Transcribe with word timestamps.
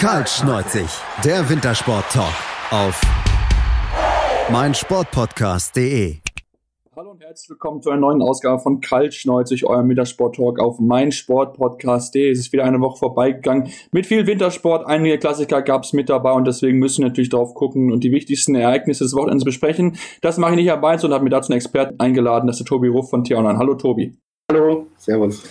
Kaltschneuzig, 0.00 0.88
der 1.26 1.46
Wintersport-Talk 1.50 2.32
auf 2.70 2.98
meinsportpodcast.de. 4.50 6.16
Hallo 6.96 7.10
und 7.10 7.20
herzlich 7.20 7.50
willkommen 7.50 7.82
zu 7.82 7.90
einer 7.90 8.00
neuen 8.00 8.22
Ausgabe 8.22 8.62
von 8.62 8.80
Kaltschneuzig, 8.80 9.66
eurem 9.66 9.90
Wintersport-Talk 9.90 10.58
auf 10.58 10.80
meinsportpodcast.de. 10.80 12.30
Es 12.30 12.38
ist 12.38 12.50
wieder 12.54 12.64
eine 12.64 12.80
Woche 12.80 12.96
vorbeigegangen 12.96 13.68
mit 13.92 14.06
viel 14.06 14.26
Wintersport. 14.26 14.86
Einige 14.86 15.18
Klassiker 15.18 15.60
gab 15.60 15.84
es 15.84 15.92
mit 15.92 16.08
dabei 16.08 16.32
und 16.32 16.46
deswegen 16.46 16.78
müssen 16.78 17.02
wir 17.02 17.08
natürlich 17.08 17.28
drauf 17.28 17.52
gucken 17.52 17.92
und 17.92 18.02
die 18.02 18.10
wichtigsten 18.10 18.54
Ereignisse 18.54 19.04
des 19.04 19.14
Wochenends 19.14 19.44
besprechen. 19.44 19.98
Das 20.22 20.38
mache 20.38 20.52
ich 20.52 20.56
nicht 20.56 20.72
allein 20.72 20.98
und 20.98 21.12
habe 21.12 21.24
mir 21.24 21.30
dazu 21.30 21.52
einen 21.52 21.58
Experten 21.58 22.00
eingeladen. 22.00 22.46
Das 22.46 22.58
ist 22.58 22.60
der 22.60 22.68
Tobi 22.68 22.88
Ruff 22.88 23.10
von 23.10 23.22
T-Online. 23.22 23.58
Hallo 23.58 23.74
Tobi. 23.74 24.16
Hallo, 24.50 24.86
Servus. 24.96 25.42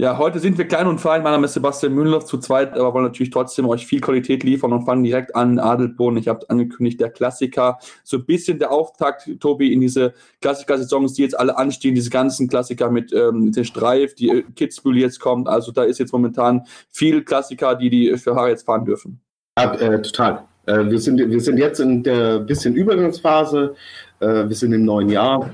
Ja, 0.00 0.16
heute 0.16 0.38
sind 0.38 0.56
wir 0.56 0.66
klein 0.66 0.86
und 0.86 0.98
fein. 0.98 1.22
Mein 1.22 1.32
Name 1.32 1.44
ist 1.44 1.52
Sebastian 1.52 1.92
Mühlenhoff 1.92 2.24
zu 2.24 2.38
zweit, 2.38 2.72
aber 2.72 2.94
wollen 2.94 3.04
natürlich 3.04 3.28
trotzdem 3.28 3.68
euch 3.68 3.86
viel 3.86 4.00
Qualität 4.00 4.42
liefern 4.44 4.72
und 4.72 4.86
fangen 4.86 5.04
direkt 5.04 5.36
an. 5.36 5.58
Adelboden, 5.58 6.16
ich 6.16 6.26
habe 6.26 6.48
angekündigt, 6.48 6.98
der 7.02 7.10
Klassiker. 7.10 7.78
So 8.02 8.16
ein 8.16 8.24
bisschen 8.24 8.58
der 8.58 8.72
Auftakt, 8.72 9.28
Tobi, 9.40 9.74
in 9.74 9.82
diese 9.82 10.14
Klassiker-Saisons, 10.40 11.12
die 11.12 11.22
jetzt 11.22 11.38
alle 11.38 11.58
anstehen, 11.58 11.94
diese 11.94 12.08
ganzen 12.08 12.48
Klassiker 12.48 12.90
mit 12.90 13.12
ähm, 13.12 13.52
den 13.52 13.66
Streif, 13.66 14.14
die 14.14 14.30
äh, 14.30 14.42
Kitzbühel 14.56 14.96
jetzt 14.96 15.20
kommt. 15.20 15.48
Also 15.48 15.70
da 15.70 15.84
ist 15.84 15.98
jetzt 15.98 16.14
momentan 16.14 16.62
viel 16.88 17.22
Klassiker, 17.22 17.74
die 17.74 17.90
die 17.90 18.16
für 18.16 18.34
Haare 18.34 18.48
jetzt 18.48 18.64
fahren 18.64 18.86
dürfen. 18.86 19.20
Ja, 19.58 19.74
äh, 19.74 20.00
total. 20.00 20.44
Äh, 20.64 20.86
wir, 20.88 20.98
sind, 20.98 21.18
wir 21.18 21.40
sind 21.42 21.58
jetzt 21.58 21.78
in 21.78 22.02
der 22.02 22.38
bisschen 22.38 22.74
Übergangsphase. 22.74 23.74
Äh, 24.20 24.48
wir 24.48 24.56
sind 24.56 24.72
im 24.72 24.86
neuen 24.86 25.10
Jahr. 25.10 25.50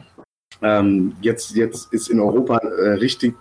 Ähm, 0.63 1.17
jetzt, 1.21 1.57
jetzt 1.57 1.93
ist 1.93 2.09
in 2.11 2.21
Europa 2.21 2.59
äh, 2.59 2.91
richtig 2.91 3.35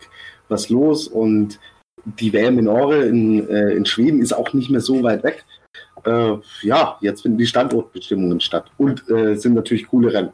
was 0.48 0.70
los 0.70 1.08
und 1.08 1.60
die 2.06 2.34
WM 2.34 2.60
in 2.60 2.68
Ore 2.68 3.06
in, 3.06 3.48
äh, 3.50 3.72
in 3.74 3.86
Schweden 3.86 4.22
ist 4.22 4.34
auch 4.34 4.54
nicht 4.54 4.70
mehr 4.70 4.82
so 4.82 5.02
weit 5.04 5.24
weg. 5.24 5.44
Äh, 6.06 6.36
ja, 6.62 6.98
jetzt 7.02 7.22
finden 7.22 7.38
die 7.38 7.48
Standortbestimmungen 7.48 8.40
statt 8.40 8.72
und 8.78 9.10
äh, 9.10 9.36
sind 9.36 9.56
natürlich 9.56 9.88
coole 9.88 10.14
Rennen. 10.14 10.32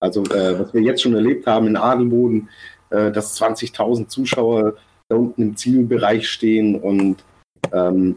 Also 0.00 0.22
äh, 0.24 0.58
was 0.58 0.74
wir 0.74 0.82
jetzt 0.82 1.02
schon 1.02 1.14
erlebt 1.14 1.46
haben 1.46 1.66
in 1.66 1.76
Adelboden, 1.76 2.50
äh, 2.90 3.10
dass 3.10 3.40
20.000 3.40 4.08
Zuschauer 4.08 4.74
da 5.08 5.16
unten 5.16 5.42
im 5.42 5.56
Zielbereich 5.56 6.28
stehen 6.28 6.78
und 6.78 7.24
ähm, 7.72 8.16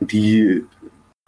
die 0.00 0.64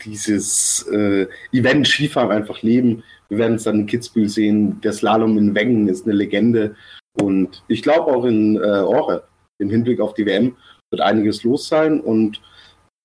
dieses 0.05 0.87
äh, 0.91 1.29
Event 1.53 1.87
Skifahren 1.87 2.33
einfach 2.33 2.63
leben. 2.63 3.05
Wir 3.29 3.39
werden 3.39 3.55
es 3.55 3.63
dann 3.63 3.81
in 3.81 3.87
Kitzbühel 3.87 4.29
sehen. 4.29 4.81
Der 4.81 4.93
Slalom 4.93 5.39
in 5.39 5.55
Wengen 5.55 5.89
ist 5.89 6.05
eine 6.05 6.15
Legende. 6.15 6.75
Und 7.21 7.63
ich 7.69 7.83
glaube 7.83 8.13
auch 8.13 8.25
in 8.25 8.57
äh, 8.57 8.61
Ore 8.61 9.25
im 9.63 9.71
Hinblick 9.71 10.01
auf 10.01 10.15
die 10.15 10.27
WM 10.27 10.57
wird 10.91 11.01
einiges 11.01 11.43
los 11.45 11.69
sein 11.69 12.01
und 12.01 12.41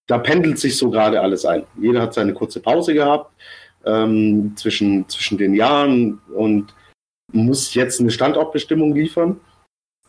da 0.07 0.17
pendelt 0.17 0.57
sich 0.59 0.77
so 0.77 0.89
gerade 0.89 1.21
alles 1.21 1.45
ein. 1.45 1.63
Jeder 1.79 2.01
hat 2.01 2.13
seine 2.13 2.33
kurze 2.33 2.59
Pause 2.59 2.93
gehabt 2.93 3.33
ähm, 3.85 4.53
zwischen, 4.55 5.07
zwischen 5.09 5.37
den 5.37 5.53
Jahren 5.53 6.19
und 6.33 6.73
muss 7.33 7.73
jetzt 7.73 7.99
eine 7.99 8.11
Standortbestimmung 8.11 8.93
liefern. 8.95 9.39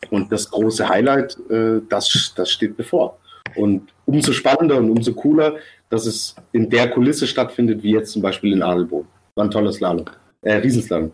Und 0.09 0.31
das 0.31 0.49
große 0.49 0.87
Highlight, 0.87 1.37
äh, 1.49 1.81
das, 1.89 2.33
das 2.35 2.49
steht 2.49 2.77
bevor. 2.77 3.19
Und 3.55 3.93
umso 4.05 4.31
spannender 4.31 4.77
und 4.77 4.89
umso 4.89 5.13
cooler, 5.13 5.57
dass 5.89 6.05
es 6.05 6.35
in 6.53 6.69
der 6.69 6.89
Kulisse 6.89 7.27
stattfindet, 7.27 7.83
wie 7.83 7.91
jetzt 7.91 8.13
zum 8.13 8.21
Beispiel 8.21 8.53
in 8.53 8.63
Adelboden. 8.63 9.09
War 9.35 9.45
ein 9.45 9.51
tolles 9.51 9.75
Slalom. 9.75 10.05
Äh, 10.41 10.55
Riesenslalom. 10.55 11.11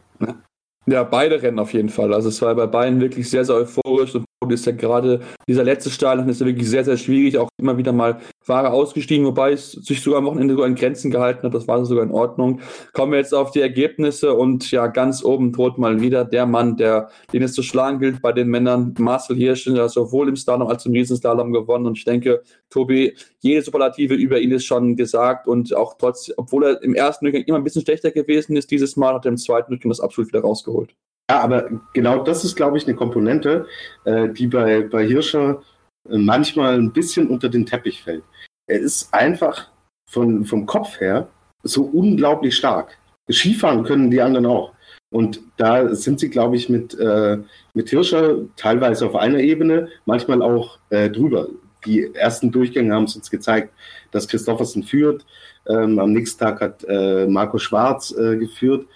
Ja, 0.86 1.04
beide 1.04 1.42
Rennen 1.42 1.58
auf 1.58 1.74
jeden 1.74 1.90
Fall. 1.90 2.14
Also 2.14 2.30
es 2.30 2.40
war 2.44 2.54
bei 2.54 2.68
beiden 2.68 3.02
wirklich 3.02 3.28
sehr, 3.28 3.44
sehr 3.44 3.56
euphorisch 3.56 4.14
und 4.14 4.26
ist 4.54 4.66
ja 4.66 4.72
gerade 4.72 5.22
dieser 5.48 5.64
letzte 5.64 5.90
Stahl 5.90 6.28
ist 6.28 6.42
ja 6.42 6.48
wirklich 6.48 6.70
sehr, 6.70 6.84
sehr 6.84 6.98
schwierig. 6.98 7.38
Auch 7.38 7.50
immer 7.58 7.78
wieder 7.78 7.94
mal 7.94 8.20
Fahrer 8.42 8.74
ausgestiegen, 8.74 9.26
wobei 9.26 9.52
es 9.52 9.72
sich 9.72 10.02
sogar 10.02 10.20
am 10.20 10.26
Wochenende 10.26 10.54
sogar 10.54 10.68
in 10.68 10.76
Grenzen 10.76 11.12
gehalten 11.12 11.44
hat. 11.44 11.54
Das 11.54 11.68
war 11.68 11.84
sogar 11.86 12.04
in 12.04 12.12
Ordnung. 12.12 12.62
Kommen 12.94 13.12
wir 13.12 13.20
jetzt 13.20 13.34
auf 13.34 13.52
die 13.52 13.62
Ergebnisse 13.62 14.34
und 14.34 14.70
ja, 14.72 14.88
ganz 14.88 15.24
oben 15.24 15.52
droht 15.52 15.78
mal 15.78 16.02
wieder 16.02 16.26
der 16.26 16.46
Mann, 16.46 16.78
der, 16.78 17.10
den 17.34 17.44
es 17.44 17.54
zu 17.54 17.64
schlagen 17.64 18.00
gilt 18.00 18.22
bei 18.22 18.32
den 18.32 18.48
Männern. 18.48 18.94
Marcel 19.00 19.36
Hirsch, 19.36 19.66
der 19.66 19.90
sowohl 19.90 20.30
im 20.30 20.36
Slalom 20.36 20.68
als 20.68 20.84
auch 20.84 20.88
im 20.88 20.94
Riesenslalom 20.94 21.52
gewonnen. 21.52 21.86
Und 21.86 21.98
ich 21.98 22.06
denke, 22.06 22.42
Tobi, 22.70 23.16
jede 23.40 23.62
Superlative 23.62 24.16
über 24.16 24.40
ihn 24.40 24.52
ist 24.52 24.66
schon 24.66 24.96
gesagt 24.96 25.48
und 25.48 25.76
auch 25.76 25.96
trotz, 25.98 26.32
obwohl 26.38 26.66
er 26.66 26.82
im 26.84 26.96
ersten 26.96 27.26
Rückgang 27.26 27.44
immer 27.44 27.58
ein 27.58 27.64
bisschen 27.64 27.84
schlechter 27.84 28.12
gewesen 28.12 28.56
ist, 28.56 28.72
dieses 28.72 28.96
Mal 28.96 29.14
hat 29.14 29.26
er 29.26 29.30
im 29.30 29.38
zweiten 29.38 29.74
Rückgang 29.74 29.90
das 29.90 30.00
absolut 30.00 30.30
wieder 30.30 30.42
rausgeholt. 30.42 30.96
Ja, 31.30 31.40
aber 31.42 31.70
genau 31.94 32.24
das 32.24 32.44
ist, 32.44 32.56
glaube 32.56 32.78
ich, 32.78 32.86
eine 32.86 32.96
Komponente, 32.96 33.68
äh, 34.04 34.30
die 34.30 34.48
bei, 34.48 34.82
bei 34.82 35.06
Hirscher 35.06 35.64
äh, 36.10 36.18
manchmal 36.18 36.76
ein 36.76 36.94
bisschen 36.94 37.28
unter 37.28 37.50
den 37.50 37.66
Teppich 37.66 38.04
fällt. 38.04 38.24
Er 38.68 38.80
ist 38.80 39.14
einfach 39.14 39.70
von, 40.10 40.46
vom 40.46 40.66
Kopf 40.66 41.00
her 41.00 41.28
so 41.64 41.84
unglaublich 41.84 42.56
stark. 42.56 42.98
Skifahren 43.30 43.84
können 43.84 44.12
die 44.12 44.22
anderen 44.22 44.46
auch. 44.46 44.74
Und 45.12 45.40
da 45.58 45.96
sind 45.96 46.20
sie, 46.20 46.30
glaube 46.30 46.58
ich, 46.58 46.70
mit, 46.70 46.98
äh, 47.00 47.38
mit 47.74 47.90
Hirscher 47.90 48.38
teilweise 48.56 49.08
auf 49.08 49.16
einer 49.16 49.40
Ebene, 49.40 49.90
manchmal 50.06 50.42
auch 50.42 50.78
äh, 50.90 51.10
drüber. 51.10 51.48
Die 51.86 52.14
ersten 52.14 52.52
Durchgänge 52.52 52.94
haben 52.94 53.06
es 53.06 53.16
uns 53.16 53.32
gezeigt, 53.32 53.74
dass 54.12 54.28
Christoffersen 54.28 54.84
führt. 54.84 55.26
Ähm, 55.68 55.98
am 56.00 56.12
nächsten 56.12 56.40
Tag 56.40 56.62
hat 56.62 56.84
äh, 56.88 57.26
Marco 57.28 57.58
Schwarz 57.58 58.12
äh, 58.12 58.38
geführt. 58.38 58.88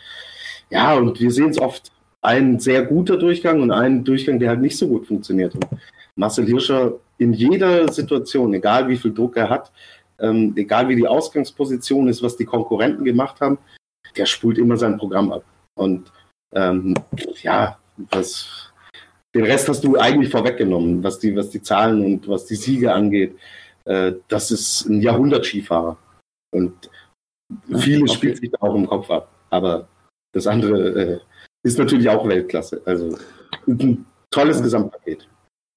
Ja, 0.69 0.95
und 0.95 1.19
wir 1.19 1.31
sehen 1.31 1.49
es 1.49 1.59
oft 1.59 1.91
ein 2.21 2.59
sehr 2.59 2.83
guter 2.83 3.17
Durchgang 3.17 3.61
und 3.61 3.71
ein 3.71 4.03
Durchgang, 4.03 4.39
der 4.39 4.49
halt 4.49 4.61
nicht 4.61 4.77
so 4.77 4.87
gut 4.87 5.07
funktioniert. 5.07 5.55
Und 5.55 5.65
Marcel 6.15 6.45
Hirscher 6.45 6.93
in 7.17 7.33
jeder 7.33 7.91
Situation, 7.91 8.53
egal 8.53 8.87
wie 8.87 8.97
viel 8.97 9.13
Druck 9.13 9.37
er 9.37 9.49
hat, 9.49 9.71
ähm, 10.19 10.53
egal 10.55 10.89
wie 10.89 10.95
die 10.95 11.07
Ausgangsposition 11.07 12.07
ist, 12.07 12.21
was 12.21 12.37
die 12.37 12.45
Konkurrenten 12.45 13.05
gemacht 13.05 13.39
haben, 13.41 13.57
der 14.17 14.25
spult 14.25 14.57
immer 14.57 14.77
sein 14.77 14.97
Programm 14.97 15.31
ab. 15.31 15.43
Und 15.77 16.11
ähm, 16.53 16.95
ja, 17.41 17.77
das, 18.11 18.71
den 19.33 19.45
Rest 19.45 19.69
hast 19.69 19.83
du 19.83 19.97
eigentlich 19.97 20.31
vorweggenommen, 20.31 21.03
was 21.03 21.19
die, 21.19 21.35
was 21.35 21.49
die 21.49 21.61
Zahlen 21.61 22.03
und 22.03 22.27
was 22.27 22.45
die 22.45 22.55
Siege 22.55 22.93
angeht. 22.93 23.37
Äh, 23.85 24.13
das 24.27 24.51
ist 24.51 24.85
ein 24.85 25.01
Jahrhundert-Skifahrer. 25.01 25.97
Und 26.51 26.89
vieles 27.77 28.13
spielt 28.13 28.37
sich 28.37 28.51
da 28.51 28.57
auch 28.61 28.75
im 28.75 28.87
Kopf 28.87 29.09
ab. 29.09 29.29
Aber 29.49 29.87
das 30.33 30.47
andere 30.47 31.01
äh, 31.01 31.19
ist 31.63 31.77
natürlich 31.77 32.09
auch 32.09 32.27
Weltklasse. 32.27 32.81
Also 32.85 33.17
ein 33.67 34.05
tolles 34.31 34.57
ja. 34.57 34.63
Gesamtpaket. 34.63 35.27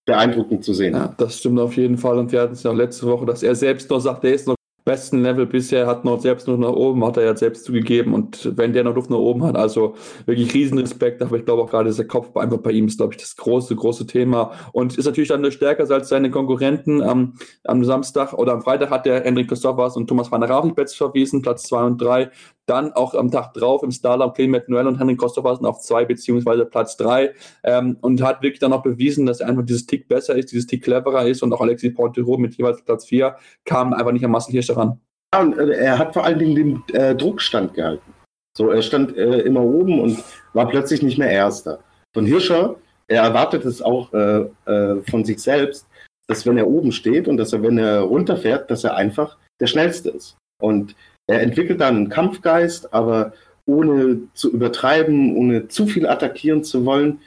Beeindruckend 0.05 0.65
zu 0.65 0.75
sehen. 0.75 0.95
Ja, 0.95 1.15
das 1.17 1.39
stimmt 1.39 1.61
auf 1.61 1.77
jeden 1.77 1.97
Fall. 1.97 2.19
Und 2.19 2.33
wir 2.33 2.41
hatten 2.41 2.55
es 2.55 2.63
ja 2.65 2.73
auch 2.73 2.77
letzte 2.77 3.07
Woche, 3.07 3.25
dass 3.25 3.43
er 3.43 3.55
selbst 3.55 3.89
noch 3.89 4.01
sagt, 4.01 4.25
er 4.25 4.35
ist 4.35 4.49
noch 4.49 4.57
besten 4.85 5.23
Level 5.23 5.47
bisher, 5.47 5.87
hat 5.87 6.05
noch 6.05 6.21
selbst 6.21 6.49
noch 6.49 6.57
nach 6.57 6.73
oben, 6.73 7.05
hat 7.05 7.17
er 7.17 7.25
ja 7.25 7.37
selbst 7.37 7.65
zugegeben 7.65 8.15
und 8.15 8.57
wenn 8.57 8.73
der 8.73 8.85
noch 8.85 8.95
Luft 8.95 9.11
nach 9.11 9.19
oben 9.19 9.45
hat, 9.45 9.57
also 9.57 9.95
wirklich 10.27 10.53
Riesenrespekt, 10.55 11.23
aber 11.23 11.37
ich 11.37 11.45
glaube 11.45 11.63
auch 11.63 11.71
gerade 11.71 11.89
dieser 11.89 12.05
Kopf 12.05 12.37
einfach 12.37 12.59
bei 12.59 12.73
ihm 12.73 12.87
ist, 12.87 12.99
glaube 12.99 13.15
ich, 13.15 13.21
das 13.21 13.37
große, 13.37 13.77
große 13.77 14.07
Thema 14.07 14.53
und 14.73 14.99
ist 14.99 15.07
natürlich 15.07 15.29
dann 15.29 15.51
stärker 15.53 15.89
als 15.91 16.09
seine 16.09 16.31
Konkurrenten. 16.31 17.03
Am, 17.03 17.35
am 17.65 17.85
Samstag 17.85 18.33
oder 18.33 18.53
am 18.53 18.63
Freitag 18.63 18.91
hat 18.91 19.07
der 19.07 19.23
Hendrik 19.25 19.49
Christophers 19.49 19.97
und 19.97 20.07
Thomas 20.09 20.31
van 20.31 20.41
der 20.41 20.51
Rafelbetz 20.51 20.95
verwiesen, 20.95 21.43
Platz 21.43 21.65
zwei 21.65 21.85
und 21.85 22.01
drei. 22.01 22.31
Dann 22.67 22.93
auch 22.93 23.15
am 23.15 23.31
Tag 23.31 23.55
drauf 23.55 23.83
im 23.83 23.91
Starlam 23.91 24.33
Clement 24.35 24.69
Noel 24.69 24.87
und 24.87 25.01
Henrik 25.01 25.19
Christophersen 25.19 25.67
auf 25.67 25.81
zwei 25.81 26.05
beziehungsweise 26.05 26.65
Platz 26.65 26.97
drei 26.97 27.33
ähm, 27.65 27.97
und 28.03 28.23
hat 28.23 28.41
wirklich 28.43 28.61
dann 28.61 28.73
auch 28.73 28.85
bewiesen, 28.85 29.27
dass 29.27 29.41
er 29.41 29.49
einfach 29.49 29.65
dieses 29.65 29.87
Tick 29.87 30.07
besser 30.07 30.37
ist, 30.37 30.53
dieses 30.53 30.69
Tick 30.69 30.85
cleverer 30.85 31.27
ist 31.27 31.43
und 31.43 31.53
auch 31.53 31.61
Alexis 31.61 31.93
Pontero 31.93 32.39
mit 32.39 32.55
jeweils 32.57 32.81
Platz 32.83 33.07
vier 33.07 33.35
kam 33.65 33.93
einfach 33.93 34.13
nicht 34.13 34.25
an 34.25 34.31
Marcel 34.31 34.55
Hirsch 34.75 34.79
ran. 34.79 35.01
Ja, 35.35 35.41
und 35.41 35.59
äh, 35.59 35.73
er 35.73 35.99
hat 35.99 36.13
vor 36.13 36.25
allen 36.25 36.39
Dingen 36.39 36.55
den 36.55 36.95
äh, 36.95 37.15
Druckstand 37.15 37.75
gehalten. 37.75 38.13
So, 38.57 38.71
er 38.71 38.83
stand 38.83 39.17
äh, 39.17 39.41
immer 39.41 39.63
oben 39.63 40.01
und 40.01 40.23
war 40.53 40.69
plötzlich 40.69 41.03
nicht 41.03 41.19
mehr 41.19 41.31
Erster. 41.31 41.79
Von 42.15 42.27
Hirscher, 42.27 42.77
er 43.09 43.23
erwartet 43.23 43.65
es 43.65 43.81
auch 43.81 44.13
äh, 44.13 44.47
äh, 44.67 45.03
von 45.11 45.25
sich 45.25 45.39
selbst, 45.41 45.87
dass 46.29 46.47
wenn 46.47 46.59
er 46.59 46.67
oben 46.67 46.93
steht 46.93 47.29
und 47.29 47.39
dass 47.39 47.53
er, 47.53 47.63
wenn 47.63 47.79
er 47.79 48.01
runterfährt, 48.01 48.71
dass 48.71 48.85
er 48.85 48.97
einfach 48.97 49.37
der 49.61 49.67
Schnellste 49.67 50.11
ist. 50.11 50.37
Und 50.61 50.95
er 51.27 51.41
entwickelt 51.41 51.81
dann 51.81 51.97
einen 51.97 52.09
Kampfgeist, 52.09 52.93
aber 52.93 53.33
ohne 53.67 54.23
zu 54.35 54.53
übertreiben, 54.53 55.37
ohne 55.37 55.69
zu 55.69 55.87
viel 55.87 56.07
attackieren 56.07 56.65
zu 56.65 56.85
wollen. 56.85 57.21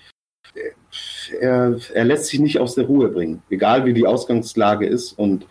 Er, 1.39 1.79
er 1.93 2.05
lässt 2.05 2.25
sich 2.27 2.39
nicht 2.39 2.59
aus 2.59 2.75
der 2.75 2.85
Ruhe 2.85 3.09
bringen, 3.09 3.41
egal 3.49 3.85
wie 3.85 3.93
die 3.93 4.05
Ausgangslage 4.05 4.85
ist. 4.85 5.13
Und 5.13 5.47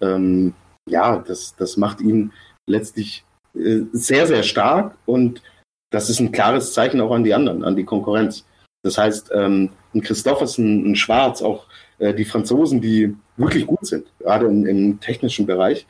ähm, 0.00 0.54
ja, 0.90 1.18
das, 1.18 1.54
das 1.56 1.76
macht 1.76 2.00
ihn 2.00 2.32
letztlich 2.66 3.24
äh, 3.54 3.80
sehr, 3.92 4.26
sehr 4.26 4.42
stark 4.42 4.96
und 5.06 5.42
das 5.90 6.10
ist 6.10 6.20
ein 6.20 6.32
klares 6.32 6.72
Zeichen 6.72 7.00
auch 7.00 7.12
an 7.12 7.24
die 7.24 7.34
anderen, 7.34 7.64
an 7.64 7.76
die 7.76 7.84
Konkurrenz. 7.84 8.44
Das 8.82 8.98
heißt, 8.98 9.30
ähm, 9.34 9.70
ein 9.94 10.02
Christoffersen, 10.02 10.90
ein 10.90 10.96
Schwarz, 10.96 11.42
auch 11.42 11.66
äh, 11.98 12.14
die 12.14 12.24
Franzosen, 12.24 12.80
die 12.80 13.16
wirklich 13.36 13.66
gut 13.66 13.86
sind, 13.86 14.06
gerade 14.18 14.46
im, 14.46 14.66
im, 14.66 15.00
technischen 15.00 15.46
Bereich, 15.46 15.86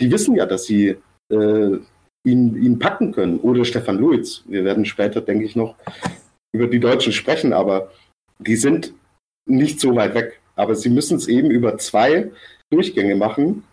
die 0.00 0.10
wissen 0.10 0.36
ja, 0.36 0.46
dass 0.46 0.64
sie 0.64 0.96
äh, 1.32 1.78
ihn, 2.24 2.62
ihn 2.62 2.78
packen 2.78 3.12
können. 3.12 3.40
Oder 3.40 3.64
Stefan 3.64 3.98
Luiz. 3.98 4.44
Wir 4.46 4.64
werden 4.64 4.84
später, 4.84 5.20
denke 5.20 5.44
ich, 5.44 5.56
noch 5.56 5.76
über 6.52 6.66
die 6.66 6.80
Deutschen 6.80 7.12
sprechen, 7.12 7.52
aber 7.52 7.90
die 8.38 8.56
sind 8.56 8.92
nicht 9.46 9.80
so 9.80 9.94
weit 9.96 10.14
weg. 10.14 10.40
Aber 10.56 10.74
sie 10.74 10.90
müssen 10.90 11.16
es 11.16 11.28
eben 11.28 11.50
über 11.50 11.78
zwei 11.78 12.30
Durchgänge 12.70 13.16
machen 13.16 13.64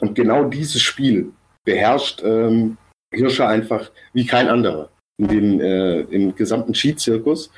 Und 0.00 0.14
genau 0.14 0.44
dieses 0.44 0.82
Spiel 0.82 1.32
beherrscht 1.64 2.22
ähm, 2.24 2.76
Hirscher 3.12 3.48
einfach 3.48 3.90
wie 4.12 4.26
kein 4.26 4.48
anderer 4.48 4.88
in 5.18 5.28
dem, 5.28 5.60
äh, 5.60 6.00
im 6.00 6.34
gesamten 6.34 6.74
Skizirkus. 6.74 7.50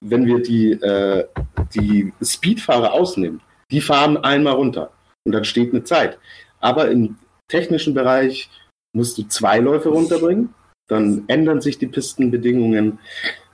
Wenn 0.00 0.26
wir 0.26 0.40
die, 0.40 0.72
äh, 0.72 1.26
die 1.74 2.12
Speedfahrer 2.22 2.92
ausnehmen, 2.92 3.40
die 3.70 3.80
fahren 3.80 4.16
einmal 4.16 4.54
runter 4.54 4.90
und 5.24 5.32
dann 5.32 5.44
steht 5.44 5.72
eine 5.72 5.84
Zeit. 5.84 6.18
Aber 6.60 6.90
im 6.90 7.16
technischen 7.48 7.94
Bereich 7.94 8.48
musst 8.92 9.18
du 9.18 9.24
zwei 9.24 9.58
Läufe 9.58 9.90
runterbringen, 9.90 10.54
dann 10.88 11.24
ändern 11.28 11.60
sich 11.60 11.78
die 11.78 11.86
Pistenbedingungen. 11.86 12.98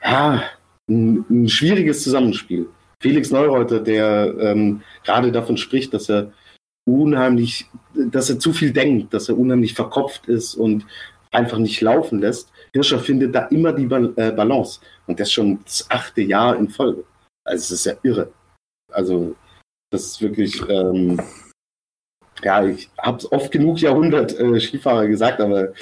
Ja, 0.03 0.45
ein, 0.89 1.25
ein 1.29 1.49
schwieriges 1.49 2.03
Zusammenspiel. 2.03 2.69
Felix 3.03 3.31
Neureuter, 3.31 3.81
der 3.81 4.35
ähm, 4.41 4.83
gerade 5.05 5.31
davon 5.33 5.57
spricht, 5.57 5.93
dass 5.93 6.09
er 6.09 6.33
unheimlich, 6.87 7.67
dass 7.95 8.31
er 8.31 8.39
zu 8.39 8.53
viel 8.53 8.73
denkt, 8.73 9.13
dass 9.13 9.29
er 9.29 9.39
unheimlich 9.39 9.75
verkopft 9.75 10.29
ist 10.29 10.55
und 10.55 10.87
einfach 11.33 11.59
nicht 11.59 11.81
laufen 11.81 12.21
lässt. 12.21 12.51
Hirscher 12.73 13.01
findet 13.01 13.35
da 13.35 13.47
immer 13.47 13.73
die 13.73 13.85
äh, 13.85 14.33
Balance 14.33 14.81
und 15.07 15.19
das 15.19 15.33
schon 15.33 15.61
das 15.65 15.87
achte 15.91 16.23
Jahr 16.23 16.57
in 16.57 16.69
Folge. 16.69 17.05
Also 17.45 17.63
es 17.63 17.71
ist 17.73 17.87
ja 17.87 17.95
irre. 18.03 18.33
Also 18.93 19.35
das 19.91 20.07
ist 20.07 20.21
wirklich, 20.21 20.61
ähm, 20.69 21.21
ja, 22.43 22.65
ich 22.65 22.91
habe 22.99 23.19
es 23.19 23.31
oft 23.31 23.51
genug 23.51 23.81
Jahrhundert 23.81 24.39
äh, 24.39 24.61
Skifahrer 24.61 25.07
gesagt, 25.07 25.41
aber 25.41 25.73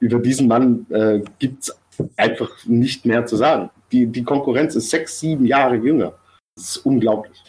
über 0.00 0.18
diesen 0.18 0.48
Mann 0.48 0.86
äh, 0.90 1.22
gibt 1.38 1.64
es 1.64 1.76
einfach 2.16 2.50
nicht 2.64 3.04
mehr 3.04 3.26
zu 3.26 3.36
sagen. 3.36 3.70
Die, 3.92 4.06
die 4.06 4.24
Konkurrenz 4.24 4.74
ist 4.74 4.90
sechs, 4.90 5.20
sieben 5.20 5.46
Jahre 5.46 5.76
jünger. 5.76 6.14
Das 6.56 6.76
ist 6.76 6.76
unglaublich. 6.78 7.42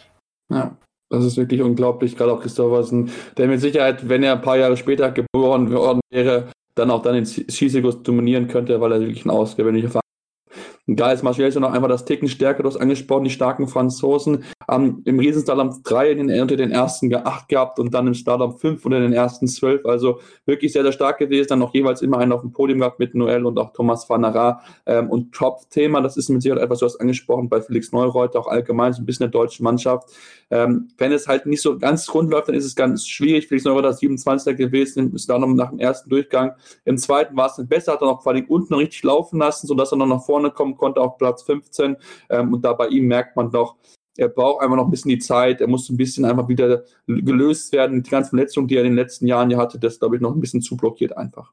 Ja. 0.50 0.76
Das 1.08 1.24
ist 1.24 1.36
wirklich 1.36 1.62
unglaublich, 1.62 2.16
gerade 2.16 2.32
auch 2.32 2.40
Christophersen, 2.40 3.10
der 3.36 3.46
mit 3.46 3.60
Sicherheit, 3.60 4.08
wenn 4.08 4.22
er 4.22 4.32
ein 4.34 4.42
paar 4.42 4.58
Jahre 4.58 4.76
später 4.76 5.12
geboren 5.12 5.70
worden 5.72 6.00
wäre, 6.10 6.50
dann 6.74 6.90
auch 6.90 7.02
dann 7.02 7.14
den 7.14 7.26
Skisirkus 7.26 8.02
dominieren 8.02 8.48
könnte, 8.48 8.80
weil 8.80 8.92
er 8.92 9.00
wirklich 9.00 9.24
ein 9.24 9.30
ausgewöhnlicher 9.30 9.88
Fahrer 10.86 10.96
da 10.96 11.10
ist 11.10 11.24
Marcel 11.24 11.50
noch 11.60 11.72
einfach 11.72 11.88
das 11.88 12.04
Ticken 12.04 12.28
stärker, 12.28 12.62
du 12.62 12.68
hast 12.68 12.76
angesprochen, 12.76 13.24
die 13.24 13.30
starken 13.30 13.66
Franzosen. 13.66 14.44
Ähm, 14.70 15.02
Im 15.04 15.18
Riesenslalom 15.18 15.82
3 15.82 16.12
in 16.12 16.28
den, 16.28 16.40
unter 16.40 16.56
den 16.56 16.70
ersten 16.70 17.12
8 17.12 17.48
gehabt 17.48 17.80
und 17.80 17.92
dann 17.92 18.06
im 18.06 18.14
Slalom 18.14 18.56
5 18.56 18.84
unter 18.84 19.00
den 19.00 19.12
ersten 19.12 19.48
12. 19.48 19.84
Also 19.84 20.20
wirklich 20.44 20.72
sehr, 20.72 20.84
sehr 20.84 20.92
stark 20.92 21.18
gewesen. 21.18 21.48
Dann 21.48 21.58
noch 21.58 21.74
jeweils 21.74 22.02
immer 22.02 22.18
einen 22.18 22.30
auf 22.30 22.42
dem 22.42 22.52
Podium 22.52 22.78
gehabt 22.78 23.00
mit 23.00 23.16
Noel 23.16 23.46
und 23.46 23.58
auch 23.58 23.72
Thomas 23.72 24.08
van 24.08 24.22
Vanara. 24.22 24.60
Ähm, 24.86 25.10
und 25.10 25.32
Top-Thema, 25.32 26.00
das 26.02 26.16
ist 26.16 26.28
mit 26.28 26.42
Sicherheit 26.42 26.62
etwas, 26.62 26.78
du 26.78 26.86
hast 26.86 27.00
angesprochen, 27.00 27.48
bei 27.48 27.60
Felix 27.60 27.90
Neureuter 27.90 28.38
auch 28.38 28.46
allgemein 28.46 28.92
so 28.92 29.02
ein 29.02 29.06
bisschen 29.06 29.24
der 29.24 29.30
deutschen 29.30 29.64
Mannschaft. 29.64 30.08
Ähm, 30.50 30.88
wenn 30.98 31.10
es 31.10 31.26
halt 31.26 31.46
nicht 31.46 31.62
so 31.62 31.78
ganz 31.78 32.12
rund 32.14 32.30
läuft, 32.30 32.46
dann 32.46 32.54
ist 32.54 32.64
es 32.64 32.76
ganz 32.76 33.08
schwierig. 33.08 33.48
Felix 33.48 33.64
Neureuter 33.64 33.90
ist 33.90 33.98
27. 33.98 34.56
gewesen 34.56 35.10
im 35.10 35.18
Slalom 35.18 35.56
nach 35.56 35.70
dem 35.70 35.80
ersten 35.80 36.08
Durchgang. 36.10 36.52
Im 36.84 36.96
zweiten 36.96 37.36
war 37.36 37.46
es 37.46 37.56
dann 37.56 37.66
besser, 37.66 37.94
hat 37.94 38.02
er 38.02 38.06
noch 38.06 38.22
vor 38.22 38.32
allem 38.32 38.44
unten 38.46 38.74
richtig 38.74 39.02
laufen 39.02 39.40
lassen, 39.40 39.66
sodass 39.66 39.92
er 39.92 39.98
noch 39.98 40.06
nach 40.06 40.24
vorne 40.24 40.52
kommen 40.52 40.75
konnte 40.76 41.00
auf 41.00 41.18
Platz 41.18 41.42
15. 41.42 41.96
Ähm, 42.30 42.52
und 42.52 42.64
da 42.64 42.72
bei 42.72 42.88
ihm 42.88 43.06
merkt 43.06 43.36
man 43.36 43.50
doch, 43.50 43.76
er 44.16 44.28
braucht 44.28 44.62
einfach 44.62 44.76
noch 44.76 44.86
ein 44.86 44.90
bisschen 44.90 45.10
die 45.10 45.18
Zeit, 45.18 45.60
er 45.60 45.66
muss 45.66 45.90
ein 45.90 45.96
bisschen 45.96 46.24
einfach 46.24 46.48
wieder 46.48 46.84
gelöst 47.06 47.72
werden. 47.72 48.02
Die 48.02 48.10
ganzen 48.10 48.30
Verletzungen, 48.30 48.68
die 48.68 48.76
er 48.76 48.82
in 48.82 48.90
den 48.90 48.96
letzten 48.96 49.26
Jahren 49.26 49.50
ja 49.50 49.58
hatte, 49.58 49.78
das 49.78 49.98
glaube 49.98 50.16
ich 50.16 50.22
noch 50.22 50.34
ein 50.34 50.40
bisschen 50.40 50.62
zu 50.62 50.76
blockiert 50.76 51.16
einfach. 51.16 51.52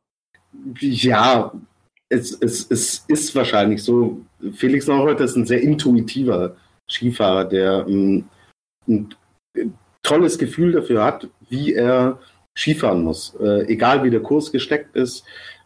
Ja, 0.80 1.52
es, 2.10 2.38
es, 2.40 2.68
es 2.70 3.04
ist 3.08 3.36
wahrscheinlich 3.36 3.84
so. 3.84 4.22
Felix 4.56 4.88
Neureuter 4.88 5.26
ist 5.26 5.36
ein 5.36 5.46
sehr 5.46 5.62
intuitiver 5.62 6.56
Skifahrer, 6.90 7.46
der 7.46 7.86
ein, 7.86 8.30
ähm, 8.88 9.10
ein 9.56 9.74
tolles 10.04 10.38
Gefühl 10.38 10.72
dafür 10.74 11.04
hat, 11.04 11.28
wie 11.50 11.74
er 11.74 12.20
Skifahren 12.58 13.04
muss. 13.04 13.36
Äh, 13.40 13.66
egal 13.68 14.04
wie 14.04 14.10
der 14.10 14.22
Kurs 14.22 14.52
gesteckt 14.52 14.96
ist, 14.96 15.24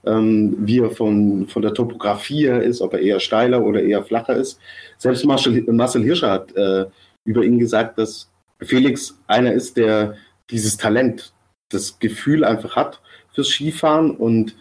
ähm, 0.07 0.55
wie 0.59 0.79
er 0.79 0.91
von, 0.91 1.47
von 1.47 1.61
der 1.61 1.73
Topografie 1.73 2.45
her 2.45 2.61
ist, 2.61 2.81
ob 2.81 2.93
er 2.93 2.99
eher 2.99 3.19
steiler 3.19 3.63
oder 3.63 3.81
eher 3.81 4.03
flacher 4.03 4.35
ist. 4.35 4.59
Selbst 4.97 5.25
Marcel, 5.25 5.63
Marcel 5.71 6.03
Hirscher 6.03 6.31
hat 6.31 6.55
äh, 6.55 6.85
über 7.25 7.43
ihn 7.43 7.59
gesagt, 7.59 7.97
dass 7.97 8.29
Felix 8.59 9.17
einer 9.27 9.53
ist, 9.53 9.77
der 9.77 10.15
dieses 10.49 10.77
Talent, 10.77 11.33
das 11.69 11.99
Gefühl 11.99 12.45
einfach 12.45 12.75
hat 12.75 13.01
fürs 13.33 13.49
Skifahren 13.49 14.11
und 14.11 14.55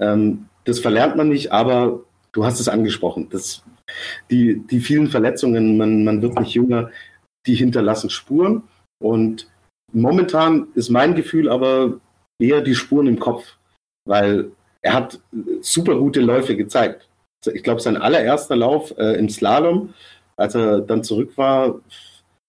ähm, 0.00 0.46
das 0.64 0.80
verlernt 0.80 1.16
man 1.16 1.28
nicht, 1.28 1.52
aber 1.52 2.00
du 2.32 2.44
hast 2.44 2.60
es 2.60 2.68
angesprochen, 2.68 3.28
das, 3.30 3.62
die, 4.30 4.62
die 4.70 4.80
vielen 4.80 5.08
Verletzungen, 5.08 5.76
man, 5.76 6.04
man 6.04 6.22
wird 6.22 6.38
nicht 6.40 6.54
jünger, 6.54 6.90
die 7.46 7.54
hinterlassen 7.54 8.10
Spuren 8.10 8.62
und 9.02 9.46
momentan 9.92 10.68
ist 10.74 10.88
mein 10.88 11.14
Gefühl 11.14 11.48
aber 11.48 12.00
eher 12.40 12.62
die 12.62 12.74
Spuren 12.74 13.06
im 13.06 13.18
Kopf, 13.18 13.56
weil 14.06 14.50
er 14.82 14.94
hat 14.94 15.20
super 15.60 15.96
gute 15.96 16.20
Läufe 16.20 16.56
gezeigt. 16.56 17.08
Ich 17.52 17.62
glaube, 17.62 17.80
sein 17.80 17.96
allererster 17.96 18.56
Lauf 18.56 18.96
äh, 18.98 19.18
im 19.18 19.28
Slalom, 19.28 19.94
als 20.36 20.54
er 20.54 20.80
dann 20.80 21.04
zurück 21.04 21.32
war, 21.36 21.80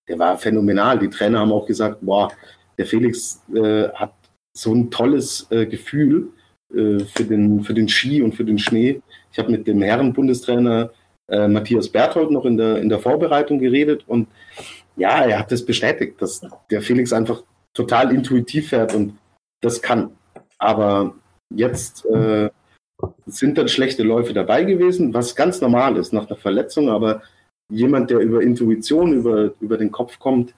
der 0.08 0.20
war 0.20 0.38
phänomenal. 0.38 1.00
Die 1.00 1.10
Trainer 1.10 1.40
haben 1.40 1.52
auch 1.52 1.68
gesagt, 1.68 1.98
boah, 2.02 2.32
der 2.78 2.86
Felix 2.86 3.42
äh, 3.54 3.90
hat 3.90 4.14
so 4.56 4.74
ein 4.74 4.90
tolles 4.90 5.48
äh, 5.52 5.66
Gefühl 5.66 6.30
äh, 6.74 7.00
für, 7.00 7.24
den, 7.24 7.64
für 7.64 7.74
den 7.74 7.88
Ski 7.88 8.22
und 8.22 8.36
für 8.36 8.46
den 8.46 8.58
Schnee. 8.58 9.02
Ich 9.32 9.40
habe 9.40 9.52
mit 9.52 9.68
dem 9.68 9.82
Herren-Bundestrainer 9.82 10.92
äh, 11.28 11.48
Matthias 11.48 11.90
Berthold 11.90 12.32
noch 12.32 12.46
in 12.46 12.58
der, 12.58 12.78
in 12.78 12.90
der 12.90 13.00
Vorbereitung 13.00 13.60
geredet 13.60 14.04
und 14.08 14.28
ja, 14.96 15.24
er 15.24 15.40
hat 15.40 15.52
das 15.52 15.66
bestätigt, 15.66 16.22
dass 16.22 16.42
der 16.70 16.82
Felix 16.82 17.14
einfach 17.14 17.44
total 17.74 18.14
intuitiv 18.14 18.70
fährt 18.70 18.94
und 18.94 19.18
das 19.62 19.82
kann. 19.82 20.12
Aber 20.58 21.14
Jetzt 21.54 22.06
äh, 22.06 22.50
sind 23.26 23.58
dann 23.58 23.68
schlechte 23.68 24.04
Läufe 24.04 24.34
dabei 24.34 24.64
gewesen, 24.64 25.14
was 25.14 25.36
ganz 25.36 25.62
normal 25.62 25.98
ist 25.98 26.14
nach 26.14 26.28
einer 26.28 26.36
Verletzung, 26.36 26.90
aber 26.90 27.22
jemand, 27.72 28.10
der 28.10 28.20
über 28.20 28.42
Intuition, 28.42 29.14
über, 29.14 29.52
über 29.60 29.78
den 29.78 29.92
Kopf 29.92 30.20
kommt, 30.20 30.54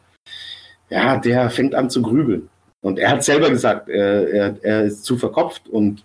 ja, 0.89 1.17
der 1.17 1.49
fängt 1.49 1.75
an 1.75 1.89
zu 1.89 2.01
grübeln. 2.01 2.49
Und 2.83 2.99
er 2.99 3.11
hat 3.11 3.23
selber 3.23 3.49
gesagt, 3.49 3.89
er, 3.89 4.27
er, 4.29 4.55
er 4.61 4.83
ist 4.85 5.03
zu 5.03 5.17
verkopft 5.17 5.67
und 5.69 6.03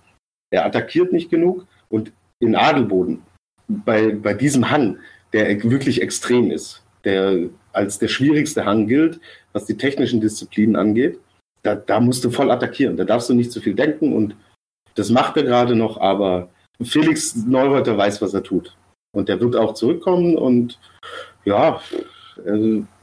er 0.50 0.67
attackiert 0.67 1.12
nicht 1.12 1.31
genug. 1.31 1.67
Und 1.88 2.12
in 2.38 2.55
Adelboden, 2.55 3.23
bei, 3.69 4.12
bei 4.12 4.35
diesem 4.35 4.71
Hang, 4.71 4.99
der 5.33 5.62
wirklich 5.65 6.03
extrem 6.03 6.50
ist, 6.50 6.83
der 7.05 7.49
als 7.73 7.99
der 7.99 8.09
schwierigste 8.09 8.65
Hang 8.65 8.87
gilt, 8.87 9.21
was 9.53 9.65
die 9.65 9.77
technischen 9.77 10.21
Disziplinen 10.21 10.77
angeht, 10.77 11.19
da, 11.62 11.75
da 11.75 12.00
musst 12.00 12.25
du 12.25 12.31
voll 12.31 12.50
attackieren. 12.50 12.97
Da 12.97 13.05
darfst 13.05 13.29
du 13.29 13.35
nicht 13.35 13.53
zu 13.53 13.61
viel 13.61 13.75
denken 13.75 14.12
und 14.12 14.37
das 14.97 15.11
macht 15.11 15.37
er 15.37 15.45
gerade 15.45 15.76
noch, 15.76 16.00
aber 16.00 16.49
Felix 16.83 17.37
Neureuter 17.37 17.97
weiß, 17.97 18.21
was 18.21 18.35
er 18.35 18.43
tut. 18.43 18.75
Und 19.12 19.29
er 19.29 19.41
wird 19.41 19.57
auch 19.57 19.75
zurückkommen 19.75 20.37
und 20.37 20.79
ja, 21.45 21.81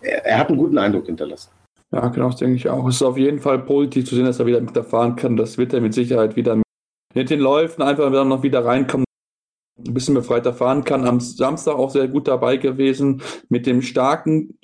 er, 0.02 0.38
hat 0.38 0.50
einen 0.50 0.58
guten 0.58 0.78
Eindruck 0.78 1.08
hinterlassen. 1.08 1.50
Ja, 1.92 2.08
genau, 2.10 2.28
das 2.28 2.38
denke 2.38 2.56
ich 2.56 2.70
auch. 2.70 2.88
Es 2.88 2.96
ist 2.96 3.04
auf 3.04 3.18
jeden 3.18 3.40
Fall 3.40 3.60
positiv 3.60 4.08
zu 4.08 4.16
sehen, 4.16 4.26
dass 4.26 4.40
er 4.40 4.46
wieder 4.46 4.62
mit 4.62 4.78
fahren 4.86 5.16
kann. 5.16 5.38
Das 5.38 5.58
wird 5.58 5.74
er 5.74 5.82
mit 5.82 5.94
Sicherheit 5.94 6.36
wieder 6.36 6.62
mit 7.16 7.30
den 7.30 7.40
Läufen 7.40 7.82
einfach 7.84 8.10
noch 8.26 8.44
wieder 8.44 8.66
reinkommen 8.66 9.06
ein 9.78 9.94
bisschen 9.94 10.14
befreiter 10.14 10.54
fahren 10.54 10.84
kann. 10.84 11.08
Am 11.08 11.20
Samstag 11.20 11.76
auch 11.76 11.90
sehr 11.90 12.08
gut 12.08 12.28
dabei 12.28 12.58
gewesen 12.58 13.22
mit 13.50 13.66
dem 13.66 13.82
starken, 13.82 14.58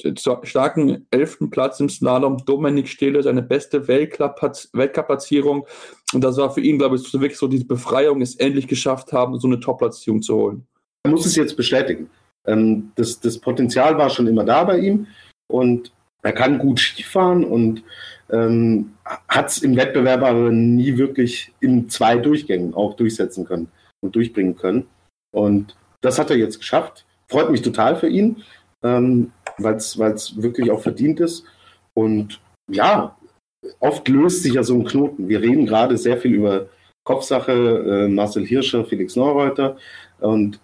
starken 0.43 1.07
elften 1.09 1.49
Platz 1.49 1.79
im 1.79 1.89
Slalom. 1.89 2.45
Dominik 2.45 2.87
Stehle, 2.87 3.23
seine 3.23 3.41
beste 3.41 3.87
Weltcup-Platzierung. 3.87 5.65
Und 6.13 6.23
das 6.23 6.37
war 6.37 6.53
für 6.53 6.61
ihn, 6.61 6.77
glaube 6.77 6.95
ich, 6.95 7.13
wirklich 7.13 7.37
so 7.37 7.47
diese 7.47 7.65
Befreiung, 7.65 8.21
es 8.21 8.35
endlich 8.35 8.67
geschafft 8.67 9.11
haben, 9.11 9.39
so 9.39 9.47
eine 9.47 9.59
Top-Platzierung 9.59 10.21
zu 10.21 10.35
holen. 10.35 10.67
Er 11.03 11.11
muss 11.11 11.25
es 11.25 11.35
jetzt 11.35 11.57
bestätigen. 11.57 12.09
Ähm, 12.45 12.91
das, 12.95 13.19
das 13.19 13.39
Potenzial 13.39 13.97
war 13.97 14.09
schon 14.09 14.27
immer 14.27 14.43
da 14.43 14.63
bei 14.63 14.77
ihm 14.77 15.07
und 15.47 15.91
er 16.21 16.33
kann 16.33 16.59
gut 16.59 16.79
Skifahren 16.79 17.43
und 17.43 17.83
ähm, 18.29 18.93
hat 19.27 19.47
es 19.49 19.59
im 19.59 19.75
Wettbewerb 19.75 20.21
aber 20.21 20.51
nie 20.51 20.97
wirklich 20.97 21.51
in 21.61 21.89
zwei 21.89 22.17
Durchgängen 22.17 22.73
auch 22.73 22.95
durchsetzen 22.95 23.45
können 23.45 23.69
und 24.01 24.15
durchbringen 24.15 24.55
können. 24.55 24.87
Und 25.31 25.75
das 26.01 26.19
hat 26.19 26.29
er 26.29 26.37
jetzt 26.37 26.59
geschafft. 26.59 27.05
Freut 27.27 27.51
mich 27.51 27.61
total 27.61 27.95
für 27.95 28.07
ihn, 28.07 28.43
ähm, 28.83 29.31
weil 29.57 29.75
es 29.75 29.97
wirklich 30.41 30.71
auch 30.71 30.81
verdient 30.81 31.19
ist. 31.19 31.43
Und 31.93 32.39
ja, 32.71 33.15
oft 33.79 34.07
löst 34.07 34.43
sich 34.43 34.53
ja 34.53 34.63
so 34.63 34.75
ein 34.75 34.85
Knoten. 34.85 35.27
Wir 35.27 35.41
reden 35.41 35.65
gerade 35.65 35.97
sehr 35.97 36.17
viel 36.17 36.33
über 36.33 36.67
Kopfsache, 37.03 37.51
äh, 37.51 38.07
Marcel 38.07 38.45
Hirscher, 38.45 38.85
Felix 38.85 39.15
Neureuter. 39.15 39.77
Und 40.19 40.59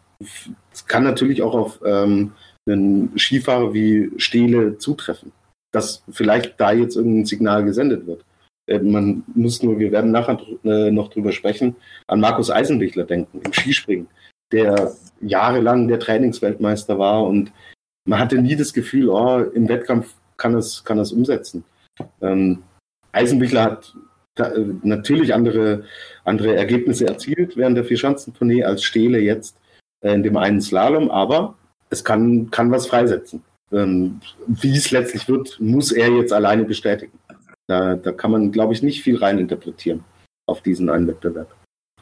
es 0.72 0.86
kann 0.88 1.03
natürlich 1.03 1.41
auch 1.41 1.53
auf 1.53 1.79
ähm, 1.86 2.31
einen 2.67 3.17
Skifahrer 3.17 3.74
wie 3.74 4.12
Stehle 4.17 4.77
zutreffen, 4.77 5.31
dass 5.72 6.03
vielleicht 6.12 6.60
da 6.60 6.72
jetzt 6.72 6.95
irgendein 6.95 7.25
Signal 7.25 7.63
gesendet 7.63 8.07
wird. 8.07 8.24
Äh, 8.67 8.79
man 8.79 9.24
muss 9.34 9.62
nur, 9.62 9.79
wir 9.79 9.91
werden 9.91 10.12
nachher 10.12 10.39
äh, 10.63 10.91
noch 10.91 11.10
drüber 11.10 11.31
sprechen, 11.31 11.75
an 12.07 12.19
Markus 12.19 12.50
Eisenbichler 12.50 13.03
denken, 13.03 13.41
im 13.43 13.53
Skispringen 13.53 14.07
der 14.55 14.93
jahrelang 15.21 15.88
der 15.88 16.00
Trainingsweltmeister 16.00 16.97
war 16.97 17.24
und 17.25 17.51
man 18.07 18.19
hatte 18.19 18.38
nie 18.38 18.55
das 18.55 18.74
Gefühl, 18.74 19.09
oh, 19.09 19.39
im 19.39 19.67
Wettkampf 19.67 20.13
kann 20.38 20.55
es, 20.55 20.83
kann 20.83 21.00
es 21.00 21.12
umsetzen. 21.12 21.63
Ähm, 22.21 22.63
Eisenbichler 23.12 23.63
hat 23.63 23.93
da, 24.35 24.51
äh, 24.51 24.65
natürlich 24.83 25.33
andere, 25.33 25.83
andere 26.24 26.55
Ergebnisse 26.55 27.07
erzielt 27.07 27.57
während 27.57 27.77
der 27.77 27.85
Vierschanzentournee 27.85 28.63
als 28.63 28.83
Stehle 28.83 29.19
jetzt 29.19 29.57
äh, 30.01 30.13
in 30.13 30.24
dem 30.24 30.38
einen 30.38 30.62
Slalom, 30.62 31.09
aber 31.09 31.55
es 31.89 32.03
kann, 32.03 32.51
kann 32.51 32.71
was 32.71 32.88
freisetzen. 32.88 33.43
Ähm, 33.71 34.21
wie 34.47 34.75
es 34.75 34.91
letztlich 34.91 35.27
wird, 35.27 35.59
muss 35.59 35.91
er 35.91 36.09
jetzt 36.09 36.33
alleine 36.33 36.65
bestätigen. 36.65 37.17
Da, 37.67 37.95
da 37.95 38.12
kann 38.12 38.31
man, 38.31 38.51
glaube 38.51 38.74
ich, 38.74 38.83
nicht 38.83 39.01
viel 39.01 39.17
reininterpretieren 39.17 40.03
auf 40.47 40.62
diesen 40.62 40.89
einen 40.89 41.07
Wettbewerb. 41.07 41.51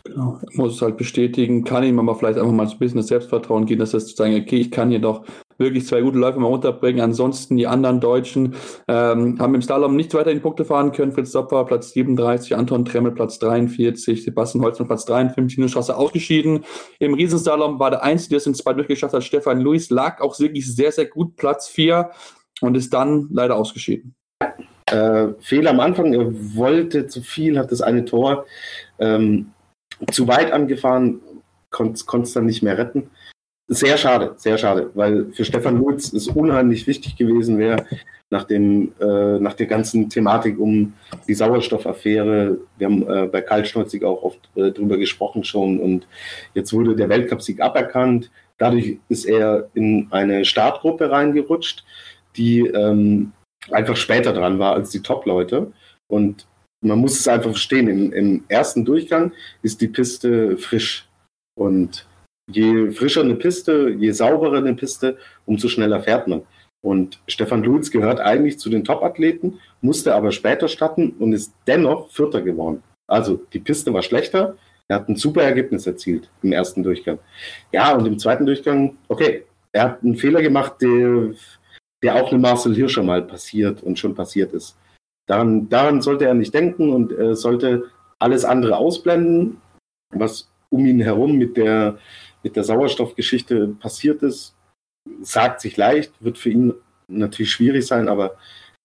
Genau, 0.06 0.38
muss 0.52 0.76
es 0.76 0.82
halt 0.82 0.98
bestätigen, 0.98 1.64
kann 1.64 1.86
ihm 1.86 1.98
aber 1.98 2.16
vielleicht 2.16 2.38
einfach 2.38 2.52
mal 2.52 2.68
ein 2.68 2.78
bisschen 2.78 2.98
das 2.98 3.08
Selbstvertrauen 3.08 3.66
geben, 3.66 3.80
dass 3.80 3.94
er 3.94 4.02
zu 4.02 4.14
sagen, 4.14 4.36
okay, 4.36 4.58
ich 4.58 4.70
kann 4.70 4.90
hier 4.90 5.00
doch 5.00 5.24
wirklich 5.58 5.88
zwei 5.88 6.02
gute 6.02 6.18
Läufe 6.18 6.40
mal 6.40 6.50
unterbringen. 6.50 7.00
Ansonsten 7.00 7.56
die 7.56 7.68
anderen 7.68 8.02
Deutschen 8.02 8.56
ähm, 8.90 9.40
haben 9.40 9.56
im 9.56 9.62
Slalom 9.62 9.96
nicht 9.96 10.14
weiter 10.14 10.32
in 10.32 10.42
Punkte 10.42 10.66
fahren 10.66 10.92
können. 10.92 11.14
Fritz 11.14 11.32
Dopper 11.32 11.64
Platz 11.64 11.92
37, 11.92 12.54
Anton 12.54 12.84
Tremmel 12.84 13.14
Platz 13.14 13.40
43, 13.40 14.26
Sebastian 14.26 14.64
Holzmann 14.66 14.90
Platz 14.90 15.06
53, 15.06 15.56
Tino 15.56 15.70
Straße 15.70 15.96
ausgeschieden. 15.96 16.66
Im 17.00 17.14
Riesenslalom 17.14 17.80
war 17.80 17.92
der 17.92 18.04
Einzige, 18.04 18.32
der 18.32 18.38
es 18.40 18.48
in 18.48 18.56
zwei 18.56 18.74
durchgeschafft 18.74 19.14
hat, 19.14 19.24
Stefan 19.24 19.62
Luis, 19.62 19.90
lag 19.90 20.20
auch 20.20 20.38
wirklich 20.38 20.76
sehr, 20.76 20.92
sehr 20.92 21.06
gut, 21.06 21.38
Platz 21.38 21.70
4 21.70 22.12
und 22.60 22.76
ist 22.76 22.94
dann 22.94 23.30
leider 23.32 23.56
ausgeschieden. 23.56 24.16
Äh, 24.88 25.30
Fehler 25.40 25.72
am 25.72 25.80
Anfang, 25.80 26.14
er 26.14 26.30
wollte 26.56 27.08
zu 27.08 27.22
viel, 27.22 27.58
hat 27.58 27.72
das 27.72 27.82
eine 27.82 28.04
Tor 28.04 28.46
ähm, 29.00 29.54
zu 30.12 30.28
weit 30.28 30.52
angefahren, 30.52 31.22
konnte 31.70 32.06
es 32.22 32.34
dann 32.34 32.46
nicht 32.46 32.64
mehr 32.64 32.78
retten. 32.78 33.10
Sehr 33.68 33.98
schade, 33.98 34.34
sehr 34.38 34.58
schade, 34.58 34.92
weil 34.94 35.32
für 35.32 35.46
Stefan 35.46 35.78
Lutz 35.78 36.12
es 36.12 36.28
unheimlich 36.28 36.86
wichtig 36.86 37.16
gewesen 37.16 37.58
wäre, 37.58 37.86
nach, 38.30 38.44
dem, 38.44 38.92
äh, 39.00 39.40
nach 39.40 39.54
der 39.54 39.68
ganzen 39.68 40.10
Thematik 40.10 40.60
um 40.60 40.94
die 41.28 41.34
Sauerstoffaffäre. 41.34 42.58
Wir 42.78 42.88
haben 42.88 43.08
äh, 43.08 43.28
bei 43.28 43.42
Kaltschneuzig 43.42 44.04
auch 44.04 44.22
oft 44.22 44.40
äh, 44.56 44.72
drüber 44.72 44.98
gesprochen 44.98 45.46
schon 45.46 45.80
und 45.80 46.08
jetzt 46.54 46.74
wurde 46.74 46.96
der 46.96 47.08
Weltcupsieg 47.10 47.62
aberkannt. 47.62 48.32
Dadurch 48.58 48.98
ist 49.08 49.26
er 49.26 49.70
in 49.74 50.08
eine 50.12 50.44
Startgruppe 50.44 51.10
reingerutscht, 51.10 51.86
die 52.36 52.68
ähm, 52.68 53.32
einfach 53.72 53.96
später 53.96 54.34
dran 54.34 54.60
war 54.60 54.74
als 54.74 54.90
die 54.90 55.02
Top-Leute. 55.02 55.72
Und 56.08 56.46
man 56.84 57.00
muss 57.00 57.20
es 57.20 57.28
einfach 57.28 57.52
verstehen, 57.52 57.88
im, 57.88 58.14
im 58.14 58.44
ersten 58.48 58.86
Durchgang 58.86 59.32
ist 59.62 59.82
die 59.82 59.88
Piste 59.88 60.58
frisch. 60.58 61.08
Und 61.56 62.06
je 62.52 62.92
frischer 62.92 63.22
eine 63.22 63.36
Piste, 63.36 63.90
je 63.98 64.12
sauberer 64.12 64.58
eine 64.58 64.74
Piste, 64.74 65.18
umso 65.46 65.68
schneller 65.70 66.02
fährt 66.02 66.28
man. 66.28 66.44
Und 66.86 67.20
Stefan 67.28 67.64
Lutz 67.64 67.92
gehört 67.92 68.20
eigentlich 68.20 68.60
zu 68.60 68.70
den 68.70 68.84
Top-Athleten, 68.84 69.60
musste 69.82 70.14
aber 70.14 70.32
später 70.32 70.68
starten 70.68 71.12
und 71.20 71.32
ist 71.32 71.54
dennoch 71.66 72.12
Vierter 72.12 72.42
geworden. 72.42 72.84
Also 73.08 73.40
die 73.54 73.60
Piste 73.60 73.94
war 73.94 74.04
schlechter, 74.04 74.58
er 74.90 74.98
hat 74.98 75.08
ein 75.08 75.16
super 75.16 75.44
Ergebnis 75.44 75.88
erzielt 75.88 76.30
im 76.42 76.52
ersten 76.52 76.84
Durchgang. 76.84 77.20
Ja, 77.72 77.96
und 77.96 78.06
im 78.06 78.20
zweiten 78.20 78.46
Durchgang, 78.46 78.98
okay, 79.08 79.44
er 79.72 79.84
hat 79.84 80.04
einen 80.04 80.18
Fehler 80.18 80.42
gemacht, 80.42 80.74
der, 80.82 81.34
der 82.04 82.16
auch 82.16 82.32
einem 82.32 82.42
Marcel 82.42 82.76
Hirscher 82.76 83.04
mal 83.04 83.22
passiert 83.22 83.82
und 83.82 83.98
schon 83.98 84.14
passiert 84.14 84.54
ist. 84.54 84.76
Daran, 85.28 85.70
daran 85.70 86.02
sollte 86.02 86.26
er 86.26 86.34
nicht 86.34 86.54
denken 86.54 86.92
und 86.92 87.12
er 87.12 87.36
sollte 87.36 87.86
alles 88.20 88.46
andere 88.46 88.78
ausblenden, 88.78 89.62
was 90.14 90.50
um 90.70 90.86
ihn 90.86 91.00
herum 91.00 91.38
mit 91.38 91.58
der, 91.58 91.98
mit 92.44 92.56
der 92.56 92.64
Sauerstoffgeschichte 92.64 93.68
passiert 93.80 94.22
ist. 94.24 94.56
Sagt 95.22 95.62
sich 95.62 95.78
leicht, 95.78 96.12
wird 96.20 96.38
für 96.38 96.50
ihn 96.50 96.74
natürlich 97.08 97.52
schwierig 97.52 97.86
sein, 97.86 98.08
aber 98.08 98.36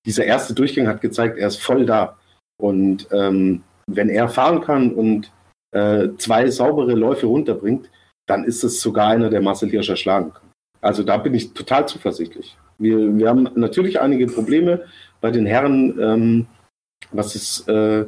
dieser 0.06 0.24
erste 0.24 0.54
Durchgang 0.54 0.86
hat 0.86 1.00
gezeigt, 1.00 1.38
er 1.38 1.48
ist 1.48 1.60
voll 1.60 1.86
da. 1.86 2.16
Und 2.60 3.06
ähm, 3.12 3.62
wenn 3.86 4.08
er 4.08 4.28
fahren 4.28 4.60
kann 4.60 4.92
und 4.92 5.30
äh, 5.72 6.08
zwei 6.18 6.50
saubere 6.50 6.94
Läufe 6.94 7.26
runterbringt, 7.26 7.88
dann 8.26 8.44
ist 8.44 8.62
es 8.64 8.80
sogar 8.80 9.08
einer, 9.08 9.30
der 9.30 9.40
Marcel 9.40 9.70
Hirscher 9.70 9.96
schlagen 9.96 10.32
kann. 10.32 10.50
Also 10.80 11.02
da 11.02 11.16
bin 11.16 11.34
ich 11.34 11.52
total 11.52 11.88
zuversichtlich. 11.88 12.56
Wir, 12.78 13.16
wir 13.16 13.28
haben 13.28 13.48
natürlich 13.54 14.00
einige 14.00 14.26
Probleme 14.26 14.84
bei 15.20 15.30
den 15.30 15.46
Herren, 15.46 15.98
ähm, 16.00 16.46
was, 17.12 17.34
es, 17.34 17.66
äh, 17.68 18.06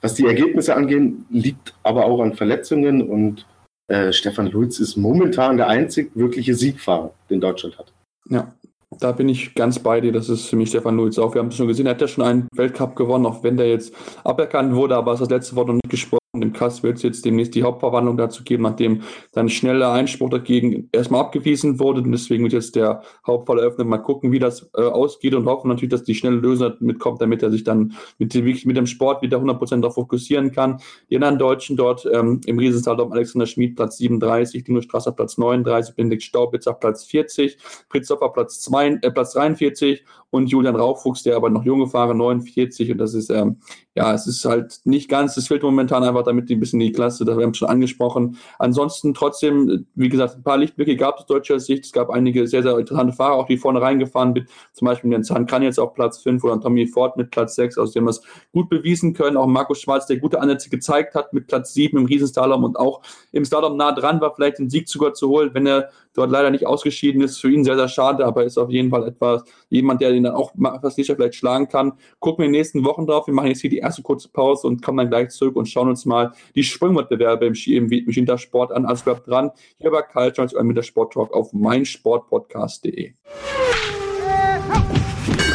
was 0.00 0.14
die 0.14 0.26
Ergebnisse 0.26 0.74
angehen, 0.74 1.26
liegt 1.30 1.74
aber 1.82 2.06
auch 2.06 2.20
an 2.20 2.34
Verletzungen 2.34 3.02
und 3.02 3.46
äh, 3.88 4.12
Stefan 4.12 4.50
Lutz 4.50 4.80
ist 4.80 4.96
momentan 4.96 5.56
der 5.56 5.68
einzig 5.68 6.10
wirkliche 6.14 6.54
Siegfahrer, 6.54 7.12
den 7.30 7.40
Deutschland 7.40 7.78
hat. 7.78 7.92
Ja, 8.28 8.52
da 9.00 9.12
bin 9.12 9.28
ich 9.28 9.54
ganz 9.54 9.78
bei 9.78 10.00
dir. 10.00 10.12
Das 10.12 10.28
ist 10.28 10.46
für 10.46 10.56
mich 10.56 10.70
Stefan 10.70 10.96
Lutz 10.96 11.18
auch. 11.18 11.34
Wir 11.34 11.40
haben 11.40 11.48
es 11.48 11.56
schon 11.56 11.68
gesehen, 11.68 11.86
er 11.86 11.94
hat 11.94 12.00
ja 12.00 12.08
schon 12.08 12.24
einen 12.24 12.48
Weltcup 12.54 12.96
gewonnen, 12.96 13.26
auch 13.26 13.42
wenn 13.42 13.56
der 13.56 13.68
jetzt 13.68 13.94
aberkannt 14.24 14.74
wurde, 14.74 14.96
aber 14.96 15.12
es 15.12 15.20
ist 15.20 15.30
das 15.30 15.36
letzte 15.36 15.56
Wort 15.56 15.68
noch 15.68 15.74
nicht 15.74 15.90
gesprochen. 15.90 16.18
Dem 16.36 16.52
Kass 16.52 16.82
wird 16.82 16.98
es 16.98 17.02
jetzt 17.02 17.24
demnächst 17.24 17.54
die 17.54 17.62
Hauptverwandlung 17.62 18.18
dazu 18.18 18.44
geben, 18.44 18.64
nachdem 18.64 19.00
sein 19.32 19.48
schneller 19.48 19.92
Einspruch 19.92 20.28
dagegen 20.28 20.90
erstmal 20.92 21.22
abgewiesen 21.22 21.80
wurde. 21.80 22.02
Und 22.02 22.12
deswegen 22.12 22.44
wird 22.44 22.52
jetzt 22.52 22.76
der 22.76 23.02
Hauptfall 23.26 23.60
eröffnet. 23.60 23.86
Mal 23.88 23.96
gucken, 23.96 24.30
wie 24.30 24.38
das 24.38 24.68
äh, 24.76 24.82
ausgeht 24.82 25.32
und 25.32 25.46
hoffen 25.46 25.68
natürlich, 25.68 25.88
dass 25.88 26.04
die 26.04 26.14
schnelle 26.14 26.36
Lösung 26.36 26.74
mitkommt, 26.80 27.22
damit 27.22 27.42
er 27.42 27.50
sich 27.50 27.64
dann 27.64 27.94
mit, 28.18 28.34
mit 28.34 28.76
dem 28.76 28.86
Sport 28.86 29.22
wieder 29.22 29.38
100% 29.38 29.80
darauf 29.80 29.94
fokussieren 29.94 30.52
kann. 30.52 30.82
Die 31.08 31.16
anderen 31.16 31.38
Deutschen 31.38 31.78
dort 31.78 32.06
ähm, 32.12 32.42
im 32.44 32.58
Riesenslalom 32.58 33.10
Alexander 33.10 33.46
Schmid 33.46 33.76
Platz 33.76 33.96
37, 33.96 34.64
Dino 34.64 34.82
Strasser 34.82 35.12
Platz 35.12 35.38
39, 35.38 35.94
Benedikt 35.94 36.24
Staubitzer 36.24 36.74
Platz 36.74 37.04
40, 37.06 37.56
Fritz 37.88 38.10
Hoffer 38.10 38.28
Platz, 38.28 38.60
2, 38.60 38.98
äh, 39.00 39.10
Platz 39.10 39.32
43 39.32 40.04
und 40.30 40.48
Julian 40.48 40.76
Rauchfuchs, 40.76 41.22
der 41.22 41.36
aber 41.36 41.50
noch 41.50 41.64
junge 41.64 41.86
Fahrer 41.86 42.14
49 42.14 42.92
und 42.92 42.98
das 42.98 43.14
ist 43.14 43.30
ähm, 43.30 43.58
ja, 43.98 44.14
es 44.14 44.28
ist 44.28 44.44
halt 44.44 44.78
nicht 44.84 45.08
ganz, 45.08 45.36
es 45.36 45.48
fehlt 45.48 45.64
momentan 45.64 46.04
einfach 46.04 46.22
damit 46.22 46.48
ein 46.50 46.60
bisschen 46.60 46.78
die 46.78 46.92
Klasse, 46.92 47.24
das 47.24 47.34
haben 47.34 47.40
wir 47.40 47.54
schon 47.54 47.68
angesprochen. 47.68 48.38
Ansonsten 48.60 49.12
trotzdem, 49.12 49.86
wie 49.96 50.08
gesagt, 50.08 50.36
ein 50.36 50.44
paar 50.44 50.56
Lichtblicke 50.56 50.96
gab 50.96 51.16
es 51.16 51.22
aus 51.22 51.26
deutscher 51.26 51.58
Sicht. 51.58 51.84
Es 51.84 51.92
gab 51.92 52.08
einige 52.10 52.46
sehr, 52.46 52.62
sehr 52.62 52.78
interessante 52.78 53.12
Fahrer, 53.12 53.34
auch 53.34 53.48
die 53.48 53.56
vorne 53.56 53.82
reingefahren 53.82 54.34
sind. 54.34 54.48
Zum 54.72 54.86
Beispiel 54.86 55.10
Jens 55.10 55.32
Hahn 55.32 55.46
kann 55.46 55.64
jetzt 55.64 55.80
auf 55.80 55.94
Platz 55.94 56.18
5 56.18 56.44
oder 56.44 56.60
Tommy 56.60 56.86
Ford 56.86 57.16
mit 57.16 57.32
Platz 57.32 57.56
6, 57.56 57.76
aus 57.76 57.90
dem 57.90 58.04
wir 58.04 58.10
es 58.10 58.22
gut 58.52 58.68
bewiesen 58.68 59.14
können. 59.14 59.36
Auch 59.36 59.48
Markus 59.48 59.80
Schwarz, 59.80 60.06
der 60.06 60.18
gute 60.18 60.40
Ansätze 60.40 60.70
gezeigt 60.70 61.16
hat 61.16 61.32
mit 61.32 61.48
Platz 61.48 61.74
7 61.74 61.98
im 61.98 62.06
Riesenslalom 62.06 62.62
und 62.62 62.78
auch 62.78 63.02
im 63.32 63.44
Slalom 63.44 63.76
nah 63.76 63.90
dran 63.90 64.20
war, 64.20 64.32
vielleicht 64.32 64.60
den 64.60 64.70
Sieg 64.70 64.88
sogar 64.88 65.14
zu 65.14 65.28
holen, 65.28 65.50
wenn 65.54 65.66
er 65.66 65.88
dort 66.18 66.30
leider 66.30 66.50
nicht 66.50 66.66
ausgeschieden 66.66 67.22
ist. 67.22 67.38
Für 67.38 67.50
ihn 67.50 67.64
sehr, 67.64 67.76
sehr 67.76 67.88
schade, 67.88 68.26
aber 68.26 68.44
ist 68.44 68.58
auf 68.58 68.70
jeden 68.70 68.90
Fall 68.90 69.08
etwas, 69.08 69.44
jemand, 69.70 70.00
der 70.00 70.12
ihn 70.12 70.24
dann 70.24 70.34
auch 70.34 70.52
fast 70.82 70.96
sicher 70.96 71.14
vielleicht 71.16 71.36
schlagen 71.36 71.68
kann. 71.68 71.92
Gucken 72.18 72.42
wir 72.42 72.46
in 72.46 72.52
den 72.52 72.58
nächsten 72.58 72.84
Wochen 72.84 73.06
drauf. 73.06 73.26
Wir 73.26 73.34
machen 73.34 73.48
jetzt 73.48 73.60
hier 73.60 73.70
die 73.70 73.78
erste 73.78 74.02
kurze 74.02 74.28
Pause 74.28 74.66
und 74.66 74.82
kommen 74.82 74.98
dann 74.98 75.08
gleich 75.08 75.30
zurück 75.30 75.56
und 75.56 75.66
schauen 75.66 75.88
uns 75.88 76.04
mal 76.04 76.32
die 76.54 76.62
Sprungwettbewerbe 76.62 77.46
im, 77.46 77.54
Ski, 77.54 77.76
im, 77.76 77.90
Wintersport 77.90 78.72
an. 78.72 78.84
Also 78.84 79.04
bleibt 79.04 79.26
dran. 79.26 79.50
Hier 79.78 79.90
bei 79.90 80.02
Culture 80.02 80.64
mit 80.64 80.76
der 80.76 80.82
Sport 80.82 81.12
Talk 81.12 81.32
auf 81.32 81.52
meinsportpodcast.de. 81.52 83.12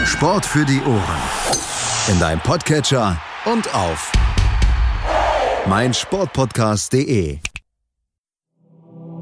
Sport 0.05 0.45
für 0.45 0.65
die 0.65 0.81
Ohren. 0.85 1.21
In 2.11 2.19
deinem 2.19 2.39
Podcatcher 2.39 3.21
und 3.45 3.73
auf 3.73 4.11
meinsportpodcast.de. 5.67 7.52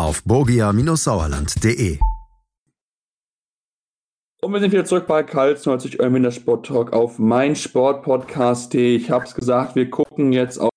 auf 0.00 0.22
borgia-sauerland.de. 0.24 1.98
Und 4.42 4.54
wir 4.54 4.60
sind 4.60 4.72
wieder 4.72 4.86
zurück 4.86 5.06
bei 5.06 5.22
Karls 5.22 5.66
90 5.66 6.00
Euro 6.00 6.18
der 6.18 6.30
Sport 6.30 6.66
Talk 6.66 6.92
auf 6.94 7.18
meinsportpodcast.de. 7.18 8.96
Ich 8.96 9.10
habe 9.10 9.24
es 9.24 9.34
gesagt, 9.34 9.76
wir 9.76 9.90
gucken 9.90 10.32
jetzt 10.32 10.58
auf 10.58 10.70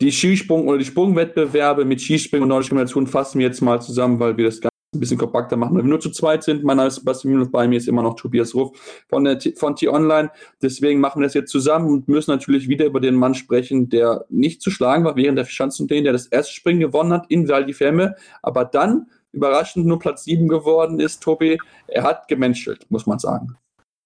die 0.00 0.12
Skisprung- 0.12 0.68
oder 0.68 0.78
die 0.78 0.84
Sprungwettbewerbe 0.84 1.84
mit 1.84 2.00
Skispringen 2.00 2.44
und 2.44 2.50
nordischer 2.50 2.70
Kombination 2.70 3.08
fassen 3.08 3.40
wir 3.40 3.48
jetzt 3.48 3.60
mal 3.60 3.82
zusammen, 3.82 4.20
weil 4.20 4.36
wir 4.36 4.44
das 4.44 4.60
Ganze 4.60 4.67
ein 4.94 5.00
bisschen 5.00 5.18
kompakter 5.18 5.56
machen, 5.56 5.76
weil 5.76 5.84
wir 5.84 5.90
nur 5.90 6.00
zu 6.00 6.10
zweit 6.10 6.42
sind. 6.42 6.64
Mein 6.64 6.78
Name 6.78 6.88
ist 6.88 6.94
Sebastian 6.94 7.34
Müller, 7.34 7.50
bei 7.50 7.68
mir 7.68 7.76
ist 7.76 7.88
immer 7.88 8.02
noch 8.02 8.16
Tobias 8.16 8.54
Ruff 8.54 9.04
von, 9.08 9.24
der 9.24 9.38
T 9.38 9.52
von 9.52 9.76
T-Online. 9.76 10.30
Deswegen 10.62 11.00
machen 11.00 11.20
wir 11.20 11.26
das 11.26 11.34
jetzt 11.34 11.50
zusammen 11.50 11.90
und 11.90 12.08
müssen 12.08 12.30
natürlich 12.30 12.68
wieder 12.68 12.86
über 12.86 13.00
den 13.00 13.14
Mann 13.14 13.34
sprechen, 13.34 13.90
der 13.90 14.24
nicht 14.30 14.62
zu 14.62 14.70
schlagen 14.70 15.04
war 15.04 15.14
während 15.14 15.36
der 15.36 15.44
Schanzentournee, 15.44 16.04
der 16.04 16.14
das 16.14 16.26
erste 16.26 16.54
Springen 16.54 16.80
gewonnen 16.80 17.12
hat 17.12 17.26
in 17.28 17.48
Val 17.48 17.66
di 17.66 17.74
Femme, 17.74 18.16
aber 18.42 18.64
dann 18.64 19.08
überraschend 19.32 19.84
nur 19.84 19.98
Platz 19.98 20.24
7 20.24 20.48
geworden 20.48 21.00
ist, 21.00 21.22
Tobi. 21.22 21.58
Er 21.86 22.04
hat 22.04 22.26
gemenschelt, 22.28 22.86
muss 22.88 23.06
man 23.06 23.18
sagen. 23.18 23.56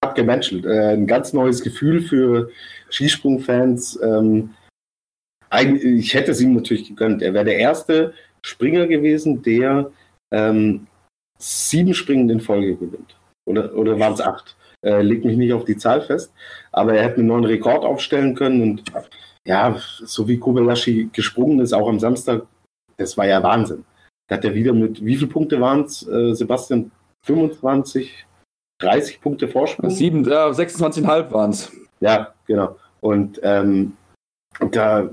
Hat 0.04 0.16
gemenschelt. 0.16 0.66
Äh, 0.66 0.94
ein 0.94 1.06
ganz 1.06 1.32
neues 1.32 1.62
Gefühl 1.62 2.02
für 2.02 2.50
Skisprungfans. 2.90 4.00
Ähm, 4.02 4.50
ich 5.80 6.14
hätte 6.14 6.32
es 6.32 6.40
ihm 6.40 6.54
natürlich 6.54 6.88
gegönnt. 6.88 7.22
Er 7.22 7.34
wäre 7.34 7.44
der 7.44 7.58
erste 7.58 8.14
Springer 8.42 8.88
gewesen, 8.88 9.42
der 9.42 9.92
ähm, 10.32 10.86
sieben 11.38 11.94
Springen 11.94 12.28
in 12.30 12.40
Folge 12.40 12.74
gewinnt. 12.76 13.14
Oder, 13.46 13.74
oder 13.74 13.98
waren 13.98 14.14
es 14.14 14.20
acht? 14.20 14.56
Äh, 14.84 15.02
leg 15.02 15.24
mich 15.24 15.36
nicht 15.36 15.52
auf 15.52 15.64
die 15.64 15.76
Zahl 15.76 16.00
fest. 16.00 16.32
Aber 16.72 16.94
er 16.94 17.04
hätte 17.04 17.18
einen 17.18 17.28
neuen 17.28 17.44
Rekord 17.44 17.84
aufstellen 17.84 18.34
können. 18.34 18.62
Und 18.62 18.82
ja, 19.46 19.76
so 20.04 20.26
wie 20.26 20.38
Kobayashi 20.38 21.10
gesprungen 21.12 21.60
ist, 21.60 21.72
auch 21.72 21.88
am 21.88 22.00
Samstag, 22.00 22.42
das 22.96 23.16
war 23.16 23.26
ja 23.26 23.42
Wahnsinn. 23.42 23.84
Da 24.28 24.36
hat 24.36 24.44
er 24.44 24.54
wieder 24.54 24.72
mit, 24.72 25.04
wie 25.04 25.16
viele 25.16 25.30
Punkte 25.30 25.60
waren 25.60 25.82
es, 25.82 26.06
äh, 26.06 26.34
Sebastian? 26.34 26.90
25, 27.24 28.26
30 28.80 29.20
Punkte 29.20 29.48
Vorsprung? 29.48 29.90
Sieben, 29.90 30.24
äh, 30.24 30.28
26,5 30.28 31.30
waren 31.30 31.50
es. 31.50 31.70
Ja, 32.00 32.34
genau. 32.46 32.76
Und 33.00 33.40
ähm, 33.42 33.96
da 34.70 35.08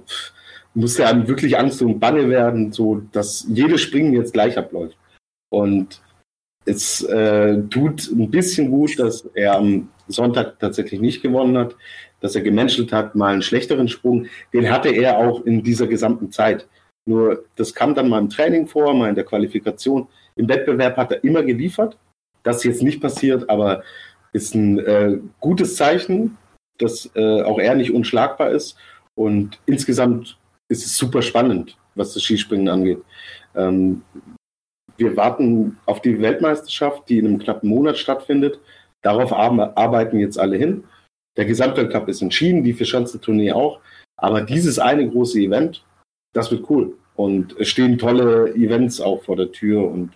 musste 0.74 1.06
einem 1.06 1.28
wirklich 1.28 1.58
Angst 1.58 1.82
und 1.82 2.00
Bange 2.00 2.30
werden, 2.30 2.72
so 2.72 3.02
dass 3.12 3.46
jedes 3.48 3.82
Springen 3.82 4.14
jetzt 4.14 4.34
gleich 4.34 4.58
abläuft. 4.58 4.98
Und 5.50 6.02
es 6.66 7.02
äh, 7.04 7.62
tut 7.70 8.12
ein 8.12 8.30
bisschen 8.30 8.70
gut, 8.70 9.00
dass 9.00 9.22
er 9.34 9.56
am 9.56 9.90
Sonntag 10.08 10.60
tatsächlich 10.60 11.00
nicht 11.00 11.22
gewonnen 11.22 11.58
hat, 11.58 11.76
dass 12.22 12.36
er 12.36 12.42
gemenschelt 12.42 12.92
hat, 12.92 13.16
mal 13.16 13.34
einen 13.34 13.42
schlechteren 13.42 13.88
Sprung. 13.88 14.28
Den 14.54 14.70
hatte 14.70 14.90
er 14.90 15.18
auch 15.18 15.46
in 15.46 15.64
dieser 15.64 15.88
gesamten 15.88 16.32
Zeit. 16.32 16.68
Nur 17.08 17.46
das 17.56 17.74
kam 17.74 17.96
dann 17.96 18.10
mal 18.10 18.20
im 18.20 18.30
Training 18.30 18.68
vor, 18.68 18.94
mal 18.94 19.10
in 19.10 19.16
der 19.16 19.24
Qualifikation. 19.24 20.08
Im 20.36 20.48
Wettbewerb 20.48 20.98
hat 20.98 21.12
er 21.12 21.24
immer 21.24 21.44
geliefert. 21.44 21.98
Das 22.44 22.58
ist 22.58 22.64
jetzt 22.66 22.84
nicht 22.84 23.02
passiert, 23.02 23.50
aber 23.50 23.84
ist 24.32 24.54
ein 24.54 24.80
äh, 24.80 25.18
gutes 25.40 25.76
Zeichen, 25.76 26.38
dass 26.78 27.10
äh, 27.16 27.42
auch 27.42 27.60
er 27.60 27.76
nicht 27.76 27.92
unschlagbar 27.92 28.52
ist. 28.52 28.78
Und 29.16 29.60
insgesamt 29.66 30.38
ist 30.70 30.86
es 30.86 30.96
super 30.96 31.22
spannend, 31.22 31.78
was 31.96 32.14
das 32.14 32.24
Skispringen 32.24 32.70
angeht. 32.70 33.02
Ähm, 33.56 34.04
wir 35.00 35.16
warten 35.18 35.78
auf 35.86 36.02
die 36.02 36.22
Weltmeisterschaft, 36.22 37.10
die 37.10 37.20
in 37.20 37.28
einem 37.28 37.40
knappen 37.40 37.70
Monat 37.70 37.98
stattfindet. 37.98 38.60
Darauf 39.02 39.32
arbeiten 39.34 40.20
jetzt 40.20 40.40
alle 40.40 40.58
hin. 40.58 40.84
Der 41.38 41.46
Gesamtweltcup 41.46 42.08
ist 42.10 42.22
entschieden, 42.22 42.64
die 42.64 42.74
Vierschanzentournee 42.74 43.54
auch. 43.54 43.80
Aber 44.18 44.42
dieses 44.42 44.78
eine 44.78 45.10
große 45.10 45.40
Event, 45.40 45.86
das 46.34 46.52
wird 46.52 46.70
cool. 46.70 46.98
Und 47.16 47.58
es 47.58 47.70
stehen 47.70 47.98
tolle 47.98 48.54
Events 48.56 49.00
auch 49.00 49.24
vor 49.24 49.36
der 49.36 49.52
Tür. 49.52 49.90
Und 49.90 50.12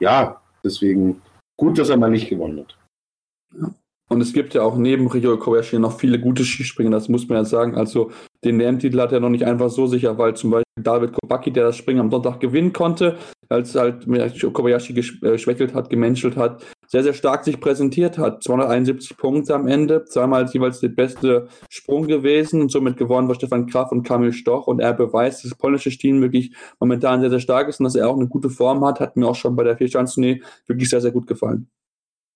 ja, 0.00 0.40
deswegen 0.64 1.22
gut, 1.56 1.78
dass 1.78 1.88
er 1.88 1.96
mal 1.96 2.10
nicht 2.10 2.28
gewonnen 2.28 2.60
hat. 2.60 3.72
Und 4.08 4.20
es 4.20 4.32
gibt 4.32 4.54
ja 4.54 4.62
auch 4.62 4.76
neben 4.76 5.08
Ryo 5.08 5.36
Kobayashi 5.36 5.78
noch 5.78 5.98
viele 5.98 6.20
gute 6.20 6.44
Skispringer, 6.44 6.90
das 6.90 7.08
muss 7.08 7.28
man 7.28 7.38
ja 7.38 7.44
sagen. 7.44 7.74
Also 7.74 8.12
den 8.46 8.58
WM-Titel 8.58 9.00
hat 9.00 9.12
er 9.12 9.20
noch 9.20 9.28
nicht 9.28 9.44
einfach 9.44 9.68
so 9.70 9.86
sicher, 9.86 10.16
weil 10.18 10.34
zum 10.34 10.50
Beispiel 10.50 10.82
David 10.82 11.12
Kobaki, 11.12 11.50
der 11.50 11.64
das 11.64 11.76
Springen 11.76 12.00
am 12.00 12.10
Sonntag 12.10 12.40
gewinnen 12.40 12.72
konnte, 12.72 13.16
als 13.48 13.74
halt 13.74 14.06
Kobayashi 14.52 14.92
geschwächelt 14.92 15.74
hat, 15.74 15.90
gemenschelt 15.90 16.36
hat, 16.36 16.64
sehr, 16.88 17.02
sehr 17.02 17.12
stark 17.12 17.44
sich 17.44 17.60
präsentiert 17.60 18.18
hat. 18.18 18.42
271 18.42 19.16
Punkte 19.16 19.54
am 19.54 19.66
Ende, 19.66 20.04
zweimal 20.04 20.46
jeweils 20.46 20.80
der 20.80 20.88
beste 20.88 21.48
Sprung 21.68 22.06
gewesen 22.06 22.60
und 22.60 22.70
somit 22.70 22.96
gewonnen 22.96 23.28
war 23.28 23.34
Stefan 23.34 23.66
Kraft 23.66 23.92
und 23.92 24.04
Kamil 24.04 24.32
Stoch 24.32 24.66
und 24.66 24.80
er 24.80 24.92
beweist, 24.92 25.44
dass 25.44 25.50
das 25.50 25.58
polnische 25.58 25.90
Team 25.90 26.20
wirklich 26.20 26.54
momentan 26.78 27.20
sehr, 27.20 27.30
sehr 27.30 27.40
stark 27.40 27.68
ist 27.68 27.80
und 27.80 27.84
dass 27.84 27.96
er 27.96 28.08
auch 28.08 28.16
eine 28.16 28.28
gute 28.28 28.50
Form 28.50 28.84
hat, 28.84 29.00
hat 29.00 29.16
mir 29.16 29.26
auch 29.26 29.34
schon 29.34 29.56
bei 29.56 29.64
der 29.64 29.76
Vierschanzentournee 29.76 30.42
wirklich 30.66 30.88
sehr, 30.88 31.00
sehr 31.00 31.12
gut 31.12 31.26
gefallen. 31.26 31.68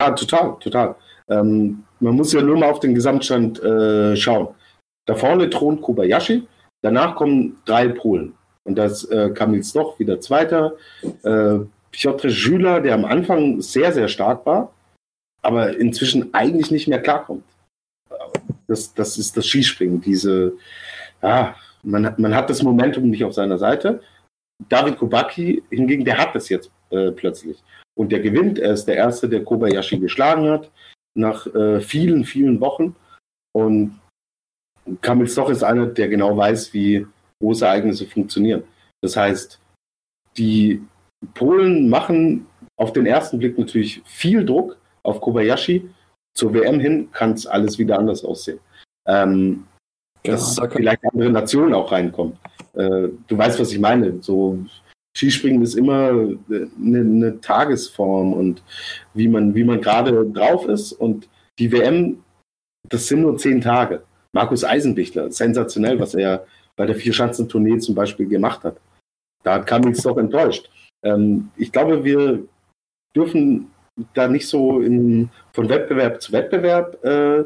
Ja, 0.01 0.11
total, 0.13 0.57
total. 0.61 0.97
Ähm, 1.29 1.85
man 2.01 2.17
muss 2.17 2.33
ja 2.33 2.43
nur 2.43 2.59
mal 2.59 2.71
auf 2.71 2.81
den 2.81 2.95
Gesamtstand 2.95 3.63
äh, 3.63 4.17
schauen. 4.17 4.49
Da 5.07 5.15
vorne 5.15 5.51
thront 5.51 5.81
Kobayashi, 5.83 6.47
danach 6.83 7.15
kommen 7.15 7.59
drei 7.65 7.89
Polen. 7.89 8.35
Und 8.65 8.77
das 8.77 9.05
äh, 9.05 9.31
Kamil 9.31 9.65
Stoch 9.65 9.99
wieder 9.99 10.21
Zweiter. 10.21 10.75
Äh, 11.23 11.61
Piotr 11.91 12.29
Jüler, 12.29 12.81
der 12.81 12.95
am 12.95 13.05
Anfang 13.05 13.61
sehr, 13.61 13.93
sehr 13.93 14.09
stark 14.09 14.47
war, 14.47 14.73
aber 15.43 15.77
inzwischen 15.77 16.33
eigentlich 16.35 16.71
nicht 16.71 16.89
mehr 16.89 17.03
klarkommt. 17.03 17.45
Das, 18.69 18.95
das 18.95 19.19
ist 19.19 19.37
das 19.37 19.47
Skispringen. 19.47 20.01
Diese, 20.01 20.53
ja, 21.23 21.57
man, 21.83 22.15
man 22.19 22.35
hat 22.35 22.51
das 22.51 22.63
Momentum 22.63 23.11
nicht 23.11 23.25
auf 23.25 23.35
seiner 23.35 23.59
Seite. 23.59 24.01
David 24.69 24.99
Kubacki 24.99 25.63
hingegen, 25.71 26.05
der 26.05 26.19
hat 26.19 26.35
das 26.35 26.49
jetzt 26.49 26.71
äh, 26.91 27.11
plötzlich. 27.11 27.63
Und 27.97 28.13
der 28.13 28.21
gewinnt. 28.21 28.59
Er 28.59 28.75
ist 28.75 28.85
der 28.85 28.97
Erste, 28.97 29.29
der 29.29 29.43
Kobayashi 29.43 29.99
geschlagen 29.99 30.49
hat 30.49 30.71
nach 31.15 31.47
äh, 31.55 31.81
vielen, 31.81 32.25
vielen 32.25 32.61
Wochen. 32.61 32.95
Und 33.53 34.00
Kamil 35.01 35.29
Stoch 35.29 35.51
ist 35.51 35.63
einer, 35.63 35.87
der 35.87 36.09
genau 36.09 36.37
weiß, 36.37 36.73
wie 36.73 37.07
große 37.41 37.65
Ereignisse 37.65 38.07
funktionieren. 38.07 38.63
Das 39.03 39.17
heißt, 39.17 39.59
die 40.37 40.83
Polen 41.35 41.89
machen 41.89 42.47
auf 42.77 42.93
den 42.93 43.07
ersten 43.07 43.39
Blick 43.39 43.59
natürlich 43.59 44.03
viel 44.05 44.45
Druck 44.45 44.77
auf 45.03 45.21
Kobayashi. 45.21 45.89
Zur 46.37 46.55
WM 46.55 46.81
hin 46.81 47.09
kann 47.13 47.33
es 47.33 47.47
alles 47.47 47.79
wieder 47.79 47.99
anders 47.99 48.25
aussehen. 48.25 48.61
Ähm, 49.07 49.65
genau, 50.23 50.37
dass 50.37 50.55
da 50.55 50.69
vielleicht 50.69 51.05
andere 51.05 51.31
Nationen 51.31 51.75
auch 51.75 51.91
reinkommen. 51.93 52.39
Äh, 52.75 53.09
du 53.27 53.39
weißt, 53.39 53.59
was 53.59 53.73
ich 53.73 53.79
meine. 53.79 54.23
So 54.23 54.65
Skispringen 55.17 55.63
ist 55.63 55.75
immer 55.75 56.11
eine, 56.11 56.69
eine 56.79 57.41
Tagesform 57.41 58.33
und 58.33 58.63
wie 59.15 59.29
man, 59.29 59.55
wie 59.55 59.65
man 59.65 59.81
gerade 59.81 60.25
drauf 60.31 60.67
ist. 60.67 60.93
Und 60.93 61.29
die 61.59 61.73
WM, 61.73 62.23
das 62.89 63.09
sind 63.09 63.23
nur 63.23 63.37
zehn 63.37 63.61
Tage. 63.61 64.03
Markus 64.33 64.65
Eisenbichler, 64.65 65.31
sensationell, 65.31 65.99
was 65.99 66.15
er 66.15 66.47
bei 66.77 66.87
der 66.87 66.97
Vierschanzentournee 66.97 67.79
zum 67.79 67.95
Beispiel 67.95 68.29
gemacht 68.29 68.65
hat. 68.65 68.77
Da 69.43 69.55
hat 69.55 69.67
Kamils 69.67 70.03
doch 70.03 70.19
enttäuscht. 70.19 70.71
Ähm, 71.05 71.51
ich 71.57 71.73
glaube, 71.73 72.05
wir 72.05 72.45
dürfen 73.15 73.71
da 74.15 74.29
nicht 74.29 74.47
so 74.49 74.81
in, 74.81 75.31
von 75.53 75.69
Wettbewerb 75.69 76.23
zu 76.23 76.33
Wettbewerb 76.33 77.03
äh, 77.05 77.45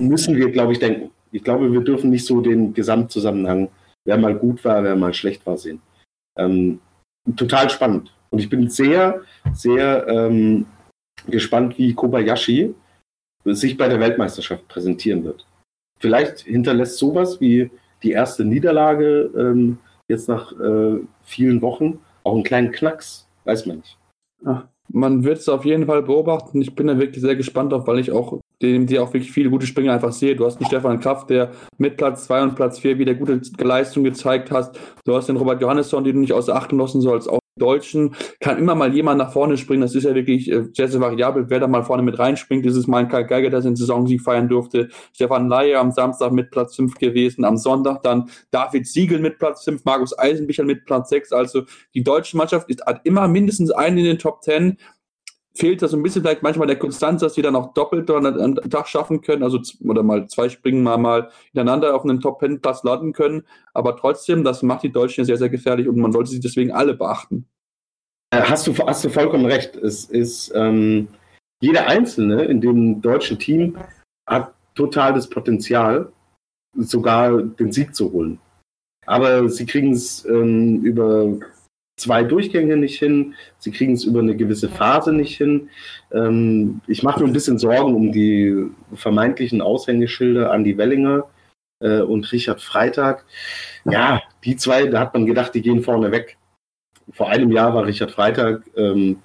müssen 0.00 0.36
wir, 0.36 0.50
glaube 0.50 0.72
ich, 0.72 0.78
denken. 0.78 1.10
Ich 1.32 1.42
glaube, 1.42 1.72
wir 1.72 1.80
dürfen 1.80 2.10
nicht 2.10 2.24
so 2.24 2.40
den 2.40 2.72
Gesamtzusammenhang, 2.72 3.68
wer 4.04 4.16
mal 4.16 4.34
gut 4.34 4.64
war, 4.64 4.82
wer 4.84 4.96
mal 4.96 5.12
schlecht 5.12 5.44
war, 5.46 5.58
sehen. 5.58 5.80
Ähm, 6.38 6.80
total 7.36 7.68
spannend. 7.68 8.12
Und 8.30 8.38
ich 8.38 8.48
bin 8.48 8.70
sehr, 8.70 9.22
sehr 9.52 10.06
ähm, 10.08 10.66
gespannt, 11.26 11.76
wie 11.78 11.94
Kobayashi 11.94 12.74
sich 13.44 13.76
bei 13.76 13.88
der 13.88 14.00
Weltmeisterschaft 14.00 14.66
präsentieren 14.68 15.24
wird. 15.24 15.46
Vielleicht 15.98 16.40
hinterlässt 16.40 16.98
sowas 16.98 17.40
wie 17.40 17.70
die 18.02 18.12
erste 18.12 18.44
Niederlage 18.44 19.30
ähm, 19.36 19.78
jetzt 20.08 20.28
nach 20.28 20.52
äh, 20.60 21.00
vielen 21.24 21.62
Wochen 21.62 21.98
auch 22.24 22.34
einen 22.34 22.42
kleinen 22.42 22.72
Knacks, 22.72 23.26
weiß 23.44 23.66
man 23.66 23.76
nicht. 23.78 23.96
Ach, 24.44 24.64
man 24.88 25.24
wird 25.24 25.38
es 25.38 25.48
auf 25.48 25.64
jeden 25.64 25.86
Fall 25.86 26.02
beobachten. 26.02 26.60
Ich 26.60 26.74
bin 26.74 26.86
da 26.86 26.98
wirklich 26.98 27.22
sehr 27.22 27.36
gespannt 27.36 27.72
auf, 27.72 27.86
weil 27.86 27.98
ich 27.98 28.12
auch 28.12 28.40
dem 28.62 28.86
die 28.86 28.98
auch 28.98 29.12
wirklich 29.12 29.32
viele 29.32 29.50
gute 29.50 29.66
Springer 29.66 29.92
einfach 29.92 30.12
sehe. 30.12 30.34
Du 30.34 30.46
hast 30.46 30.56
einen 30.56 30.66
Stefan 30.66 31.00
Kraft, 31.00 31.30
der 31.30 31.52
mit 31.78 31.96
Platz 31.96 32.24
2 32.24 32.42
und 32.42 32.54
Platz 32.54 32.78
4 32.78 32.98
wieder 32.98 33.14
gute 33.14 33.40
Leistung 33.58 34.04
gezeigt 34.04 34.50
hat. 34.50 34.78
Du 35.04 35.14
hast 35.14 35.28
den 35.28 35.36
Robert 35.36 35.60
Johannesson, 35.60 36.04
den 36.04 36.14
du 36.14 36.20
nicht 36.20 36.32
außer 36.32 36.54
Acht 36.54 36.72
lassen 36.72 37.00
sollst, 37.00 37.28
auch 37.28 37.38
Deutschen 37.58 38.14
kann 38.40 38.58
immer 38.58 38.74
mal 38.74 38.94
jemand 38.94 39.18
nach 39.18 39.32
vorne 39.32 39.56
springen. 39.56 39.80
Das 39.80 39.94
ist 39.94 40.04
ja 40.04 40.14
wirklich 40.14 40.50
äh, 40.50 40.64
sehr, 40.74 40.88
sehr 40.88 41.00
variabel, 41.00 41.46
wer 41.48 41.58
da 41.58 41.66
mal 41.66 41.82
vorne 41.82 42.02
mit 42.02 42.18
reinspringt. 42.18 42.64
Dieses 42.64 42.86
Mal 42.86 43.08
Karl 43.08 43.26
Geiger, 43.26 43.48
der 43.48 43.62
seinen 43.62 43.76
Saisonsieg 43.76 44.20
feiern 44.20 44.48
durfte. 44.48 44.88
Stefan 45.14 45.48
Leier 45.48 45.80
am 45.80 45.90
Samstag 45.90 46.32
mit 46.32 46.50
Platz 46.50 46.76
5 46.76 46.96
gewesen. 46.98 47.44
Am 47.44 47.56
Sonntag 47.56 48.02
dann 48.02 48.28
David 48.50 48.86
Siegel 48.86 49.20
mit 49.20 49.38
Platz 49.38 49.64
5, 49.64 49.84
Markus 49.84 50.18
Eisenbichler 50.18 50.64
mit 50.64 50.84
Platz 50.84 51.08
6. 51.08 51.32
Also 51.32 51.62
die 51.94 52.04
deutsche 52.04 52.36
Mannschaft 52.36 52.68
ist, 52.68 52.84
hat 52.84 53.00
immer 53.04 53.26
mindestens 53.26 53.70
einen 53.70 53.98
in 53.98 54.04
den 54.04 54.18
Top 54.18 54.42
10 54.42 54.76
fehlt 55.56 55.82
da 55.82 55.88
so 55.88 55.96
ein 55.96 56.02
bisschen 56.02 56.22
vielleicht 56.22 56.42
manchmal 56.42 56.66
der 56.66 56.78
Konstanz, 56.78 57.20
dass 57.22 57.34
die 57.34 57.42
dann 57.42 57.56
auch 57.56 57.72
doppelt 57.72 58.10
an 58.10 58.24
den 58.24 58.70
Tag 58.70 58.88
schaffen 58.88 59.22
können, 59.22 59.42
also 59.42 59.60
oder 59.84 60.02
mal 60.02 60.28
zwei 60.28 60.48
Springen 60.48 60.82
mal, 60.82 60.98
mal 60.98 61.30
hintereinander 61.52 61.94
auf 61.94 62.04
einen 62.04 62.20
Top-Ten-Platz 62.20 62.84
landen 62.84 63.12
können. 63.12 63.44
Aber 63.72 63.96
trotzdem, 63.96 64.44
das 64.44 64.62
macht 64.62 64.82
die 64.82 64.92
Deutschen 64.92 65.24
sehr, 65.24 65.38
sehr 65.38 65.48
gefährlich 65.48 65.88
und 65.88 65.98
man 65.98 66.12
sollte 66.12 66.30
sie 66.30 66.40
deswegen 66.40 66.72
alle 66.72 66.94
beachten. 66.94 67.46
Äh, 68.30 68.42
hast 68.42 68.66
du, 68.66 68.74
hast 68.76 69.04
du 69.04 69.08
vollkommen 69.08 69.46
recht. 69.46 69.76
Es 69.76 70.04
ist 70.04 70.52
ähm, 70.54 71.08
jeder 71.60 71.86
Einzelne 71.86 72.44
in 72.44 72.60
dem 72.60 73.00
deutschen 73.00 73.38
Team 73.38 73.78
hat 74.28 74.52
total 74.74 75.14
das 75.14 75.28
Potenzial, 75.28 76.12
sogar 76.76 77.42
den 77.42 77.72
Sieg 77.72 77.94
zu 77.94 78.12
holen. 78.12 78.38
Aber 79.06 79.48
sie 79.48 79.64
kriegen 79.64 79.92
es 79.92 80.24
ähm, 80.26 80.82
über 80.82 81.38
zwei 81.96 82.22
Durchgänge 82.22 82.76
nicht 82.76 82.98
hin. 82.98 83.34
Sie 83.58 83.70
kriegen 83.70 83.94
es 83.94 84.04
über 84.04 84.20
eine 84.20 84.36
gewisse 84.36 84.68
Phase 84.68 85.12
nicht 85.12 85.36
hin. 85.36 85.68
Ähm, 86.12 86.80
ich 86.86 87.02
mache 87.02 87.20
mir 87.20 87.26
ein 87.26 87.32
bisschen 87.32 87.58
Sorgen 87.58 87.94
um 87.94 88.12
die 88.12 88.66
vermeintlichen 88.94 89.62
Aushängeschilder 89.62 90.52
Andy 90.52 90.76
Wellinger 90.76 91.24
äh, 91.80 92.00
und 92.00 92.30
Richard 92.32 92.60
Freitag. 92.60 93.24
Ja, 93.84 94.22
die 94.44 94.56
zwei, 94.56 94.86
da 94.86 95.00
hat 95.00 95.14
man 95.14 95.26
gedacht, 95.26 95.54
die 95.54 95.62
gehen 95.62 95.82
vorne 95.82 96.10
weg. 96.10 96.36
Vor 97.12 97.28
einem 97.28 97.52
Jahr 97.52 97.74
war 97.74 97.86
Richard 97.86 98.10
Freitag 98.10 98.62
ähm, 98.76 99.22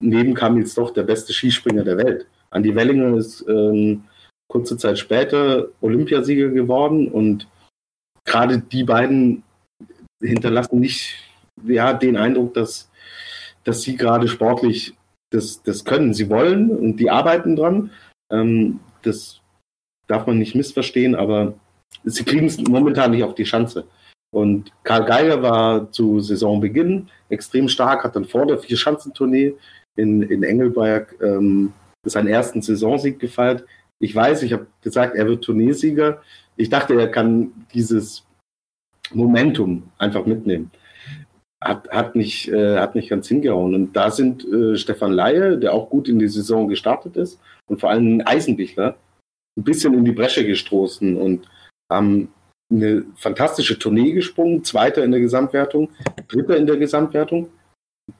neben 0.00 0.34
Kamil 0.34 0.68
doch 0.76 0.92
der 0.92 1.02
beste 1.02 1.32
Skispringer 1.32 1.82
der 1.82 1.96
Welt. 1.96 2.26
Andy 2.52 2.74
Wellinger 2.74 3.16
ist 3.16 3.44
ähm, 3.48 4.04
kurze 4.48 4.76
Zeit 4.76 4.98
später 4.98 5.66
Olympiasieger 5.80 6.48
geworden 6.48 7.08
und 7.08 7.48
gerade 8.24 8.58
die 8.58 8.84
beiden 8.84 9.42
hinterlassen 10.20 10.80
nicht 10.80 11.25
ja, 11.64 11.92
den 11.92 12.16
Eindruck, 12.16 12.54
dass, 12.54 12.90
dass 13.64 13.82
sie 13.82 13.96
gerade 13.96 14.28
sportlich 14.28 14.94
das, 15.30 15.62
das 15.62 15.84
können. 15.84 16.14
Sie 16.14 16.28
wollen 16.30 16.70
und 16.70 16.96
die 16.96 17.10
arbeiten 17.10 17.56
dran. 17.56 17.90
Ähm, 18.30 18.80
das 19.02 19.40
darf 20.06 20.26
man 20.26 20.38
nicht 20.38 20.54
missverstehen, 20.54 21.14
aber 21.14 21.54
sie 22.04 22.24
kriegen 22.24 22.46
es 22.46 22.58
momentan 22.58 23.10
nicht 23.10 23.24
auf 23.24 23.34
die 23.34 23.46
Schanze. 23.46 23.86
Und 24.32 24.72
Karl 24.82 25.04
Geiger 25.04 25.42
war 25.42 25.90
zu 25.92 26.20
Saisonbeginn 26.20 27.08
extrem 27.28 27.68
stark, 27.68 28.04
hat 28.04 28.16
dann 28.16 28.24
vor 28.24 28.46
der 28.46 28.58
Vierschanzentournee 28.58 29.54
in, 29.96 30.22
in 30.22 30.42
Engelberg 30.42 31.14
ähm, 31.22 31.72
seinen 32.04 32.28
ersten 32.28 32.62
Saisonsieg 32.62 33.18
gefeiert. 33.18 33.64
Ich 33.98 34.14
weiß, 34.14 34.42
ich 34.42 34.52
habe 34.52 34.66
gesagt, 34.82 35.16
er 35.16 35.26
wird 35.26 35.44
Tourneesieger. 35.44 36.22
Ich 36.56 36.68
dachte, 36.68 36.94
er 36.94 37.10
kann 37.10 37.52
dieses 37.72 38.24
Momentum 39.12 39.84
einfach 39.98 40.26
mitnehmen. 40.26 40.70
Hat, 41.66 41.88
hat, 41.90 42.14
nicht, 42.14 42.48
äh, 42.48 42.78
hat 42.78 42.94
nicht 42.94 43.08
ganz 43.08 43.26
hingehauen. 43.26 43.74
Und 43.74 43.92
da 43.94 44.10
sind 44.10 44.44
äh, 44.44 44.76
Stefan 44.76 45.12
Laie, 45.12 45.58
der 45.58 45.74
auch 45.74 45.90
gut 45.90 46.08
in 46.08 46.18
die 46.18 46.28
Saison 46.28 46.68
gestartet 46.68 47.16
ist, 47.16 47.40
und 47.68 47.80
vor 47.80 47.90
allem 47.90 48.22
Eisenbichler, 48.24 48.96
ein 49.58 49.64
bisschen 49.64 49.94
in 49.94 50.04
die 50.04 50.12
Bresche 50.12 50.46
gestoßen 50.46 51.16
und 51.16 51.48
haben 51.90 52.32
eine 52.70 53.04
fantastische 53.16 53.78
Tournee 53.78 54.12
gesprungen, 54.12 54.64
Zweiter 54.64 55.02
in 55.04 55.10
der 55.10 55.20
Gesamtwertung, 55.20 55.90
Dritter 56.28 56.56
in 56.56 56.66
der 56.66 56.76
Gesamtwertung. 56.76 57.48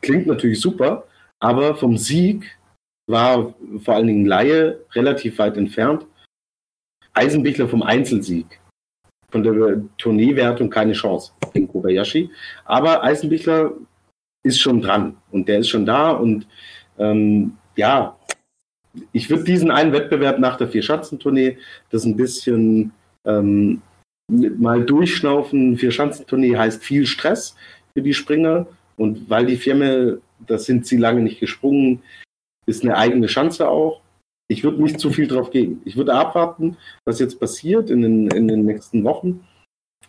Klingt 0.01 0.27
natürlich 0.27 0.61
super, 0.61 1.05
aber 1.41 1.77
vom 1.77 1.97
Sieg 1.97 2.59
war 3.09 3.55
vor 3.85 3.95
allen 3.95 4.07
Dingen 4.09 4.27
Laie 4.27 4.81
relativ 4.93 5.39
weit 5.39 5.57
entfernt. 5.57 6.05
Eisenbichler 7.13 7.69
vom 7.69 7.83
Einzelsieg. 7.83 8.61
Von 9.31 9.43
der 9.43 9.83
Tourneewertung 9.99 10.71
keine 10.71 10.93
Chance 10.93 11.33
gegen 11.53 11.69
Kobayashi. 11.69 12.31
Aber 12.65 13.03
Eisenbichler 13.03 13.73
ist 14.43 14.61
schon 14.61 14.81
dran 14.81 15.17
und 15.33 15.49
der 15.49 15.59
ist 15.59 15.69
schon 15.69 15.85
da 15.85 16.11
und 16.13 16.47
ähm, 16.99 17.53
ja, 17.75 18.17
ich 19.13 19.29
würde 19.29 19.45
diesen 19.45 19.71
einen 19.71 19.93
Wettbewerb 19.93 20.39
nach 20.39 20.57
der 20.57 20.69
Vier-Schanzentournee, 20.69 21.59
das 21.91 22.05
ein 22.05 22.17
bisschen 22.17 22.93
ähm, 23.27 23.83
mal 24.29 24.85
durchschnaufen. 24.85 25.77
Vier-Schanzentournee 25.77 26.57
heißt 26.57 26.83
viel 26.83 27.07
Stress 27.07 27.55
für 27.93 28.03
die 28.03 28.15
Springer 28.15 28.67
und 28.97 29.29
weil 29.29 29.47
die 29.47 29.57
Firma, 29.57 30.17
das 30.47 30.65
sind 30.65 30.87
sie 30.87 30.97
lange 30.97 31.21
nicht 31.21 31.41
gesprungen, 31.41 32.03
ist 32.67 32.83
eine 32.83 32.97
eigene 32.97 33.27
Chance 33.27 33.69
auch. 33.69 34.01
Ich 34.49 34.63
würde 34.63 34.83
nicht 34.83 35.01
zu 35.01 35.11
viel 35.11 35.27
drauf 35.27 35.51
geben. 35.51 35.83
Ich 35.85 35.97
würde 35.97 36.15
abwarten, 36.15 36.77
was 37.05 37.19
jetzt 37.19 37.41
passiert 37.41 37.91
in 37.91 38.03
den, 38.03 38.29
in 38.29 38.47
den 38.49 38.65
nächsten 38.65 39.03
Wochen, 39.05 39.45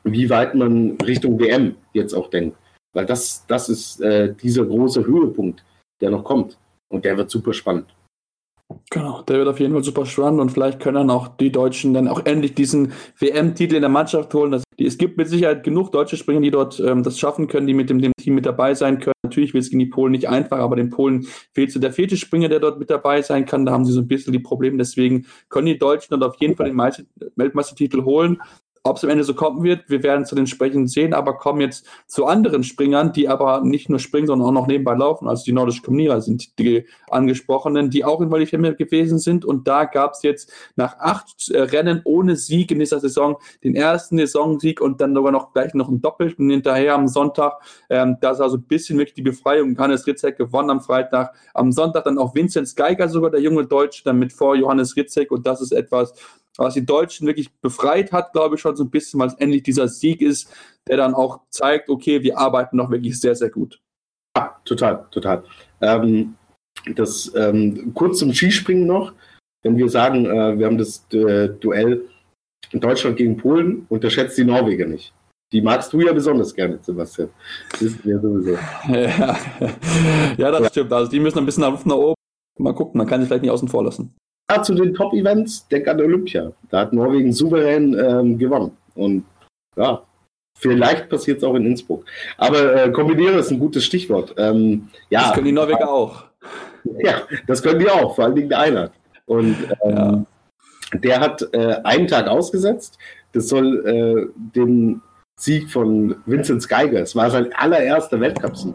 wie 0.04 0.30
weit 0.30 0.54
man 0.56 0.98
Richtung 0.98 1.40
WM 1.40 1.76
jetzt 1.94 2.14
auch 2.14 2.30
denkt. 2.30 2.58
Weil 2.94 3.06
das, 3.06 3.46
das 3.48 3.70
ist 3.70 4.02
äh, 4.02 4.34
dieser 4.34 4.66
große 4.66 5.06
Höhepunkt, 5.06 5.64
der 6.02 6.12
noch 6.12 6.24
kommt. 6.24 6.58
Und 6.90 7.04
der 7.04 7.18
wird 7.18 7.30
super 7.30 7.54
spannend. 7.54 7.94
Genau, 8.90 9.22
der 9.22 9.38
wird 9.38 9.48
auf 9.48 9.60
jeden 9.60 9.74
Fall 9.74 9.84
super 9.84 10.06
spannend 10.06 10.42
und 10.42 10.50
vielleicht 10.50 10.82
können 10.82 10.96
dann 10.96 11.10
auch 11.10 11.30
die 11.30 11.52
Deutschen 11.52 11.94
dann 11.94 12.08
auch 12.08 12.26
endlich 12.26 12.54
diesen 12.54 12.92
WM-Titel 13.18 13.76
in 13.76 13.82
der 13.82 13.90
Mannschaft 13.90 14.34
holen. 14.34 14.52
Das, 14.52 14.64
die, 14.78 14.86
es 14.86 14.98
gibt 14.98 15.18
mit 15.18 15.30
Sicherheit 15.30 15.64
genug 15.64 15.92
deutsche 15.92 16.18
Springer, 16.18 16.42
die 16.42 16.52
dort 16.52 16.80
ähm, 16.80 17.02
das 17.04 17.18
schaffen 17.18 17.48
können, 17.48 17.68
die 17.68 17.74
mit 17.74 17.90
dem, 17.90 18.02
dem 18.02 18.12
Team 18.18 18.36
mit 18.36 18.46
dabei 18.46 18.74
sein 18.74 19.00
können. 19.00 19.14
Natürlich 19.28 19.54
wird 19.54 19.64
es 19.64 19.70
gegen 19.70 19.80
die 19.80 19.86
Polen 19.88 20.12
nicht 20.12 20.30
einfach, 20.30 20.60
aber 20.60 20.76
den 20.76 20.90
Polen 20.90 21.28
fehlt 21.54 21.72
so 21.72 21.80
der 21.80 21.92
vierte 21.92 22.18
Springer, 22.18 22.50
der 22.50 22.60
dort 22.60 22.80
mit 22.80 22.90
dabei 22.90 23.22
sein 23.22 23.46
kann. 23.46 23.66
Da 23.66 23.72
haben 23.72 23.86
sie 23.86 23.94
so 23.94 24.02
ein 24.02 24.08
bisschen 24.08 24.34
die 24.34 24.40
Probleme. 24.40 24.78
Deswegen 24.78 25.26
können 25.50 25.68
die 25.68 25.78
Deutschen 25.78 26.18
dort 26.18 26.24
auf 26.24 26.40
jeden 26.42 26.56
Fall 26.56 26.70
den 26.70 26.78
Weltmeistertitel 27.36 28.04
holen. 28.04 28.42
Ob 28.88 28.98
es 28.98 29.04
am 29.04 29.10
Ende 29.10 29.24
so 29.24 29.34
kommen 29.34 29.64
wird, 29.64 29.90
wir 29.90 30.02
werden 30.02 30.24
es 30.24 30.30
dann 30.30 30.40
entsprechend 30.40 30.90
sehen, 30.90 31.14
aber 31.14 31.34
kommen 31.38 31.60
jetzt 31.60 31.86
zu 32.08 32.26
anderen 32.26 32.64
Springern, 32.64 33.12
die 33.12 33.28
aber 33.28 33.62
nicht 33.62 33.90
nur 33.90 34.00
springen, 34.00 34.28
sondern 34.28 34.48
auch 34.48 34.54
noch 34.54 34.68
nebenbei 34.68 34.96
laufen. 34.96 35.28
Also 35.28 35.44
die 35.44 35.52
nordischen 35.52 35.84
Kombinierer 35.84 36.22
sind 36.22 36.58
die 36.58 36.86
angesprochenen, 37.10 37.90
die 37.90 38.06
auch 38.06 38.22
in 38.22 38.30
Qualifier 38.30 38.58
gewesen 38.74 39.20
sind. 39.20 39.44
Und 39.44 39.68
da 39.68 39.86
gab 39.86 40.14
es 40.14 40.24
jetzt 40.24 40.52
nach 40.76 41.00
acht 41.00 41.50
äh, 41.50 41.62
Rennen 41.62 42.02
ohne 42.06 42.36
Sieg 42.38 42.72
in 42.72 42.80
dieser 42.80 43.00
Saison 43.00 43.38
den 43.64 43.76
ersten 43.76 44.18
Saisonsieg 44.18 44.80
und 44.80 45.02
dann 45.02 45.14
sogar 45.14 45.32
noch 45.32 45.54
gleich 45.54 45.74
noch 45.74 45.90
einen 45.90 46.02
Doppelten 46.02 46.50
hinterher 46.50 46.96
am 46.96 47.08
Sonntag. 47.08 47.60
Ähm, 47.90 48.18
das 48.22 48.38
ist 48.38 48.42
also 48.42 48.58
ein 48.58 48.64
bisschen 48.64 48.98
wirklich 48.98 49.16
die 49.16 49.22
Befreiung. 49.22 49.78
Hannes 49.78 50.08
Ritzek 50.08 50.38
gewonnen 50.38 50.70
am 50.70 50.82
Freitag. 50.82 51.34
Am 51.54 51.72
Sonntag 51.72 52.06
dann 52.06 52.18
auch 52.18 52.34
Vincent 52.36 52.74
Geiger, 52.76 53.10
sogar 53.10 53.32
der 53.32 53.42
junge 53.42 53.66
Deutsche, 53.66 54.04
dann 54.04 54.18
mit 54.18 54.32
vor 54.32 54.56
Johannes 54.56 54.96
Ritzek. 54.96 55.32
Und 55.32 55.46
das 55.46 55.62
ist 55.62 55.72
etwas, 55.74 56.14
was 56.58 56.74
die 56.74 56.86
Deutschen 56.86 57.28
wirklich 57.28 57.52
befreit 57.62 58.12
hat, 58.12 58.34
glaube 58.34 58.56
ich 58.56 58.62
schon 58.62 58.76
so 58.76 58.84
ein 58.84 58.90
bisschen, 58.90 59.20
weil 59.20 59.28
es 59.28 59.36
endlich 59.36 59.64
dieser 59.64 59.88
Sieg 59.88 60.22
ist, 60.22 60.52
der 60.88 60.98
dann 60.98 61.14
auch 61.14 61.42
zeigt, 61.50 61.90
okay, 61.90 62.24
wir 62.24 62.38
arbeiten 62.38 62.78
noch 62.78 62.90
wirklich 62.90 63.20
sehr, 63.20 63.36
sehr 63.36 63.50
gut. 63.50 63.80
Ja, 64.36 64.56
total, 64.66 65.06
total. 65.12 65.44
Ähm, 65.82 66.36
das 66.96 67.32
ähm, 67.36 67.92
kurz 67.94 68.20
zum 68.20 68.34
Skispringen 68.34 68.86
noch. 68.86 69.14
Wenn 69.64 69.78
wir 69.78 69.90
sagen, 69.90 70.26
äh, 70.26 70.58
wir 70.58 70.66
haben 70.66 70.78
das 70.78 71.04
äh, 71.12 71.50
Duell 71.50 72.08
in 72.72 72.80
Deutschland 72.80 73.18
gegen 73.18 73.38
Polen, 73.38 73.86
unterschätzt 73.90 74.38
die 74.38 74.44
Norweger 74.44 74.86
nicht. 74.86 75.14
Die 75.52 75.62
magst 75.62 75.94
du 75.94 76.02
ja 76.02 76.12
besonders 76.12 76.54
gerne, 76.54 76.78
Sebastian. 76.82 77.30
Das 77.72 77.82
ist 77.82 78.04
ja 78.04 78.20
sowieso. 78.20 78.58
Ja, 78.88 79.38
ja 80.38 80.52
das 80.52 80.62
ja. 80.62 80.70
stimmt. 80.70 80.92
Also 80.94 81.10
die 81.10 81.20
müssen 81.20 81.40
ein 81.40 81.46
bisschen 81.46 81.62
nach 81.62 81.72
Luft 81.72 81.86
nach 81.86 81.96
oben. 81.96 82.16
Mal 82.60 82.74
gucken, 82.74 82.98
man 82.98 83.08
kann 83.08 83.22
sich 83.22 83.28
vielleicht 83.28 83.44
nicht 83.44 83.52
außen 83.52 83.68
vor 83.68 83.84
lassen. 83.84 84.14
Ja, 84.50 84.64
zu 84.64 84.74
den 84.74 84.94
Top-Events, 84.94 85.68
denk 85.68 85.88
an 85.88 86.00
Olympia. 86.00 86.52
Da 86.70 86.80
hat 86.80 86.94
Norwegen 86.94 87.34
souverän 87.34 87.94
ähm, 88.00 88.38
gewonnen. 88.38 88.72
Und 88.96 89.26
ja, 89.76 90.02
vielleicht 90.58 91.10
passiert 91.10 91.40
es 91.40 91.44
auch 91.44 91.56
in 91.56 91.66
Innsbruck. 91.66 92.06
Aber 92.38 92.86
äh, 92.86 92.92
kombinieren 92.92 93.38
ist 93.38 93.52
ein 93.52 93.60
gutes 93.60 93.84
Stichwort. 93.84 94.34
Ähm, 94.38 94.88
ja, 95.10 95.24
das 95.24 95.34
können 95.34 95.46
die 95.46 95.52
Norweger 95.52 95.90
auch. 95.90 96.24
Ja, 97.00 97.24
das 97.48 97.62
können 97.62 97.80
die 97.80 97.90
auch, 97.90 98.16
vor 98.16 98.24
allen 98.24 98.36
Dingen 98.36 98.48
der 98.48 98.60
Einheit. 98.60 98.92
Und 99.26 99.58
ähm, 99.84 100.26
ja. 100.94 101.00
der 101.00 101.20
hat 101.20 101.46
äh, 101.52 101.82
einen 101.84 102.08
Tag 102.08 102.28
ausgesetzt. 102.28 102.98
Das 103.34 103.50
soll 103.50 103.86
äh, 103.86 104.42
den 104.56 105.02
Sieg 105.38 105.70
von 105.70 106.16
Vincent 106.26 106.68
Geiger, 106.68 107.02
es 107.02 107.16
war 107.16 107.30
sein 107.30 107.54
allererster 107.54 108.20
Weltcupsieg 108.20 108.74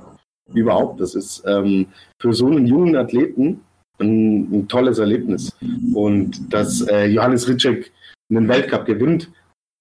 überhaupt. 0.52 1.00
Das 1.00 1.14
ist 1.14 1.42
ähm, 1.46 1.87
für 2.20 2.32
so 2.32 2.46
einen 2.46 2.66
jungen 2.66 2.96
Athleten 2.96 3.62
ein, 3.98 4.52
ein 4.52 4.68
tolles 4.68 4.98
Erlebnis. 4.98 5.55
Und 5.94 6.52
dass 6.52 6.83
äh, 6.83 7.07
Johannes 7.07 7.48
Ritschek 7.48 7.92
einen 8.31 8.48
Weltcup 8.48 8.87
gewinnt, 8.87 9.31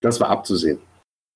das 0.02 0.20
war 0.20 0.30
abzusehen. 0.30 0.80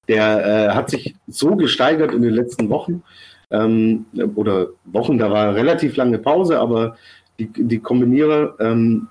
Der 0.08 0.46
äh, 0.46 0.74
hat 0.74 0.90
sich 0.90 1.16
so 1.28 1.56
gesteigert 1.56 2.14
in 2.14 2.22
den 2.22 2.34
letzten 2.34 2.70
Wochen 2.70 3.04
ähm, 3.52 4.06
oder 4.36 4.68
Wochen, 4.86 5.18
da 5.18 5.32
war 5.32 5.56
relativ 5.56 5.96
lange 5.96 6.20
Pause, 6.20 6.60
aber 6.60 6.98
die, 7.40 7.50
die 7.56 7.80
Kombinierer 7.80 8.56
ähm, 8.60 9.08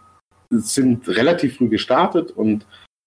sind 0.51 1.09
relativ 1.09 1.57
früh 1.57 1.69
gestartet 1.69 2.31
und 2.31 2.67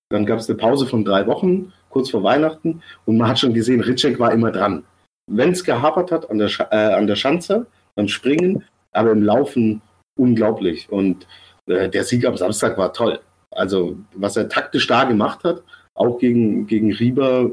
dann 0.10 0.26
gab 0.26 0.40
es 0.40 0.50
eine 0.50 0.58
Pause 0.58 0.86
von 0.86 1.04
drei 1.04 1.28
Wochen, 1.28 1.74
kurz 1.90 2.10
vor 2.10 2.24
Weihnachten, 2.24 2.82
und 3.06 3.18
man 3.18 3.28
hat 3.28 3.40
schon 3.40 3.54
gesehen, 3.54 3.82
Ritschek 3.82 4.20
war 4.20 4.32
immer 4.32 4.52
dran. 4.52 4.84
Wenn 5.30 5.52
es 5.52 5.64
gehapert 5.64 6.12
hat 6.12 6.30
an 6.30 6.38
der, 6.38 6.48
Sch 6.48 6.62
äh, 6.72 6.76
an 6.76 7.08
der 7.08 7.16
Schanze, 7.16 7.68
beim 7.96 8.08
Springen, 8.08 8.64
aber 8.94 9.12
im 9.12 9.24
Laufen 9.24 9.82
unglaublich. 10.18 10.90
Und 10.90 11.28
äh, 11.68 11.90
der 11.90 12.04
Sieg 12.04 12.26
am 12.26 12.38
Samstag 12.38 12.78
war 12.78 12.94
toll. 12.94 13.20
Also, 13.52 13.98
was 14.14 14.38
er 14.38 14.50
taktisch 14.50 14.88
da 14.88 15.06
gemacht 15.06 15.44
hat, 15.44 15.64
auch 15.94 16.20
gegen, 16.20 16.68
gegen 16.68 16.94
Rieber, 16.94 17.52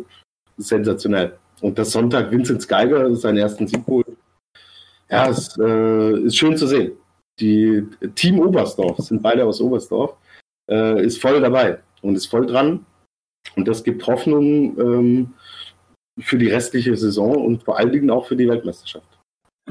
sensationell. 0.56 1.36
Und 1.60 1.78
das 1.78 1.92
Sonntag 1.92 2.30
Vincent 2.30 2.66
Geiger 2.68 3.14
seinen 3.16 3.38
ersten 3.38 3.66
Sieg 3.66 3.86
holt. 3.86 4.06
Ja, 5.10 5.28
es 5.28 5.56
äh, 5.58 6.20
ist 6.20 6.36
schön 6.36 6.56
zu 6.56 6.66
sehen. 6.66 6.92
Die 7.40 7.86
Team 8.14 8.38
Oberstdorf, 8.40 8.98
sind 8.98 9.22
beide 9.22 9.44
aus 9.44 9.60
Oberstdorf, 9.60 10.16
äh, 10.70 11.04
ist 11.04 11.20
voll 11.20 11.40
dabei 11.40 11.80
und 12.02 12.16
ist 12.16 12.26
voll 12.26 12.46
dran. 12.46 12.84
Und 13.56 13.68
das 13.68 13.84
gibt 13.84 14.06
Hoffnung 14.06 14.78
ähm, 14.78 15.34
für 16.20 16.38
die 16.38 16.48
restliche 16.48 16.96
Saison 16.96 17.44
und 17.44 17.62
vor 17.62 17.78
allen 17.78 17.92
Dingen 17.92 18.10
auch 18.10 18.26
für 18.26 18.36
die 18.36 18.48
Weltmeisterschaft. 18.48 19.13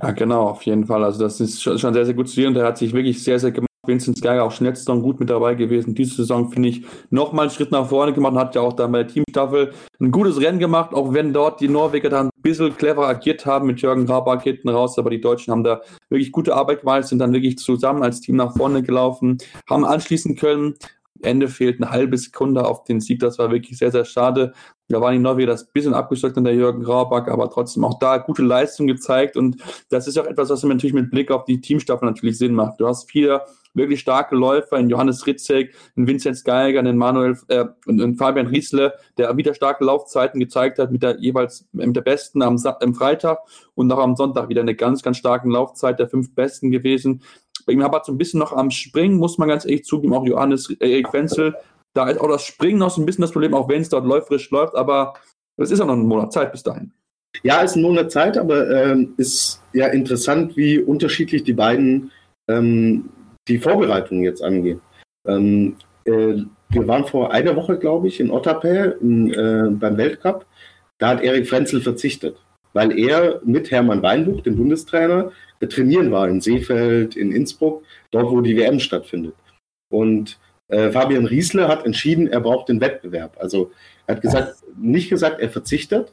Ja, 0.02 0.12
genau, 0.12 0.48
auf 0.50 0.64
jeden 0.64 0.86
Fall. 0.86 1.04
Also 1.04 1.24
das 1.24 1.40
ist 1.40 1.62
schon, 1.62 1.78
sehr, 1.78 2.06
sehr 2.06 2.14
gut 2.14 2.28
zu 2.28 2.36
sehen 2.36 2.48
und 2.48 2.56
er 2.58 2.66
hat 2.66 2.78
sich 2.78 2.94
wirklich 2.94 3.24
sehr, 3.24 3.40
sehr 3.40 3.52
gemacht. 3.52 3.70
Vincent 3.86 4.22
Geiger 4.22 4.46
auch 4.46 4.52
schon 4.52 4.66
letzte 4.66 4.86
Saison 4.86 5.02
gut 5.02 5.20
mit 5.20 5.30
dabei 5.30 5.56
gewesen. 5.56 5.94
Diese 5.94 6.16
Saison 6.16 6.50
finde 6.50 6.70
ich 6.70 6.86
nochmal 7.10 7.48
einen 7.48 7.52
Schritt 7.54 7.72
nach 7.72 7.90
vorne 7.90 8.14
gemacht 8.14 8.32
und 8.32 8.40
hat 8.40 8.56
ja 8.56 8.62
auch 8.62 8.72
dann 8.72 8.94
bei 8.94 9.04
der 9.04 9.14
Teamstaffel 9.14 9.74
ein 10.00 10.10
gutes 10.10 10.40
Rennen 10.40 10.60
gemacht, 10.60 10.94
auch 10.94 11.14
wenn 11.14 11.34
dort 11.34 11.60
die 11.60 11.68
Norweger 11.68 12.10
dann 12.10 12.28
ein 12.28 12.42
bisschen 12.42 12.76
clever 12.78 13.06
agiert 13.10 13.46
haben 13.46 13.68
mit 13.68 13.82
Jürgen 13.82 14.08
Rabak 14.08 14.44
hinten 14.44 14.70
raus, 14.70 14.98
aber 14.98 15.10
die 15.10 15.20
Deutschen 15.20 15.52
haben 15.52 15.66
da 15.66 15.82
wirklich 16.10 16.32
gute 16.32 16.56
Arbeit 16.56 16.80
gemacht, 16.80 17.04
sind 17.04 17.20
dann 17.20 17.34
wirklich 17.34 17.58
zusammen 17.58 18.04
als 18.04 18.22
Team 18.22 18.38
nach 18.38 18.56
vorne 18.56 18.84
gelaufen, 18.84 19.38
haben 19.70 19.84
anschließen 19.84 20.38
können. 20.38 20.76
Ende 21.24 21.48
fehlt 21.48 21.82
eine 21.82 21.92
halbe 21.92 22.18
Sekunde 22.18 22.66
auf 22.66 22.84
den 22.84 23.00
Sieg. 23.00 23.20
Das 23.20 23.38
war 23.40 23.52
wirklich 23.52 23.78
sehr, 23.78 23.92
sehr 23.92 24.06
schade. 24.06 24.54
Da 24.90 25.02
war 25.02 25.12
die 25.12 25.20
Norweger 25.20 25.48
das 25.48 25.66
bisschen 25.66 25.94
abgestockt 25.94 26.38
an 26.38 26.44
der 26.44 26.56
Jürgen 26.56 26.86
Rauback, 26.86 27.28
aber 27.28 27.50
trotzdem 27.50 27.84
auch 27.84 28.00
da 28.00 28.18
gute 28.18 28.44
Leistung 28.44 28.88
gezeigt. 28.88 29.38
Und 29.38 29.58
das 29.90 30.08
ist 30.08 30.18
auch 30.18 30.26
etwas, 30.26 30.50
was 30.50 30.64
natürlich 30.64 30.94
mit 30.94 31.12
Blick 31.12 31.32
auf 31.32 31.46
die 31.46 31.62
Teamstaffel 31.62 32.08
natürlich 32.08 32.38
Sinn 32.38 32.54
macht. 32.54 32.80
Du 32.80 32.88
hast 32.88 33.10
vier 33.10 33.42
wirklich 33.74 34.00
starke 34.00 34.36
Läufer, 34.36 34.78
in 34.78 34.90
Johannes 34.90 35.26
Ritzek, 35.26 35.74
in 35.96 36.08
Vinzenz 36.08 36.44
Geiger, 36.44 36.80
in 36.80 36.98
Manuel, 36.98 37.38
äh, 37.48 37.66
in 37.88 38.16
Fabian 38.16 38.48
Riesle, 38.48 38.94
der 39.18 39.36
wieder 39.38 39.54
starke 39.54 39.84
Laufzeiten 39.84 40.40
gezeigt 40.40 40.80
hat, 40.80 40.92
mit 40.92 41.04
der 41.04 41.20
jeweils 41.20 41.66
mit 41.72 41.96
der 41.96 42.02
besten 42.02 42.42
am, 42.42 42.58
am 42.66 42.94
Freitag 42.94 43.40
und 43.76 43.92
auch 43.92 44.00
am 44.00 44.16
Sonntag 44.16 44.50
wieder 44.50 44.62
eine 44.62 44.76
ganz, 44.76 45.02
ganz 45.02 45.18
starken 45.18 45.50
Laufzeit 45.50 46.00
der 46.00 46.08
fünf 46.08 46.34
besten 46.36 46.72
gewesen. 46.72 47.22
Bei 47.66 47.74
ihm 47.74 47.82
aber 47.82 48.02
so 48.04 48.12
ein 48.12 48.18
bisschen 48.18 48.40
noch 48.40 48.54
am 48.54 48.72
Springen, 48.72 49.18
muss 49.18 49.38
man 49.38 49.48
ganz 49.48 49.66
ehrlich 49.66 49.86
zugeben, 49.86 50.14
auch 50.14 50.26
Johannes 50.26 50.70
äh, 50.70 50.92
Erik 50.92 51.14
Wenzel. 51.14 51.56
Da 51.94 52.10
ist 52.10 52.20
auch 52.20 52.30
das 52.30 52.44
Springen 52.44 52.80
noch 52.80 52.90
so 52.90 53.02
ein 53.02 53.06
bisschen 53.06 53.22
das 53.22 53.32
Problem, 53.32 53.54
auch 53.54 53.70
wenn 53.70 53.82
es 53.82 53.90
dort 53.90 54.06
läuferisch 54.06 54.50
läuft, 54.50 54.76
aber 54.76 55.14
es 55.58 55.72
ist 55.72 55.80
auch 55.80 55.86
noch 55.86 55.94
ein 55.94 56.08
Monat 56.08 56.34
Zeit 56.34 56.52
bis 56.52 56.64
dahin. 56.64 56.92
Ja, 57.42 57.62
ist 57.62 57.76
ein 57.76 57.82
Monat 57.82 58.12
Zeit, 58.12 58.38
aber 58.38 58.70
ähm, 58.70 59.14
ist 59.18 59.62
ja 59.74 59.88
interessant, 59.88 60.56
wie 60.56 60.80
unterschiedlich 60.80 61.44
die 61.44 61.54
beiden 61.54 62.12
ähm, 62.48 63.10
die 63.48 63.58
Vorbereitungen 63.58 64.24
jetzt 64.24 64.44
angehen. 64.44 64.82
Ähm, 65.28 65.76
äh, 66.06 66.36
wir 66.70 66.88
waren 66.88 67.06
vor 67.06 67.32
einer 67.32 67.56
Woche, 67.56 67.78
glaube 67.78 68.08
ich, 68.08 68.20
in 68.20 68.32
Ottapä 68.32 68.96
äh, 69.02 69.70
beim 69.70 69.98
Weltcup. 69.98 70.46
Da 70.98 71.10
hat 71.10 71.24
Erik 71.24 71.48
Frenzel 71.48 71.82
verzichtet, 71.82 72.38
weil 72.74 72.98
er 72.98 73.42
mit 73.44 73.72
Hermann 73.72 74.02
Weinbuch, 74.02 74.42
dem 74.42 74.56
Bundestrainer, 74.56 75.32
trainieren 75.70 76.12
war 76.12 76.28
in 76.28 76.42
Seefeld, 76.42 77.16
in 77.16 77.32
Innsbruck, 77.32 77.84
dort, 78.12 78.30
wo 78.30 78.42
die 78.42 78.58
WM 78.58 78.80
stattfindet. 78.80 79.34
Und 79.90 80.38
äh, 80.68 80.92
Fabian 80.92 81.26
Riesle 81.26 81.68
hat 81.68 81.86
entschieden, 81.86 82.28
er 82.28 82.42
braucht 82.42 82.70
den 82.70 82.82
Wettbewerb. 82.82 83.38
Also 83.40 83.72
er 84.08 84.16
hat 84.16 84.22
gesagt, 84.22 84.56
nicht 84.78 85.10
gesagt, 85.10 85.40
er 85.40 85.50
verzichtet 85.50 86.12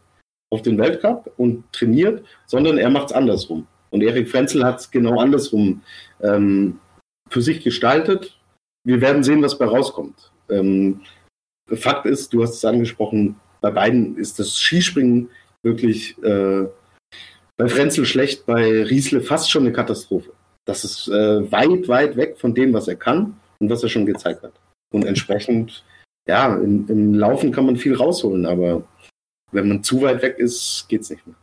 auf 0.50 0.62
den 0.62 0.78
Weltcup 0.78 1.32
und 1.36 1.64
trainiert, 1.72 2.24
sondern 2.46 2.78
er 2.78 2.90
macht 2.90 3.08
es 3.08 3.12
andersrum. 3.12 3.66
Und 3.90 4.02
Erik 4.02 4.28
Frenzel 4.28 4.64
hat 4.64 4.80
es 4.80 4.90
genau 4.90 5.18
andersrum 5.18 5.82
ähm, 6.22 6.78
für 7.30 7.42
sich 7.42 7.62
gestaltet. 7.62 8.36
Wir 8.84 9.00
werden 9.00 9.22
sehen, 9.22 9.42
was 9.42 9.58
bei 9.58 9.66
rauskommt. 9.66 10.30
Ähm, 10.48 11.00
Fakt 11.68 12.06
ist, 12.06 12.32
du 12.32 12.42
hast 12.42 12.54
es 12.54 12.64
angesprochen, 12.64 13.36
bei 13.60 13.70
beiden 13.70 14.16
ist 14.16 14.38
das 14.38 14.58
Skispringen 14.58 15.30
wirklich 15.62 16.20
äh, 16.22 16.66
bei 17.56 17.68
Frenzel 17.68 18.06
schlecht, 18.06 18.46
bei 18.46 18.82
Riesle 18.84 19.20
fast 19.20 19.50
schon 19.50 19.62
eine 19.62 19.72
Katastrophe. 19.72 20.32
Das 20.66 20.84
ist 20.84 21.08
äh, 21.08 21.50
weit, 21.52 21.88
weit 21.88 22.16
weg 22.16 22.38
von 22.38 22.54
dem, 22.54 22.72
was 22.72 22.88
er 22.88 22.96
kann 22.96 23.38
und 23.58 23.70
was 23.70 23.82
er 23.82 23.88
schon 23.88 24.06
gezeigt 24.06 24.42
hat. 24.42 24.52
Und 24.92 25.04
entsprechend, 25.04 25.84
ja, 26.26 26.56
im, 26.56 26.88
im 26.88 27.14
Laufen 27.14 27.52
kann 27.52 27.66
man 27.66 27.76
viel 27.76 27.94
rausholen, 27.94 28.46
aber 28.46 28.82
wenn 29.52 29.68
man 29.68 29.84
zu 29.84 30.00
weit 30.02 30.22
weg 30.22 30.38
ist, 30.38 30.86
geht 30.88 31.02
es 31.02 31.10
nicht 31.10 31.26
mehr. 31.26 31.36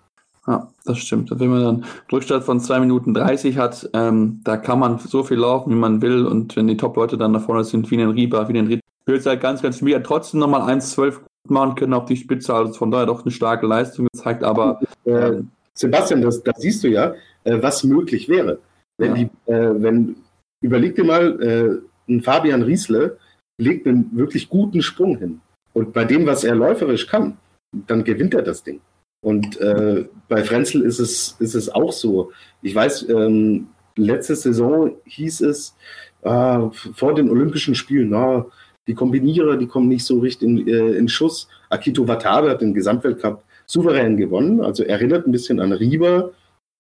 Ja, 0.48 0.72
das 0.86 1.00
stimmt. 1.00 1.30
Wenn 1.38 1.50
man 1.50 1.62
dann 1.62 1.86
Rückstand 2.12 2.44
von 2.44 2.62
2 2.62 2.80
Minuten 2.80 3.14
30 3.14 3.58
hat, 3.58 3.90
ähm, 3.94 4.40
da 4.46 4.56
kann 4.56 4.80
man 4.80 4.98
so 4.98 5.24
viel 5.24 5.38
laufen, 5.38 5.72
wie 5.72 5.76
man 5.76 6.02
will. 6.02 6.26
Und 6.26 6.56
wenn 6.56 6.68
die 6.68 6.78
Top-Leute 6.78 7.18
dann 7.18 7.34
da 7.34 7.40
vorne 7.40 7.66
sind, 7.66 7.92
wie 7.92 7.98
den 7.98 8.12
Rieber, 8.12 8.48
wie 8.48 8.54
den 8.54 8.68
Ried, 8.68 8.80
wird 9.06 9.20
es 9.20 9.26
halt 9.26 9.42
ganz, 9.42 9.62
ganz 9.62 9.80
schwierig. 9.80 10.06
Trotzdem 10.06 10.40
nochmal 10.40 10.62
1,12 10.62 11.18
machen 11.50 11.76
können 11.76 11.94
auf 11.94 12.06
die 12.06 12.16
Spitze. 12.16 12.54
Also 12.54 12.74
von 12.74 12.92
daher 12.92 13.06
doch 13.06 13.24
eine 13.24 13.32
starke 13.32 13.68
Leistung 13.68 14.08
gezeigt. 14.14 14.44
Aber 14.44 14.80
äh, 15.04 15.42
Sebastian, 15.74 16.22
das, 16.22 16.42
das 16.42 16.56
siehst 16.60 16.84
du 16.84 16.88
ja, 16.88 17.14
äh, 17.44 17.62
was 17.62 17.84
möglich 17.84 18.30
wäre. 18.30 18.60
Wenn 18.98 19.16
ja. 19.16 19.24
die, 19.24 19.52
äh, 19.52 19.82
wenn, 19.82 20.16
überleg 20.62 20.96
dir 20.96 21.04
mal, 21.04 21.42
äh, 21.42 22.12
ein 22.12 22.22
Fabian 22.22 22.62
Riesle 22.62 23.18
legt 23.58 23.86
einen 23.86 24.10
wirklich 24.14 24.48
guten 24.48 24.82
Sprung 24.82 25.18
hin. 25.18 25.42
Und 25.74 25.92
bei 25.92 26.06
dem, 26.06 26.26
was 26.26 26.46
er 26.46 26.56
läuferisch 26.56 27.06
kann, 27.08 27.38
dann 27.86 28.06
gewinnt 28.06 28.34
er 28.34 28.44
das 28.44 28.64
Ding. 28.64 28.80
Und 29.28 29.60
äh, 29.60 30.06
bei 30.30 30.42
Frenzel 30.42 30.84
ist 30.84 31.00
es, 31.00 31.36
ist 31.40 31.54
es 31.54 31.68
auch 31.68 31.92
so. 31.92 32.32
Ich 32.62 32.74
weiß, 32.74 33.10
ähm, 33.10 33.68
letzte 33.98 34.38
Saison 34.38 34.96
hieß 35.04 35.42
es 35.42 35.76
äh, 36.22 36.60
vor 36.72 37.14
den 37.14 37.30
Olympischen 37.30 37.76
Spielen, 37.76 38.12
na, 38.12 38.46
die 38.88 38.94
Kombinierer, 38.94 39.58
die 39.58 39.68
kommen 39.68 39.90
nicht 39.90 40.06
so 40.06 40.20
richtig 40.20 40.48
in, 40.48 40.66
äh, 40.66 40.92
in 40.94 41.10
Schuss. 41.10 41.50
Akito 41.70 42.08
Watabe 42.08 42.52
hat 42.52 42.62
den 42.62 42.74
Gesamtweltcup 42.74 43.44
souverän 43.66 44.16
gewonnen, 44.16 44.62
also 44.62 44.84
erinnert 44.84 45.28
ein 45.28 45.34
bisschen 45.34 45.60
an 45.60 45.74
Rieber 45.74 46.32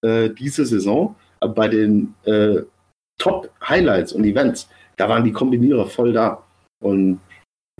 äh, 0.01 0.29
diese 0.29 0.65
Saison. 0.65 1.17
Aber 1.41 1.53
bei 1.53 1.67
den 1.67 2.13
äh, 2.23 2.61
Top-Highlights 3.19 4.13
und 4.13 4.23
Events, 4.23 4.69
da 4.95 5.09
waren 5.09 5.25
die 5.25 5.33
Kombinierer 5.33 5.85
voll 5.85 6.13
da. 6.13 6.41
Und 6.81 7.19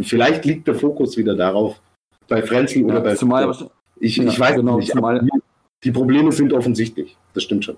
vielleicht 0.02 0.44
liegt 0.44 0.68
der 0.68 0.76
Fokus 0.76 1.16
wieder 1.16 1.38
darauf, 1.38 1.80
bei 2.28 2.42
Frenzel 2.42 2.82
ja, 2.82 2.88
oder 2.88 3.00
bei. 3.00 3.16
Zumal, 3.16 3.56
ich, 4.00 4.18
ja, 4.18 4.26
ich 4.26 4.40
weiß 4.40 4.56
genau, 4.56 4.78
nicht. 4.78 4.92
Zumal, 4.92 5.20
die, 5.20 5.30
die, 5.84 5.92
Probleme 5.92 6.32
sind 6.32 6.54
offensichtlich. 6.54 7.18
Das 7.34 7.44
stimmt 7.44 7.66
schon. 7.66 7.78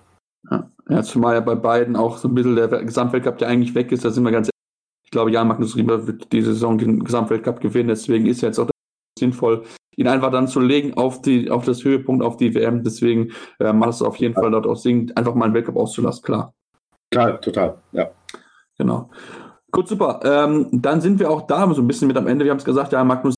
Ja, 0.50 0.70
ja, 0.90 1.04
zumal 1.04 1.36
ja 1.36 1.42
bei 1.42 1.56
beiden 1.56 1.96
auch 1.96 2.18
so 2.18 2.28
ein 2.28 2.36
bisschen 2.36 2.56
der 2.56 2.68
Gesamtweltcup, 2.68 3.38
der 3.38 3.50
eigentlich 3.50 3.76
weg 3.76 3.92
ist, 3.92 4.06
da 4.06 4.10
sind 4.10 4.24
wir 4.24 4.32
ganz 4.32 4.48
ehrlich. 4.48 4.50
Ich 5.04 5.12
glaube, 5.12 5.32
Jan 5.32 5.48
Magnus 5.48 5.76
Rieber 5.76 6.06
wird 6.06 6.32
diese 6.32 6.54
Saison 6.54 6.78
den 6.78 7.04
Gesamtweltcup 7.04 7.60
gewinnen, 7.62 7.90
deswegen 7.90 8.26
ist 8.28 8.42
jetzt 8.42 8.60
auch 8.60 8.70
sinnvoll, 9.18 9.66
ihn 9.96 10.08
einfach 10.08 10.32
dann 10.32 10.48
zu 10.48 10.60
legen 10.60 10.94
auf 10.94 11.22
die, 11.22 11.52
auf 11.52 11.66
das 11.66 11.84
Höhepunkt, 11.84 12.24
auf 12.24 12.38
die 12.38 12.54
WM. 12.56 12.84
Deswegen 12.84 13.32
äh, 13.60 13.74
macht 13.74 13.92
es 13.92 14.02
auf 14.02 14.16
jeden 14.18 14.34
Fall 14.34 14.52
dort 14.52 14.66
auch 14.66 14.78
Sinn, 14.78 15.12
einfach 15.16 15.36
mal 15.36 15.46
einen 15.46 15.54
Weltcup 15.54 15.76
auszulassen, 15.76 16.24
klar. 16.24 16.54
Klar, 17.12 17.42
total, 17.42 17.76
ja. 17.92 18.10
Genau. 18.78 19.10
Gut, 19.72 19.88
super. 19.88 20.20
Ähm, 20.24 20.68
dann 20.72 21.02
sind 21.02 21.20
wir 21.20 21.30
auch 21.30 21.46
da 21.48 21.72
so 21.74 21.82
ein 21.82 21.88
bisschen 21.88 22.08
mit 22.08 22.18
am 22.18 22.28
Ende. 22.28 22.46
Wir 22.46 22.52
haben 22.52 22.60
es 22.60 22.66
gesagt, 22.66 22.94
ja, 22.94 23.04
Magnus 23.04 23.36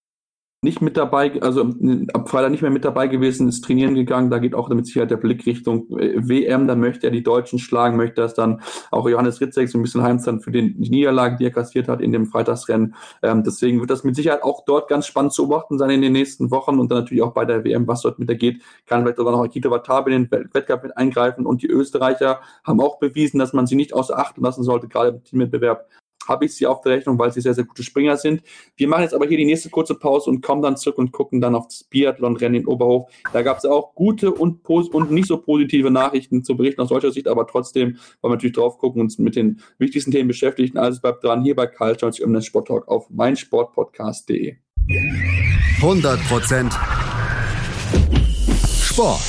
nicht 0.63 0.79
mit 0.79 0.95
dabei, 0.95 1.41
also 1.41 1.73
ab 2.13 2.29
Freitag 2.29 2.51
nicht 2.51 2.61
mehr 2.61 2.69
mit 2.69 2.85
dabei 2.85 3.07
gewesen, 3.07 3.47
ist 3.47 3.63
trainieren 3.63 3.95
gegangen. 3.95 4.29
Da 4.29 4.37
geht 4.37 4.53
auch 4.53 4.69
mit 4.69 4.85
Sicherheit 4.85 5.09
der 5.09 5.17
Blick 5.17 5.43
Richtung 5.47 5.89
äh, 5.97 6.13
WM. 6.17 6.67
Da 6.67 6.75
möchte 6.75 7.07
er 7.07 7.11
die 7.11 7.23
Deutschen 7.23 7.57
schlagen, 7.57 7.97
möchte 7.97 8.21
das 8.21 8.35
dann 8.35 8.61
auch 8.91 9.09
Johannes 9.09 9.41
Ritzek 9.41 9.69
so 9.69 9.79
ein 9.79 9.81
bisschen 9.81 10.03
heimzahlen 10.03 10.39
für 10.39 10.51
den, 10.51 10.79
die 10.79 10.91
Niederlage, 10.91 11.37
die 11.37 11.45
er 11.45 11.51
kassiert 11.51 11.87
hat 11.87 11.99
in 11.99 12.11
dem 12.11 12.27
Freitagsrennen. 12.27 12.93
Ähm, 13.23 13.43
deswegen 13.43 13.79
wird 13.79 13.89
das 13.89 14.03
mit 14.03 14.15
Sicherheit 14.15 14.43
auch 14.43 14.63
dort 14.65 14.87
ganz 14.87 15.07
spannend 15.07 15.33
zu 15.33 15.47
beobachten 15.47 15.79
sein 15.79 15.89
in 15.89 16.01
den 16.03 16.13
nächsten 16.13 16.51
Wochen 16.51 16.79
und 16.79 16.91
dann 16.91 16.99
natürlich 16.99 17.23
auch 17.23 17.33
bei 17.33 17.43
der 17.45 17.63
WM, 17.63 17.87
was 17.87 18.01
dort 18.01 18.19
mit 18.19 18.29
der 18.29 18.35
geht. 18.35 18.61
Kann 18.85 19.01
vielleicht 19.01 19.19
auch 19.19 19.31
noch 19.31 19.43
Akito 19.43 19.71
Watabe 19.71 20.13
in 20.13 20.27
den 20.29 20.49
Wettkampf 20.53 20.83
mit 20.83 20.95
eingreifen 20.95 21.47
und 21.47 21.63
die 21.63 21.67
Österreicher 21.67 22.39
haben 22.63 22.79
auch 22.81 22.99
bewiesen, 22.99 23.39
dass 23.39 23.53
man 23.53 23.65
sie 23.65 23.75
nicht 23.75 23.93
außer 23.95 24.15
Acht 24.15 24.37
lassen 24.37 24.63
sollte, 24.63 24.87
gerade 24.87 25.09
im 25.09 25.23
Teamwettbewerb 25.23 25.87
habe 26.27 26.45
ich 26.45 26.55
sie 26.55 26.65
auf 26.65 26.81
der 26.81 26.93
Rechnung, 26.93 27.19
weil 27.19 27.31
sie 27.31 27.41
sehr, 27.41 27.53
sehr 27.53 27.63
gute 27.63 27.83
Springer 27.83 28.17
sind. 28.17 28.41
Wir 28.75 28.87
machen 28.87 29.03
jetzt 29.03 29.13
aber 29.13 29.27
hier 29.27 29.37
die 29.37 29.45
nächste 29.45 29.69
kurze 29.69 29.95
Pause 29.95 30.29
und 30.29 30.41
kommen 30.41 30.61
dann 30.61 30.77
zurück 30.77 30.97
und 30.97 31.11
gucken 31.11 31.41
dann 31.41 31.55
auf 31.55 31.67
das 31.67 31.83
Biathlon-Rennen 31.83 32.61
in 32.61 32.67
Oberhof. 32.67 33.11
Da 33.33 33.41
gab 33.41 33.57
es 33.57 33.65
auch 33.65 33.93
gute 33.95 34.31
und, 34.31 34.67
und 34.67 35.11
nicht 35.11 35.27
so 35.27 35.37
positive 35.37 35.91
Nachrichten 35.91 36.43
zu 36.43 36.55
berichten 36.55 36.81
aus 36.81 36.89
deutscher 36.89 37.11
Sicht, 37.11 37.27
aber 37.27 37.47
trotzdem 37.47 37.97
wollen 38.21 38.31
wir 38.31 38.35
natürlich 38.35 38.55
drauf 38.55 38.77
gucken 38.77 39.01
und 39.01 39.11
uns 39.11 39.17
mit 39.19 39.35
den 39.35 39.59
wichtigsten 39.77 40.11
Themen 40.11 40.27
beschäftigen. 40.27 40.77
Also 40.77 41.01
bleibt 41.01 41.23
dran 41.23 41.43
hier 41.43 41.55
bei 41.55 41.67
Karl 41.67 41.99
Scholz 41.99 42.19
im 42.19 42.39
Sport 42.41 42.67
Talk 42.67 42.87
auf 42.87 43.09
meinsportpodcast.de. 43.09 44.55
100% 45.81 46.71
Sport. 48.83 49.21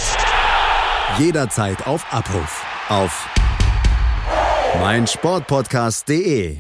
Jederzeit 1.19 1.87
auf 1.87 2.05
Abruf. 2.13 2.65
Auf 2.89 3.29
meinsportpodcast.de. 4.81 6.59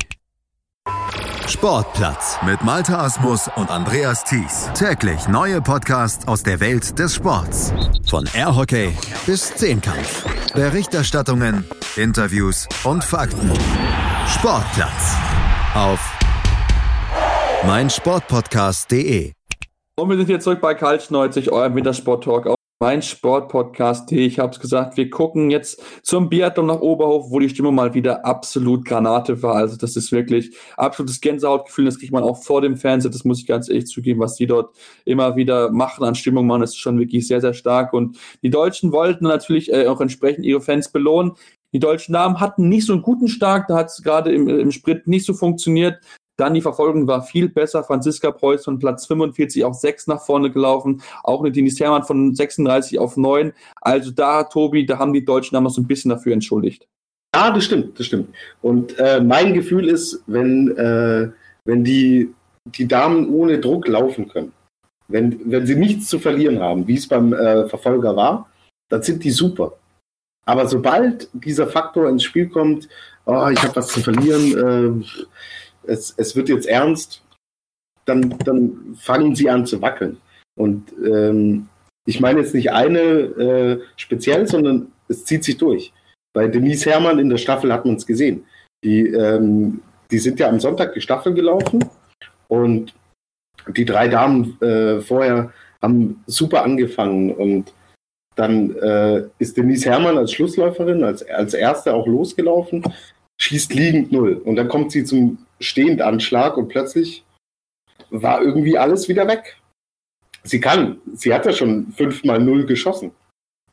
Sportplatz 1.48 2.38
mit 2.46 2.62
Malta 2.62 3.04
Asmus 3.04 3.50
und 3.56 3.70
Andreas 3.70 4.24
Thies. 4.24 4.70
Täglich 4.74 5.28
neue 5.28 5.60
Podcasts 5.60 6.26
aus 6.26 6.42
der 6.42 6.60
Welt 6.60 6.98
des 6.98 7.14
Sports. 7.14 7.72
Von 8.08 8.28
Airhockey 8.34 8.92
bis 9.26 9.54
Zehnkampf. 9.54 10.24
Berichterstattungen, 10.54 11.64
Interviews 11.96 12.68
und 12.84 13.04
Fakten. 13.04 13.52
Sportplatz 14.28 15.16
auf 15.74 16.00
meinsportpodcast.de. 17.66 19.32
Und 19.96 20.08
wir 20.08 20.16
sind 20.16 20.28
jetzt 20.28 20.44
zurück 20.44 20.60
bei 20.60 20.74
Kaltsch 20.74 21.10
90, 21.10 21.50
eurem 21.50 21.74
Wintersport-Talk 21.74 22.54
mein 22.82 23.00
Sportpodcast. 23.00 24.10
Ich 24.10 24.40
habe 24.40 24.52
es 24.52 24.58
gesagt, 24.58 24.96
wir 24.96 25.08
gucken 25.08 25.52
jetzt 25.52 25.80
zum 26.02 26.28
Biathlon 26.28 26.66
nach 26.66 26.80
Oberhof, 26.80 27.30
wo 27.30 27.38
die 27.38 27.48
Stimmung 27.48 27.76
mal 27.76 27.94
wieder 27.94 28.26
absolut 28.26 28.84
Granate 28.84 29.40
war. 29.40 29.54
Also 29.54 29.76
das 29.76 29.94
ist 29.94 30.10
wirklich 30.10 30.56
absolutes 30.76 31.20
Gänsehautgefühl. 31.20 31.84
Das 31.84 32.00
kriegt 32.00 32.12
man 32.12 32.24
auch 32.24 32.42
vor 32.42 32.60
dem 32.60 32.76
Fernseher. 32.76 33.12
Das 33.12 33.24
muss 33.24 33.38
ich 33.38 33.46
ganz 33.46 33.68
ehrlich 33.68 33.86
zugeben, 33.86 34.18
was 34.18 34.34
die 34.34 34.46
dort 34.46 34.74
immer 35.04 35.36
wieder 35.36 35.70
machen 35.70 36.02
an 36.04 36.16
Stimmung 36.16 36.48
machen, 36.48 36.64
ist 36.64 36.76
schon 36.76 36.98
wirklich 36.98 37.28
sehr, 37.28 37.40
sehr 37.40 37.54
stark. 37.54 37.92
Und 37.92 38.18
die 38.42 38.50
Deutschen 38.50 38.90
wollten 38.90 39.26
natürlich 39.26 39.72
äh, 39.72 39.86
auch 39.86 40.00
entsprechend 40.00 40.44
ihre 40.44 40.60
Fans 40.60 40.90
belohnen. 40.90 41.34
Die 41.72 41.78
deutschen 41.78 42.14
Damen 42.14 42.40
hatten 42.40 42.68
nicht 42.68 42.86
so 42.86 42.94
einen 42.94 43.02
guten 43.02 43.28
Start, 43.28 43.70
da 43.70 43.76
hat 43.76 43.90
es 43.90 44.02
gerade 44.02 44.32
im, 44.32 44.48
im 44.48 44.72
Sprint 44.72 45.06
nicht 45.06 45.24
so 45.24 45.34
funktioniert. 45.34 46.00
Dann 46.38 46.54
die 46.54 46.62
Verfolgung 46.62 47.06
war 47.06 47.22
viel 47.22 47.48
besser. 47.48 47.84
Franziska 47.84 48.30
Preuß 48.30 48.64
von 48.64 48.78
Platz 48.78 49.06
45 49.06 49.64
auf 49.64 49.74
6 49.74 50.06
nach 50.06 50.22
vorne 50.22 50.50
gelaufen. 50.50 51.02
Auch 51.22 51.40
eine 51.40 51.52
Denise 51.52 51.84
Hermann 51.84 52.04
von 52.04 52.34
36 52.34 52.98
auf 52.98 53.16
9. 53.16 53.52
Also 53.80 54.10
da, 54.10 54.44
Tobi, 54.44 54.86
da 54.86 54.98
haben 54.98 55.12
die 55.12 55.24
Deutschen 55.24 55.54
damals 55.54 55.74
so 55.74 55.82
ein 55.82 55.86
bisschen 55.86 56.10
dafür 56.10 56.32
entschuldigt. 56.32 56.86
Ja, 57.34 57.50
das 57.50 57.64
stimmt, 57.64 57.98
das 57.98 58.06
stimmt. 58.06 58.34
Und 58.60 58.98
äh, 58.98 59.20
mein 59.20 59.54
Gefühl 59.54 59.88
ist, 59.88 60.22
wenn, 60.26 60.76
äh, 60.76 61.30
wenn 61.64 61.84
die, 61.84 62.32
die 62.66 62.86
Damen 62.86 63.28
ohne 63.30 63.58
Druck 63.58 63.88
laufen 63.88 64.28
können, 64.28 64.52
wenn, 65.08 65.40
wenn 65.50 65.66
sie 65.66 65.76
nichts 65.76 66.08
zu 66.08 66.18
verlieren 66.18 66.60
haben, 66.60 66.86
wie 66.86 66.96
es 66.96 67.08
beim 67.08 67.32
äh, 67.32 67.68
Verfolger 67.68 68.16
war, 68.16 68.50
dann 68.90 69.02
sind 69.02 69.24
die 69.24 69.30
super. 69.30 69.72
Aber 70.44 70.66
sobald 70.66 71.28
dieser 71.32 71.66
Faktor 71.66 72.08
ins 72.08 72.24
Spiel 72.24 72.48
kommt, 72.48 72.88
oh, 73.26 73.48
ich 73.50 73.62
habe 73.62 73.76
was 73.76 73.88
zu 73.88 74.00
verlieren, 74.00 75.02
äh, 75.02 75.26
es, 75.86 76.14
es 76.16 76.36
wird 76.36 76.48
jetzt 76.48 76.66
ernst, 76.66 77.22
dann, 78.04 78.36
dann 78.44 78.96
fangen 78.98 79.34
sie 79.34 79.48
an 79.48 79.66
zu 79.66 79.80
wackeln. 79.80 80.18
Und 80.58 80.92
ähm, 81.04 81.68
ich 82.06 82.20
meine 82.20 82.40
jetzt 82.40 82.54
nicht 82.54 82.72
eine 82.72 83.00
äh, 83.00 83.80
speziell, 83.96 84.46
sondern 84.46 84.92
es 85.08 85.24
zieht 85.24 85.44
sich 85.44 85.56
durch. 85.56 85.92
Bei 86.34 86.48
Denise 86.48 86.90
Herrmann 86.90 87.18
in 87.18 87.28
der 87.28 87.38
Staffel 87.38 87.72
hat 87.72 87.84
man 87.84 87.96
es 87.96 88.06
gesehen. 88.06 88.44
Die, 88.84 89.06
ähm, 89.06 89.80
die 90.10 90.18
sind 90.18 90.40
ja 90.40 90.48
am 90.48 90.60
Sonntag 90.60 90.94
die 90.94 91.00
Staffel 91.00 91.34
gelaufen 91.34 91.84
und 92.48 92.92
die 93.68 93.84
drei 93.84 94.08
Damen 94.08 94.60
äh, 94.60 95.00
vorher 95.00 95.52
haben 95.80 96.22
super 96.26 96.64
angefangen 96.64 97.32
und 97.32 97.72
dann 98.34 98.74
äh, 98.76 99.24
ist 99.38 99.56
Denise 99.56 99.90
Herrmann 99.90 100.16
als 100.16 100.32
Schlussläuferin, 100.32 101.04
als, 101.04 101.22
als 101.28 101.54
erste 101.54 101.92
auch 101.92 102.06
losgelaufen, 102.06 102.82
schießt 103.42 103.74
liegend 103.74 104.12
null. 104.12 104.34
Und 104.44 104.56
dann 104.56 104.68
kommt 104.68 104.92
sie 104.92 105.04
zum 105.04 105.38
Stehendanschlag 105.60 106.56
und 106.56 106.68
plötzlich 106.68 107.24
war 108.10 108.40
irgendwie 108.40 108.78
alles 108.78 109.08
wieder 109.08 109.26
weg. 109.26 109.56
Sie 110.44 110.60
kann, 110.60 110.98
sie 111.14 111.34
hat 111.34 111.46
ja 111.46 111.52
schon 111.52 111.92
fünfmal 111.92 112.40
null 112.40 112.66
geschossen, 112.66 113.12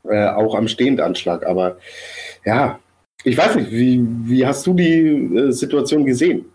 äh, 0.03 0.27
auch 0.27 0.55
am 0.55 0.67
Stehendanschlag. 0.67 1.45
Aber 1.45 1.77
ja, 2.45 2.79
ich 3.23 3.37
weiß 3.37 3.55
nicht, 3.55 3.71
wie, 3.71 4.05
wie 4.25 4.45
hast 4.45 4.65
du 4.65 4.73
die 4.73 5.35
äh, 5.35 5.51
Situation 5.51 6.05
gesehen? 6.05 6.45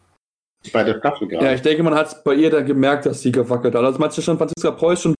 Bei 0.72 0.82
der 0.82 0.98
Staffel 0.98 1.28
gerade. 1.28 1.44
Ja, 1.44 1.52
ich 1.52 1.62
denke, 1.62 1.82
man 1.82 1.94
hat 1.94 2.24
bei 2.24 2.34
ihr 2.34 2.50
dann 2.50 2.64
gemerkt, 2.64 3.06
dass 3.06 3.20
sie 3.20 3.30
gewackelt 3.30 3.74
hat. 3.74 3.84
Also 3.84 3.98
man 3.98 4.08
hat 4.08 4.16
ja 4.16 4.22
schon 4.22 4.38
Franziska 4.38 4.70
Preuß 4.70 5.02
schon 5.02 5.14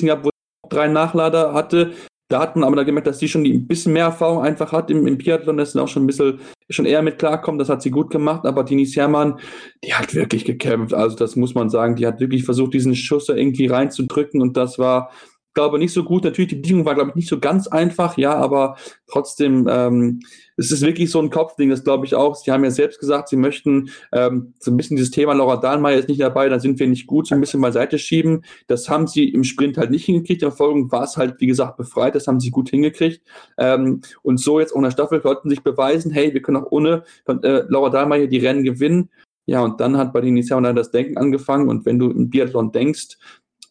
gehabt, 0.00 0.24
wo 0.24 0.30
drei 0.68 0.88
Nachlader 0.88 1.54
hatte. 1.54 1.94
Da 2.32 2.40
hat 2.40 2.56
man 2.56 2.64
aber 2.64 2.82
gemerkt, 2.86 3.06
dass 3.06 3.18
sie 3.18 3.28
schon 3.28 3.44
ein 3.44 3.66
bisschen 3.66 3.92
mehr 3.92 4.06
Erfahrung 4.06 4.42
einfach 4.42 4.72
hat 4.72 4.90
im, 4.90 5.06
im 5.06 5.18
Biathlon, 5.18 5.58
dass 5.58 5.72
sie 5.72 5.82
auch 5.82 5.88
schon 5.88 6.04
ein 6.04 6.06
bisschen 6.06 6.40
schon 6.70 6.86
eher 6.86 7.02
mit 7.02 7.18
klarkommt. 7.18 7.60
Das 7.60 7.68
hat 7.68 7.82
sie 7.82 7.90
gut 7.90 8.08
gemacht. 8.08 8.46
Aber 8.46 8.64
Denise 8.64 8.96
Herrmann, 8.96 9.38
die 9.84 9.92
hat 9.92 10.14
wirklich 10.14 10.46
gekämpft. 10.46 10.94
Also 10.94 11.14
das 11.14 11.36
muss 11.36 11.54
man 11.54 11.68
sagen. 11.68 11.94
Die 11.94 12.06
hat 12.06 12.20
wirklich 12.20 12.44
versucht, 12.44 12.72
diesen 12.72 12.94
Schuss 12.94 13.28
irgendwie 13.28 13.66
reinzudrücken. 13.66 14.40
Und 14.40 14.56
das 14.56 14.78
war, 14.78 15.10
glaube 15.54 15.78
nicht 15.78 15.92
so 15.92 16.04
gut. 16.04 16.24
Natürlich, 16.24 16.50
die 16.50 16.56
Bedingung 16.56 16.84
war, 16.84 16.94
glaube 16.94 17.10
ich, 17.10 17.16
nicht 17.16 17.28
so 17.28 17.38
ganz 17.38 17.66
einfach, 17.66 18.16
ja, 18.16 18.34
aber 18.34 18.76
trotzdem, 19.06 19.66
ähm, 19.70 20.20
es 20.56 20.70
ist 20.70 20.82
wirklich 20.82 21.10
so 21.10 21.20
ein 21.20 21.30
Kopfding, 21.30 21.70
das 21.70 21.84
glaube 21.84 22.06
ich 22.06 22.14
auch. 22.14 22.34
Sie 22.36 22.50
haben 22.50 22.64
ja 22.64 22.70
selbst 22.70 23.00
gesagt, 23.00 23.28
sie 23.28 23.36
möchten 23.36 23.90
ähm, 24.12 24.54
so 24.58 24.70
ein 24.70 24.76
bisschen 24.76 24.96
dieses 24.96 25.10
Thema 25.10 25.32
Laura 25.32 25.56
Dahlmeier 25.56 25.98
ist 25.98 26.08
nicht 26.08 26.20
dabei, 26.20 26.48
dann 26.48 26.60
sind 26.60 26.78
wir 26.78 26.86
nicht 26.86 27.06
gut, 27.06 27.26
so 27.26 27.34
ein 27.34 27.40
bisschen 27.40 27.60
beiseite 27.60 27.98
schieben. 27.98 28.44
Das 28.66 28.88
haben 28.88 29.06
sie 29.06 29.28
im 29.28 29.44
Sprint 29.44 29.78
halt 29.78 29.90
nicht 29.90 30.04
hingekriegt. 30.04 30.42
In 30.42 30.48
der 30.48 30.56
Folge 30.56 30.90
war 30.90 31.04
es 31.04 31.16
halt, 31.16 31.40
wie 31.40 31.46
gesagt, 31.46 31.76
befreit, 31.76 32.14
das 32.14 32.26
haben 32.26 32.40
sie 32.40 32.50
gut 32.50 32.70
hingekriegt. 32.70 33.22
Ähm, 33.58 34.02
und 34.22 34.38
so 34.38 34.60
jetzt 34.60 34.74
ohne 34.74 34.90
Staffel 34.90 35.20
konnten 35.20 35.50
sich 35.50 35.62
beweisen, 35.62 36.10
hey, 36.10 36.32
wir 36.32 36.42
können 36.42 36.58
auch 36.58 36.70
ohne 36.70 37.04
äh, 37.26 37.62
Laura 37.68 37.90
Dahlmeier 37.90 38.26
die 38.26 38.38
Rennen 38.38 38.64
gewinnen. 38.64 39.10
Ja, 39.44 39.60
und 39.60 39.80
dann 39.80 39.96
hat 39.96 40.12
bei 40.12 40.20
den 40.20 40.30
Initialen 40.30 40.76
das 40.76 40.92
Denken 40.92 41.18
angefangen. 41.18 41.68
Und 41.68 41.84
wenn 41.84 41.98
du 41.98 42.10
im 42.10 42.30
Biathlon 42.30 42.70
denkst, 42.70 43.18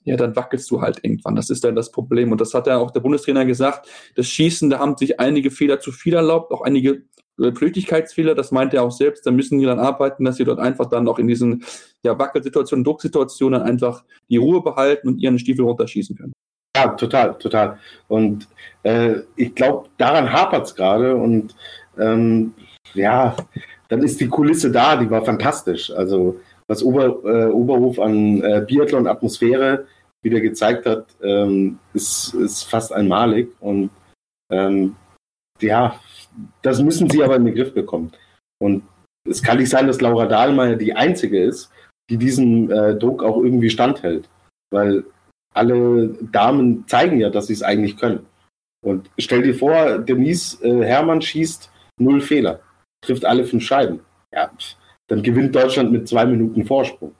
ja, 0.03 0.15
dann 0.15 0.35
wackelst 0.35 0.69
du 0.71 0.81
halt 0.81 0.99
irgendwann. 1.03 1.35
Das 1.35 1.49
ist 1.49 1.63
dann 1.63 1.75
das 1.75 1.91
Problem. 1.91 2.31
Und 2.31 2.41
das 2.41 2.53
hat 2.53 2.67
ja 2.67 2.77
auch 2.77 2.91
der 2.91 3.01
Bundestrainer 3.01 3.45
gesagt. 3.45 3.87
Das 4.15 4.27
Schießen, 4.27 4.69
da 4.69 4.79
haben 4.79 4.97
sich 4.97 5.19
einige 5.19 5.51
Fehler 5.51 5.79
zu 5.79 5.91
viel 5.91 6.13
erlaubt, 6.13 6.51
auch 6.51 6.61
einige 6.61 7.03
äh, 7.39 7.51
Flüchtigkeitsfehler, 7.51 8.35
das 8.35 8.51
meint 8.51 8.73
er 8.73 8.83
auch 8.83 8.91
selbst. 8.91 9.25
Da 9.25 9.31
müssen 9.31 9.59
die 9.59 9.65
dann 9.65 9.79
arbeiten, 9.79 10.25
dass 10.25 10.37
sie 10.37 10.43
dort 10.43 10.59
einfach 10.59 10.87
dann 10.87 11.07
auch 11.07 11.19
in 11.19 11.27
diesen 11.27 11.63
ja, 12.03 12.17
Wackelsituationen, 12.17 12.83
Drucksituationen 12.83 13.61
einfach 13.61 14.03
die 14.29 14.37
Ruhe 14.37 14.61
behalten 14.61 15.07
und 15.07 15.19
ihren 15.19 15.39
Stiefel 15.39 15.65
runterschießen 15.65 16.15
können. 16.15 16.33
Ja, 16.75 16.89
total, 16.89 17.37
total. 17.37 17.77
Und 18.07 18.47
äh, 18.83 19.19
ich 19.35 19.53
glaube, 19.53 19.89
daran 19.97 20.31
hapert 20.31 20.67
es 20.67 20.75
gerade. 20.75 21.15
Und 21.15 21.55
ähm, 21.97 22.53
ja, 22.93 23.35
dann 23.89 24.03
ist 24.03 24.19
die 24.19 24.29
Kulisse 24.29 24.71
da, 24.71 24.95
die 24.95 25.09
war 25.09 25.23
fantastisch. 25.23 25.91
Also 25.91 26.39
was 26.71 26.84
Ober, 26.84 27.21
äh, 27.25 27.51
Oberhof 27.51 27.99
an 27.99 28.41
äh, 28.41 28.65
Biathlon-Atmosphäre 28.65 29.88
wieder 30.23 30.39
gezeigt 30.39 30.86
hat, 30.86 31.07
ähm, 31.21 31.79
ist, 31.93 32.34
ist 32.34 32.63
fast 32.63 32.93
einmalig. 32.93 33.49
Und 33.60 33.89
ähm, 34.49 34.95
ja, 35.60 35.99
das 36.62 36.81
müssen 36.81 37.10
sie 37.10 37.23
aber 37.23 37.36
in 37.36 37.43
den 37.43 37.55
Griff 37.55 37.73
bekommen. 37.73 38.13
Und 38.62 38.84
es 39.29 39.43
kann 39.43 39.57
nicht 39.57 39.69
sein, 39.69 39.86
dass 39.86 39.99
Laura 39.99 40.27
Dahlmeier 40.27 40.77
die 40.77 40.93
Einzige 40.93 41.43
ist, 41.43 41.69
die 42.10 42.17
diesem 42.17 42.71
äh, 42.71 42.95
Druck 42.95 43.21
auch 43.21 43.43
irgendwie 43.43 43.69
standhält. 43.69 44.29
Weil 44.71 45.03
alle 45.53 46.15
Damen 46.31 46.88
zeigen 46.88 47.19
ja, 47.19 47.29
dass 47.29 47.47
sie 47.47 47.53
es 47.53 47.63
eigentlich 47.63 47.97
können. 47.97 48.25
Und 48.81 49.10
stell 49.17 49.41
dir 49.41 49.55
vor, 49.55 49.99
Denise 49.99 50.63
äh, 50.63 50.86
Hermann 50.86 51.21
schießt 51.21 51.69
null 51.99 52.21
Fehler, 52.21 52.62
trifft 53.03 53.25
alle 53.25 53.43
fünf 53.43 53.63
Scheiben. 53.63 53.99
Ja, 54.34 54.47
pff, 54.47 54.77
dann 55.12 55.24
gewinnt 55.24 55.54
Deutschland 55.54 55.91
mit 55.91 56.08
zwei 56.08 56.26
Minuten 56.26 56.65
Vorsprung. 56.65 57.12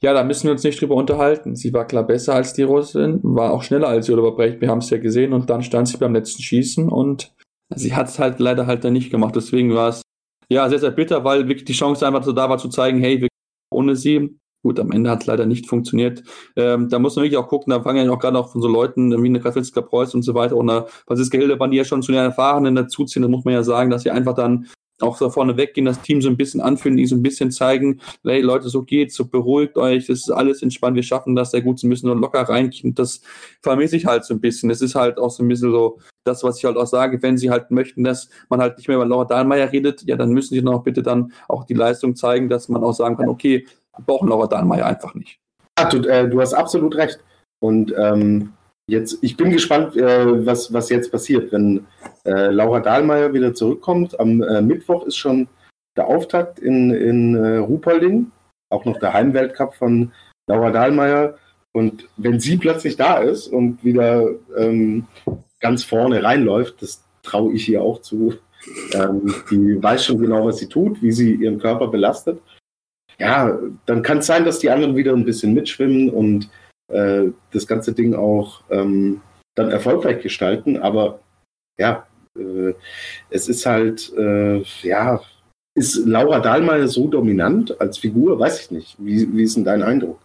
Ja, 0.00 0.12
da 0.12 0.22
müssen 0.22 0.44
wir 0.44 0.52
uns 0.52 0.62
nicht 0.62 0.80
drüber 0.80 0.94
unterhalten. 0.94 1.56
Sie 1.56 1.72
war 1.72 1.84
klar 1.84 2.06
besser 2.06 2.34
als 2.34 2.52
die 2.52 2.62
Russin, 2.62 3.18
war 3.24 3.52
auch 3.52 3.64
schneller 3.64 3.88
als 3.88 4.08
Oliver 4.08 4.36
Brecht, 4.36 4.60
wir 4.60 4.68
haben 4.68 4.78
es 4.78 4.90
ja 4.90 4.98
gesehen 4.98 5.32
und 5.32 5.50
dann 5.50 5.64
stand 5.64 5.88
sie 5.88 5.96
beim 5.96 6.14
letzten 6.14 6.42
Schießen 6.42 6.88
und 6.88 7.34
sie 7.74 7.94
hat 7.94 8.06
es 8.06 8.20
halt 8.20 8.38
leider 8.38 8.68
halt 8.68 8.84
dann 8.84 8.92
nicht 8.92 9.10
gemacht. 9.10 9.34
Deswegen 9.34 9.74
war 9.74 9.88
es 9.88 10.02
ja 10.48 10.68
sehr, 10.68 10.78
sehr 10.78 10.92
bitter, 10.92 11.24
weil 11.24 11.48
wirklich 11.48 11.64
die 11.64 11.72
Chance 11.72 12.06
einfach 12.06 12.22
so 12.22 12.30
da 12.30 12.48
war 12.48 12.58
zu 12.58 12.68
zeigen, 12.68 13.00
hey, 13.00 13.20
wir 13.20 13.28
ohne 13.72 13.96
sie. 13.96 14.38
Gut, 14.62 14.78
am 14.78 14.92
Ende 14.92 15.10
hat 15.10 15.22
es 15.22 15.26
leider 15.26 15.46
nicht 15.46 15.68
funktioniert. 15.68 16.22
Ähm, 16.54 16.88
da 16.88 17.00
muss 17.00 17.16
man 17.16 17.24
wirklich 17.24 17.38
auch 17.38 17.48
gucken, 17.48 17.72
da 17.72 17.82
fangen 17.82 18.06
ja 18.06 18.12
auch 18.12 18.18
gerade 18.18 18.38
auch 18.38 18.52
von 18.52 18.62
so 18.62 18.68
Leuten 18.68 19.10
wie 19.22 19.28
eine 19.28 19.40
Kathlinska 19.40 19.80
Preuß 19.80 20.14
und 20.14 20.22
so 20.22 20.34
weiter 20.34 20.56
und 20.56 20.70
eine 20.70 20.86
Franziska 21.06 21.36
Hildebrand, 21.38 21.72
die 21.72 21.78
ja 21.78 21.84
schon 21.84 22.02
zu 22.02 22.12
den 22.12 22.20
Erfahrenen 22.20 22.76
dazuziehen, 22.76 23.22
da 23.22 23.28
muss 23.28 23.44
man 23.44 23.54
ja 23.54 23.64
sagen, 23.64 23.90
dass 23.90 24.02
sie 24.02 24.10
einfach 24.10 24.34
dann 24.34 24.68
auch 25.00 25.16
so 25.16 25.28
vorne 25.30 25.56
weggehen, 25.56 25.84
das 25.84 26.00
Team 26.00 26.22
so 26.22 26.28
ein 26.28 26.36
bisschen 26.36 26.60
anfühlen, 26.60 26.96
die 26.96 27.06
so 27.06 27.16
ein 27.16 27.22
bisschen 27.22 27.50
zeigen, 27.50 28.00
hey 28.24 28.40
Leute, 28.40 28.68
so 28.68 28.82
geht's, 28.82 29.14
so 29.14 29.26
beruhigt 29.26 29.76
euch, 29.76 30.06
das 30.06 30.20
ist 30.20 30.30
alles 30.30 30.62
entspannt, 30.62 30.96
wir 30.96 31.02
schaffen 31.02 31.36
das 31.36 31.50
sehr 31.50 31.62
gut, 31.62 31.78
sie 31.78 31.86
müssen 31.86 32.06
nur 32.06 32.16
locker 32.16 32.42
reingehen. 32.42 32.94
Das 32.94 33.20
vermisse 33.62 33.96
ich 33.96 34.06
halt 34.06 34.24
so 34.24 34.34
ein 34.34 34.40
bisschen. 34.40 34.68
Das 34.68 34.80
ist 34.80 34.94
halt 34.94 35.18
auch 35.18 35.30
so 35.30 35.42
ein 35.42 35.48
bisschen 35.48 35.70
so 35.70 35.98
das, 36.24 36.42
was 36.42 36.58
ich 36.58 36.64
halt 36.64 36.76
auch 36.76 36.86
sage, 36.86 37.22
wenn 37.22 37.38
sie 37.38 37.50
halt 37.50 37.70
möchten, 37.70 38.04
dass 38.04 38.28
man 38.48 38.60
halt 38.60 38.78
nicht 38.78 38.88
mehr 38.88 38.96
über 38.96 39.06
Laura 39.06 39.24
Dahlmeier 39.24 39.70
redet, 39.70 40.02
ja, 40.06 40.16
dann 40.16 40.30
müssen 40.30 40.54
sie 40.54 40.62
noch 40.62 40.82
bitte 40.82 41.02
dann 41.02 41.32
auch 41.48 41.64
die 41.64 41.74
Leistung 41.74 42.16
zeigen, 42.16 42.48
dass 42.48 42.68
man 42.68 42.82
auch 42.82 42.94
sagen 42.94 43.16
kann, 43.16 43.28
okay, 43.28 43.66
wir 43.96 44.04
brauchen 44.04 44.28
Laura 44.28 44.46
Dahlmeier 44.46 44.86
einfach 44.86 45.14
nicht. 45.14 45.38
Ja, 45.78 45.88
du, 45.88 45.98
äh, 46.08 46.28
du 46.28 46.40
hast 46.40 46.54
absolut 46.54 46.96
recht. 46.96 47.18
Und 47.60 47.94
ähm, 47.96 48.52
Jetzt, 48.88 49.18
ich 49.20 49.36
bin 49.36 49.50
gespannt, 49.50 49.96
äh, 49.96 50.46
was, 50.46 50.72
was 50.72 50.90
jetzt 50.90 51.10
passiert, 51.10 51.50
wenn 51.50 51.86
äh, 52.24 52.50
Laura 52.50 52.78
Dahlmeier 52.78 53.32
wieder 53.32 53.52
zurückkommt. 53.52 54.18
Am 54.20 54.42
äh, 54.42 54.62
Mittwoch 54.62 55.06
ist 55.06 55.16
schon 55.16 55.48
der 55.96 56.06
Auftakt 56.06 56.60
in, 56.60 56.92
in 56.92 57.34
äh, 57.34 57.56
Ruhpolding, 57.56 58.30
auch 58.70 58.84
noch 58.84 58.98
der 59.00 59.12
Heimweltcup 59.12 59.74
von 59.74 60.12
Laura 60.48 60.70
Dahlmeier. 60.70 61.36
Und 61.72 62.08
wenn 62.16 62.38
sie 62.38 62.56
plötzlich 62.56 62.96
da 62.96 63.18
ist 63.18 63.48
und 63.48 63.84
wieder 63.84 64.28
ähm, 64.56 65.06
ganz 65.60 65.82
vorne 65.82 66.22
reinläuft, 66.22 66.80
das 66.80 67.02
traue 67.22 67.54
ich 67.54 67.68
ihr 67.68 67.82
auch 67.82 68.02
zu. 68.02 68.34
Ähm, 68.92 69.34
die 69.50 69.82
weiß 69.82 70.04
schon 70.04 70.18
genau, 70.18 70.46
was 70.46 70.58
sie 70.58 70.68
tut, 70.68 71.02
wie 71.02 71.12
sie 71.12 71.34
ihren 71.34 71.58
Körper 71.58 71.88
belastet. 71.88 72.40
Ja, 73.18 73.58
dann 73.86 74.02
kann 74.02 74.18
es 74.18 74.26
sein, 74.26 74.44
dass 74.44 74.60
die 74.60 74.70
anderen 74.70 74.94
wieder 74.94 75.12
ein 75.12 75.24
bisschen 75.24 75.54
mitschwimmen 75.54 76.08
und 76.10 76.48
äh, 76.88 77.30
das 77.52 77.66
ganze 77.66 77.92
Ding 77.92 78.14
auch 78.14 78.62
ähm, 78.70 79.20
dann 79.54 79.70
erfolgreich 79.70 80.22
gestalten. 80.22 80.78
Aber 80.78 81.20
ja, 81.78 82.06
äh, 82.38 82.74
es 83.30 83.48
ist 83.48 83.66
halt, 83.66 84.12
äh, 84.16 84.62
ja, 84.82 85.20
ist 85.74 86.06
Laura 86.06 86.40
Dahlmeier 86.40 86.88
so 86.88 87.08
dominant 87.08 87.80
als 87.80 87.98
Figur? 87.98 88.38
Weiß 88.38 88.60
ich 88.60 88.70
nicht. 88.70 88.96
Wie, 88.98 89.36
wie 89.36 89.42
ist 89.42 89.56
denn 89.56 89.64
dein 89.64 89.82
Eindruck? 89.82 90.18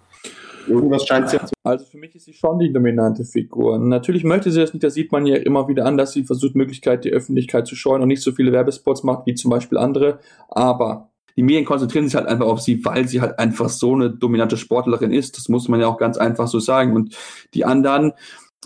Irgendwas 0.68 1.06
scheint 1.06 1.32
ja 1.34 1.46
zu. 1.46 1.54
Also 1.64 1.86
für 1.86 1.98
mich 1.98 2.16
ist 2.16 2.26
sie 2.26 2.34
schon 2.34 2.60
die 2.60 2.72
dominante 2.72 3.26
Figur. 3.26 3.78
Natürlich 3.80 4.24
möchte 4.24 4.52
sie 4.52 4.60
das 4.60 4.74
nicht, 4.74 4.84
das 4.84 4.94
sieht 4.94 5.12
man 5.12 5.26
ja 5.26 5.36
immer 5.38 5.68
wieder 5.68 5.86
an, 5.86 5.98
dass 5.98 6.14
sie 6.14 6.24
versucht, 6.24 6.56
Möglichkeit, 6.56 7.04
die 7.04 7.12
Öffentlichkeit 7.12 7.68
zu 7.68 7.76
scheuen 7.76 8.02
und 8.02 8.08
nicht 8.08 8.22
so 8.22 8.32
viele 8.32 8.52
Werbespots 8.52 9.04
macht 9.04 9.26
wie 9.26 9.34
zum 9.34 9.52
Beispiel 9.52 9.78
andere. 9.78 10.20
Aber 10.50 11.11
die 11.36 11.44
Medien 11.44 11.66
konzentrieren 11.66 12.06
sich 12.06 12.16
halt 12.16 12.28
einfach 12.28 12.46
auf 12.46 12.62
sie, 12.62 12.84
weil 12.86 13.08
sie 13.08 13.22
halt 13.22 13.40
einfach 13.40 13.70
so 13.70 13.94
eine 13.94 14.10
dominante 14.10 14.58
Sportlerin 14.58 15.12
ist. 15.12 15.38
Das 15.38 15.50
muss 15.50 15.68
man 15.68 15.80
ja 15.80 15.88
auch 15.88 15.98
ganz 15.98 16.18
einfach 16.18 16.48
so 16.48 16.60
sagen. 16.60 16.96
Und 16.96 17.16
die 17.54 17.66
anderen 17.66 18.14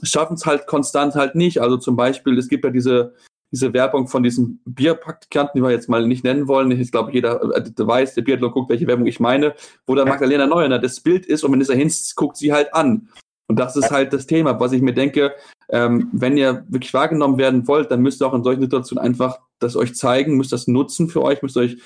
schaffen 0.03 0.35
es 0.35 0.45
halt 0.45 0.67
konstant 0.67 1.15
halt 1.15 1.35
nicht. 1.35 1.61
Also 1.61 1.77
zum 1.77 1.95
Beispiel, 1.95 2.37
es 2.37 2.47
gibt 2.47 2.65
ja 2.65 2.71
diese, 2.71 3.13
diese 3.51 3.73
Werbung 3.73 4.07
von 4.07 4.23
diesen 4.23 4.61
Bierpraktikanten, 4.65 5.59
die 5.59 5.63
wir 5.63 5.71
jetzt 5.71 5.89
mal 5.89 6.05
nicht 6.07 6.23
nennen 6.23 6.47
wollen. 6.47 6.71
Ich 6.71 6.91
glaube, 6.91 7.11
jeder 7.11 7.41
äh, 7.41 7.71
weiß, 7.77 8.15
der 8.15 8.23
Biathlon 8.23 8.51
guckt, 8.51 8.69
welche 8.69 8.87
Werbung 8.87 9.05
ich 9.05 9.19
meine, 9.19 9.55
wo 9.85 9.95
da 9.95 10.05
Magdalena 10.05 10.47
Neuner 10.47 10.79
das 10.79 10.99
Bild 10.99 11.25
ist 11.25 11.43
und 11.43 11.51
wenn 11.51 11.61
es 11.61 11.67
dahin 11.67 11.91
guckt 12.15 12.37
sie 12.37 12.51
halt 12.51 12.73
an. 12.73 13.09
Und 13.47 13.59
das 13.59 13.75
ist 13.75 13.91
halt 13.91 14.11
das 14.11 14.25
Thema, 14.25 14.59
was 14.59 14.71
ich 14.71 14.81
mir 14.81 14.93
denke, 14.93 15.33
ähm, 15.69 16.09
wenn 16.11 16.37
ihr 16.37 16.65
wirklich 16.67 16.93
wahrgenommen 16.93 17.37
werden 17.37 17.67
wollt, 17.67 17.91
dann 17.91 18.01
müsst 18.01 18.21
ihr 18.21 18.27
auch 18.27 18.33
in 18.33 18.43
solchen 18.43 18.61
Situationen 18.61 19.03
einfach 19.03 19.39
das 19.59 19.75
euch 19.75 19.95
zeigen, 19.95 20.35
müsst 20.35 20.51
das 20.51 20.67
nutzen 20.67 21.09
für 21.09 21.21
euch, 21.21 21.41
müsst 21.41 21.57
euch 21.57 21.77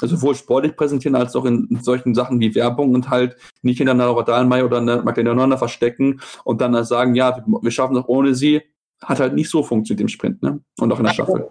sowohl 0.00 0.34
sportlich 0.34 0.76
präsentieren 0.76 1.16
als 1.16 1.36
auch 1.36 1.44
in, 1.44 1.78
solchen 1.82 2.14
Sachen 2.14 2.40
wie 2.40 2.54
Werbung 2.54 2.94
und 2.94 3.10
halt 3.10 3.36
nicht 3.62 3.78
hinter 3.78 3.92
einer 3.92 4.06
Laura 4.06 4.22
Dahlmeier 4.22 4.66
oder 4.66 4.78
einer 4.78 5.02
Magdalena 5.02 5.56
verstecken 5.56 6.20
und 6.44 6.60
dann 6.60 6.84
sagen, 6.84 7.14
ja, 7.14 7.44
wir 7.46 7.70
schaffen 7.70 7.94
das 7.94 8.08
ohne 8.08 8.34
sie. 8.34 8.62
hat 9.02 9.20
halt 9.20 9.34
nicht 9.34 9.50
so 9.50 9.62
funktioniert 9.62 10.02
im 10.02 10.08
Sprint 10.08 10.42
ne? 10.42 10.60
und 10.78 10.92
auch 10.92 10.98
in 10.98 11.04
der 11.04 11.12
Staffel. 11.12 11.48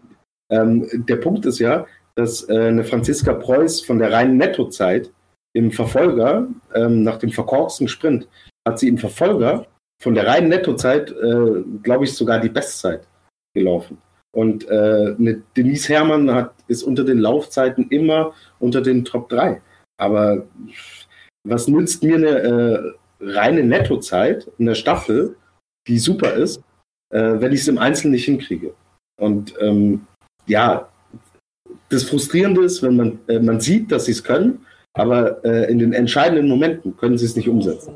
Ähm, 0.49 1.05
der 1.07 1.17
Punkt 1.17 1.45
ist 1.45 1.59
ja, 1.59 1.85
dass 2.15 2.47
äh, 2.49 2.67
eine 2.67 2.83
Franziska 2.83 3.33
Preuß 3.33 3.81
von 3.81 3.99
der 3.99 4.11
reinen 4.11 4.37
Nettozeit 4.37 5.11
im 5.53 5.71
Verfolger, 5.71 6.47
ähm, 6.73 7.03
nach 7.03 7.17
dem 7.17 7.31
verkorksten 7.31 7.87
Sprint, 7.87 8.27
hat 8.67 8.79
sie 8.79 8.87
im 8.87 8.97
Verfolger 8.97 9.67
von 10.01 10.15
der 10.15 10.27
reinen 10.27 10.49
Nettozeit, 10.49 11.11
äh, 11.11 11.63
glaube 11.81 12.05
ich, 12.05 12.13
sogar 12.13 12.39
die 12.39 12.49
Bestzeit 12.49 13.07
gelaufen. 13.53 13.97
Und 14.35 14.67
äh, 14.67 15.15
eine 15.17 15.43
Denise 15.55 15.89
Herrmann 15.89 16.33
hat, 16.33 16.53
ist 16.67 16.83
unter 16.83 17.03
den 17.03 17.19
Laufzeiten 17.19 17.87
immer 17.89 18.33
unter 18.59 18.81
den 18.81 19.05
Top 19.05 19.29
3. 19.29 19.61
Aber 19.97 20.45
was 21.47 21.67
nützt 21.67 22.03
mir 22.03 22.15
eine 22.15 22.27
äh, 22.27 22.91
reine 23.19 23.63
Nettozeit 23.63 24.49
in 24.57 24.65
der 24.65 24.75
Staffel, 24.75 25.35
die 25.87 25.99
super 25.99 26.33
ist, 26.33 26.61
äh, 27.13 27.39
wenn 27.39 27.51
ich 27.51 27.61
es 27.61 27.67
im 27.67 27.77
Einzelnen 27.77 28.13
nicht 28.13 28.25
hinkriege? 28.25 28.73
Und 29.21 29.53
ähm, 29.59 30.07
ja, 30.47 30.89
das 31.89 32.03
Frustrierende 32.03 32.63
ist, 32.63 32.81
wenn 32.81 32.95
man, 32.95 33.19
äh, 33.27 33.39
man 33.39 33.61
sieht, 33.61 33.91
dass 33.91 34.05
sie 34.05 34.13
es 34.13 34.23
können, 34.23 34.65
aber 34.93 35.43
äh, 35.45 35.71
in 35.71 35.77
den 35.77 35.93
entscheidenden 35.93 36.47
Momenten 36.47 36.97
können 36.97 37.17
sie 37.17 37.25
es 37.25 37.35
nicht 37.35 37.49
umsetzen. 37.49 37.93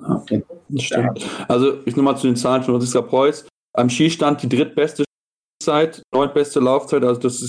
Ja, 0.00 0.24
stimmt. 0.78 1.28
Also 1.48 1.78
ich 1.84 1.96
nochmal 1.96 2.16
zu 2.16 2.26
den 2.26 2.36
Zahlen 2.36 2.62
von 2.62 2.74
Franziska 2.74 3.02
Preuß. 3.02 3.46
Am 3.76 3.90
Skistand 3.90 4.42
die 4.42 4.48
drittbeste 4.48 5.04
Zeit, 5.64 6.02
neuntbeste 6.12 6.60
Laufzeit, 6.60 7.04
also 7.04 7.20
das 7.20 7.42
ist 7.42 7.48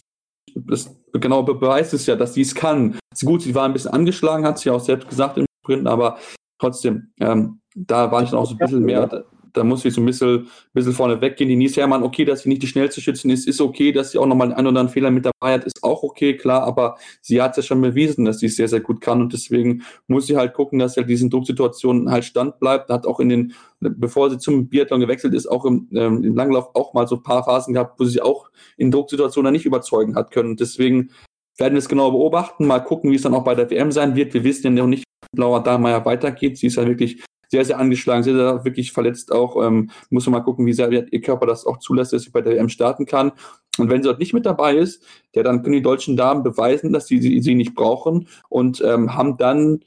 das 0.55 0.95
genau 1.11 1.43
beweist 1.43 1.93
es 1.93 2.05
ja, 2.05 2.15
dass 2.15 2.33
sie 2.33 2.41
es 2.41 2.55
kann. 2.55 2.97
Gut, 3.23 3.41
sie 3.41 3.53
war 3.53 3.65
ein 3.65 3.73
bisschen 3.73 3.91
angeschlagen, 3.91 4.45
hat 4.45 4.59
sie 4.59 4.69
auch 4.69 4.79
selbst 4.79 5.09
gesagt 5.09 5.37
im 5.37 5.45
Sprint, 5.63 5.87
aber 5.87 6.17
trotzdem, 6.59 7.11
ähm, 7.19 7.59
da 7.75 8.11
war 8.11 8.23
ich 8.23 8.29
dann 8.29 8.39
auch 8.39 8.45
so 8.45 8.53
ein 8.53 8.57
bisschen 8.57 8.83
mehr, 8.83 9.25
da 9.55 9.63
muss 9.63 9.85
ich 9.85 9.93
so 9.93 10.01
ein 10.01 10.05
bisschen, 10.05 10.47
bisschen 10.73 10.93
vorne 10.93 11.21
weggehen. 11.21 11.49
Die 11.49 11.55
Nies 11.55 11.77
Hermann, 11.77 12.03
okay, 12.03 12.25
dass 12.25 12.41
sie 12.41 12.49
nicht 12.49 12.61
die 12.61 12.67
schnellste 12.67 13.01
Schützin 13.01 13.31
ist, 13.31 13.47
ist 13.47 13.61
okay, 13.61 13.91
dass 13.91 14.11
sie 14.11 14.17
auch 14.17 14.25
nochmal 14.25 14.47
einen 14.47 14.67
oder 14.67 14.69
anderen 14.69 14.89
Fehler 14.89 15.11
mit 15.11 15.25
dabei 15.25 15.53
hat, 15.53 15.63
ist 15.63 15.83
auch 15.83 16.03
okay, 16.03 16.35
klar, 16.37 16.63
aber 16.63 16.97
sie 17.21 17.41
hat 17.41 17.51
es 17.51 17.57
ja 17.57 17.63
schon 17.63 17.81
bewiesen, 17.81 18.25
dass 18.25 18.39
sie 18.39 18.47
es 18.47 18.55
sehr, 18.55 18.67
sehr 18.67 18.81
gut 18.81 19.01
kann 19.01 19.21
und 19.21 19.33
deswegen 19.33 19.83
muss 20.07 20.27
sie 20.27 20.37
halt 20.37 20.53
gucken, 20.53 20.79
dass 20.79 20.93
sie 20.93 21.01
halt 21.01 21.09
diesen 21.09 21.29
Drucksituationen 21.29 22.11
halt 22.11 22.25
stand 22.25 22.59
bleibt. 22.59 22.89
Hat 22.89 23.05
auch 23.05 23.19
in 23.19 23.29
den, 23.29 23.53
bevor 23.79 24.29
sie 24.29 24.37
zum 24.37 24.67
Biathlon 24.67 24.99
gewechselt 24.99 25.33
ist, 25.33 25.47
auch 25.47 25.65
im, 25.65 25.87
ähm, 25.93 26.23
im 26.23 26.35
Langlauf 26.35 26.69
auch 26.75 26.93
mal 26.93 27.07
so 27.07 27.15
ein 27.15 27.23
paar 27.23 27.43
Phasen 27.43 27.73
gehabt, 27.73 27.99
wo 27.99 28.05
sie 28.05 28.21
auch 28.21 28.49
in 28.77 28.91
Drucksituationen 28.91 29.51
nicht 29.51 29.65
überzeugen 29.65 30.15
hat 30.15 30.31
können. 30.31 30.55
Deswegen 30.55 31.09
werden 31.57 31.73
wir 31.73 31.79
es 31.79 31.89
genau 31.89 32.11
beobachten, 32.11 32.67
mal 32.67 32.79
gucken, 32.79 33.11
wie 33.11 33.15
es 33.15 33.21
dann 33.21 33.33
auch 33.33 33.43
bei 33.43 33.55
der 33.55 33.69
WM 33.69 33.91
sein 33.91 34.15
wird. 34.15 34.33
Wir 34.33 34.43
wissen 34.43 34.65
ja 34.65 34.83
noch 34.83 34.87
nicht, 34.87 35.05
wie 35.31 35.39
Laura 35.39 35.59
Dahlmeier 35.59 36.05
weitergeht. 36.05 36.57
Sie 36.57 36.67
ist 36.67 36.75
ja 36.75 36.85
wirklich 36.85 37.23
sehr, 37.55 37.63
sehr 37.63 37.79
angeschlagen, 37.79 38.23
sehr, 38.23 38.35
sehr 38.35 38.65
wirklich 38.65 38.91
verletzt 38.91 39.31
auch. 39.31 39.65
Ähm, 39.65 39.89
muss 40.09 40.25
man 40.25 40.33
mal 40.33 40.41
gucken, 40.41 40.65
wie 40.65 40.73
sehr 40.73 40.91
ihr 40.91 41.21
Körper 41.21 41.45
das 41.45 41.65
auch 41.65 41.77
zulässt, 41.77 42.11
dass 42.11 42.23
sie 42.23 42.29
bei 42.29 42.41
der 42.41 42.55
WM 42.55 42.67
starten 42.67 43.05
kann. 43.05 43.31
Und 43.77 43.89
wenn 43.89 44.01
sie 44.01 44.09
dort 44.09 44.19
nicht 44.19 44.33
mit 44.33 44.45
dabei 44.45 44.75
ist, 44.75 45.01
ja, 45.33 45.41
dann 45.41 45.63
können 45.63 45.75
die 45.75 45.81
deutschen 45.81 46.17
Damen 46.17 46.43
beweisen, 46.43 46.91
dass 46.91 47.07
sie 47.07 47.41
sie, 47.41 47.55
nicht 47.55 47.73
brauchen 47.73 48.27
und 48.49 48.81
ähm, 48.85 49.15
haben 49.15 49.37
dann 49.37 49.79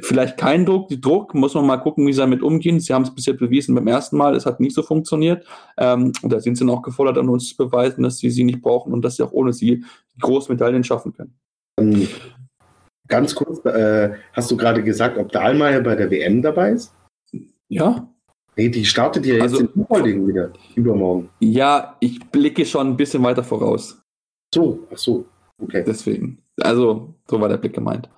vielleicht 0.00 0.38
keinen 0.38 0.64
Druck. 0.64 0.88
Die 0.88 1.00
Druck 1.00 1.34
muss 1.34 1.54
man 1.54 1.66
mal 1.66 1.76
gucken, 1.76 2.06
wie 2.06 2.14
sie 2.14 2.20
damit 2.20 2.42
umgehen. 2.42 2.80
Sie 2.80 2.94
haben 2.94 3.02
es 3.02 3.14
bisher 3.14 3.34
bewiesen 3.34 3.74
beim 3.74 3.86
ersten 3.86 4.16
Mal, 4.16 4.34
es 4.34 4.46
hat 4.46 4.58
nicht 4.58 4.74
so 4.74 4.82
funktioniert. 4.82 5.46
Ähm, 5.76 6.12
und 6.22 6.32
da 6.32 6.40
sind 6.40 6.56
sie 6.56 6.64
noch 6.64 6.80
gefordert, 6.80 7.18
an 7.18 7.28
uns 7.28 7.48
zu 7.48 7.56
beweisen, 7.58 8.02
dass 8.04 8.18
sie 8.18 8.30
sie 8.30 8.44
nicht 8.44 8.62
brauchen 8.62 8.94
und 8.94 9.02
dass 9.02 9.16
sie 9.16 9.22
auch 9.22 9.32
ohne 9.32 9.52
sie 9.52 9.84
große 10.18 10.50
Medaillen 10.50 10.82
schaffen 10.82 11.12
können. 11.12 11.34
Ganz 13.08 13.34
kurz, 13.34 13.64
äh, 13.64 14.14
hast 14.32 14.50
du 14.50 14.56
gerade 14.56 14.82
gesagt, 14.82 15.18
ob 15.18 15.30
Dahlmeier 15.30 15.80
bei 15.80 15.94
der 15.94 16.10
WM 16.10 16.42
dabei 16.42 16.72
ist? 16.72 16.92
Ja. 17.68 18.08
Nee, 18.56 18.68
die 18.70 18.84
startet 18.84 19.26
ja 19.26 19.34
jetzt 19.34 19.42
also, 19.42 19.58
in 19.60 19.70
Leopolding 19.74 20.26
wieder, 20.26 20.52
übermorgen. 20.74 21.28
Ja, 21.40 21.96
ich 22.00 22.18
blicke 22.30 22.64
schon 22.64 22.88
ein 22.88 22.96
bisschen 22.96 23.22
weiter 23.22 23.44
voraus. 23.44 24.00
So, 24.54 24.86
ach 24.92 24.98
so, 24.98 25.26
okay. 25.62 25.84
Deswegen. 25.86 26.38
Also, 26.60 27.14
so 27.28 27.40
war 27.40 27.48
der 27.48 27.58
Blick 27.58 27.74
gemeint. 27.74 28.08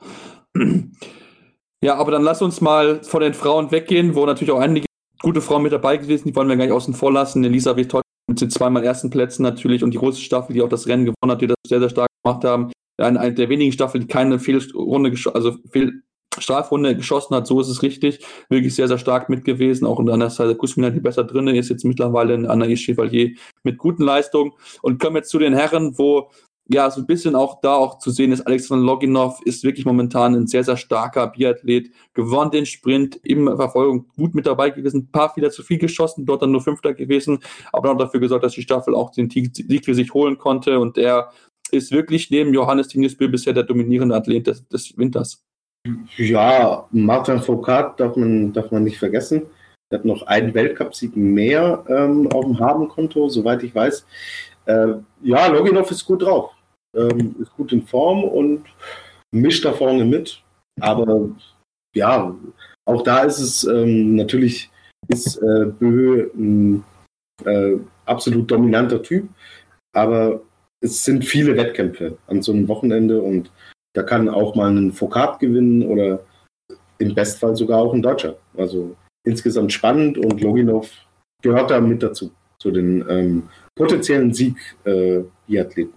Ja, 1.81 1.95
aber 1.95 2.11
dann 2.11 2.23
lass 2.23 2.43
uns 2.43 2.61
mal 2.61 3.03
von 3.05 3.21
den 3.21 3.35
Frauen 3.35 3.71
weggehen, 3.71 4.17
wo 4.17 4.27
natürlich 4.27 4.51
auch 4.51 4.59
einige 4.59 4.87
gute 5.23 5.41
Frauen 5.41 5.63
mit 5.63 5.73
dabei 5.73 5.97
gewesen 5.97 6.25
sind, 6.25 6.33
die 6.33 6.37
wollen 6.37 6.49
wir 6.49 6.57
gar 6.57 6.65
nicht 6.65 6.75
außen 6.75 6.95
vor 6.95 7.13
lassen. 7.13 7.45
Elisabeth 7.45 7.91
Todd 7.91 8.03
mit 8.29 8.41
den 8.41 8.51
zweimal 8.51 8.85
ersten 8.85 9.11
Plätzen 9.11 9.43
natürlich 9.43 9.85
und 9.85 9.93
die 9.93 9.99
große 9.99 10.21
Staffel, 10.21 10.55
die 10.55 10.63
auch 10.63 10.69
das 10.69 10.89
Rennen 10.89 11.05
gewonnen 11.05 11.33
hat, 11.33 11.41
die 11.41 11.47
das 11.47 11.57
sehr, 11.67 11.79
sehr 11.79 11.89
stark 11.89 12.09
gemacht 12.25 12.45
haben 12.45 12.73
eine, 12.99 13.21
eine 13.21 13.35
der 13.35 13.49
wenigen 13.49 13.73
Staffeln, 13.73 14.03
die 14.03 14.09
keine 14.09 14.39
Fehlrunde, 14.39 15.13
also 15.33 15.57
Fehl 15.71 16.03
Strafrunde 16.39 16.95
geschossen 16.97 17.35
hat, 17.35 17.47
so 17.47 17.61
ist 17.61 17.69
es 17.69 17.83
richtig. 17.83 18.25
Wirklich 18.49 18.75
sehr, 18.75 18.87
sehr 18.87 18.99
stark 18.99 19.29
mit 19.29 19.45
gewesen. 19.45 19.87
Auch 19.87 19.99
unter 19.99 20.31
Seite 20.31 20.55
Kusmina, 20.55 20.91
die 20.91 21.01
besser 21.01 21.25
drin 21.25 21.49
ist, 21.49 21.69
jetzt 21.69 21.85
mittlerweile 21.85 22.35
in 22.35 22.47
Anaïs 22.47 22.79
Chevalier 22.85 23.35
mit 23.65 23.79
guten 23.79 24.05
Leistungen. 24.05 24.53
Und 24.83 25.01
kommen 25.01 25.17
jetzt 25.17 25.31
zu 25.31 25.39
den 25.39 25.55
Herren, 25.55 25.99
wo 25.99 26.31
ja, 26.71 26.91
so 26.91 27.01
ein 27.01 27.07
bisschen 27.07 27.35
auch 27.35 27.61
da 27.63 27.75
auch 27.75 27.99
zu 27.99 28.11
sehen 28.11 28.31
ist, 28.31 28.47
Alexander 28.47 28.85
Loginov 28.85 29.41
ist 29.45 29.65
wirklich 29.65 29.87
momentan 29.87 30.35
ein 30.35 30.47
sehr, 30.47 30.65
sehr 30.65 30.77
starker 30.77 31.27
Biathlet, 31.29 31.91
gewonnen 32.13 32.51
den 32.51 32.67
Sprint, 32.67 33.19
im 33.23 33.47
Verfolgung 33.57 34.07
gut 34.17 34.35
mit 34.35 34.47
dabei 34.47 34.69
gewesen, 34.69 34.99
ein 34.99 35.11
paar 35.11 35.33
Fehler 35.33 35.51
zu 35.51 35.63
viel 35.63 35.79
geschossen, 35.79 36.27
dort 36.27 36.43
dann 36.43 36.53
nur 36.53 36.61
Fünfter 36.61 36.93
gewesen, 36.93 37.39
aber 37.73 37.93
auch 37.93 37.97
dafür 37.97 38.21
gesorgt, 38.21 38.45
dass 38.45 38.53
die 38.53 38.63
Staffel 38.63 38.95
auch 38.95 39.11
den 39.11 39.31
Sieg 39.31 39.85
für 39.85 39.95
sich 39.95 40.13
holen 40.13 40.37
konnte 40.37 40.79
und 40.79 40.99
er 40.99 41.31
ist 41.69 41.93
wirklich 41.93 42.31
neben 42.31 42.55
Johannes 42.55 42.89
Tingesbühl 42.89 43.29
bisher 43.29 43.53
der 43.53 43.65
dominierende 43.65 44.15
Athlet 44.15 44.47
des, 44.47 44.67
des 44.69 44.97
Winters. 44.97 45.43
Ja, 46.17 46.87
Martin 46.91 47.41
Foucault 47.41 47.99
darf 47.99 48.17
man, 48.17 48.53
darf 48.53 48.71
man 48.71 48.85
nicht 48.85 48.99
vergessen. 48.99 49.47
Er 49.91 49.99
hat 49.99 50.05
noch 50.05 50.23
einen 50.27 50.53
Weltcupsieg 50.53 51.17
mehr 51.17 51.85
ähm, 51.89 52.31
auf 52.33 52.45
dem 52.45 52.59
Habenkonto, 52.59 53.29
soweit 53.29 53.63
ich 53.63 53.75
weiß. 53.75 54.05
Äh, 54.67 54.95
ja, 55.23 55.47
Loginov 55.47 55.91
ist 55.91 56.05
gut 56.05 56.23
drauf. 56.23 56.53
Ähm, 56.95 57.37
ist 57.41 57.55
gut 57.57 57.73
in 57.73 57.87
Form 57.87 58.25
und 58.25 58.67
mischt 59.33 59.65
da 59.65 59.73
vorne 59.73 60.05
mit. 60.05 60.43
Aber 60.81 61.31
ja, 61.95 62.35
auch 62.85 63.03
da 63.03 63.21
ist 63.21 63.39
es 63.39 63.65
ähm, 63.65 64.17
natürlich, 64.17 64.71
ist 65.09 65.37
äh, 65.39 65.67
Bö 65.79 66.29
ein 66.35 66.85
äh, 67.45 67.77
absolut 68.05 68.51
dominanter 68.51 69.03
Typ. 69.03 69.29
Aber 69.95 70.43
es 70.81 71.05
sind 71.05 71.25
viele 71.25 71.57
Wettkämpfe 71.57 72.19
an 72.27 72.43
so 72.43 72.53
einem 72.53 72.69
Wochenende 72.69 73.21
und 73.21 73.51
da 73.95 74.03
kann 74.03 74.29
auch 74.29 74.55
mal 74.55 74.71
ein 74.71 74.93
Foucault 74.93 75.41
gewinnen 75.41 75.83
oder 75.83 76.21
im 76.99 77.15
Bestfall 77.15 77.57
sogar 77.57 77.81
auch 77.81 77.95
ein 77.95 78.03
Deutscher. 78.03 78.37
Also 78.57 78.97
insgesamt 79.25 79.73
spannend 79.73 80.19
und 80.19 80.41
Loginov 80.41 80.91
gehört 81.43 81.71
da 81.71 81.81
mit 81.81 82.03
dazu, 82.03 82.31
zu 82.59 82.71
den 82.71 83.05
ähm, 83.09 83.43
potenziellen 83.75 84.33
Sieg-Biathleten. 84.33 85.95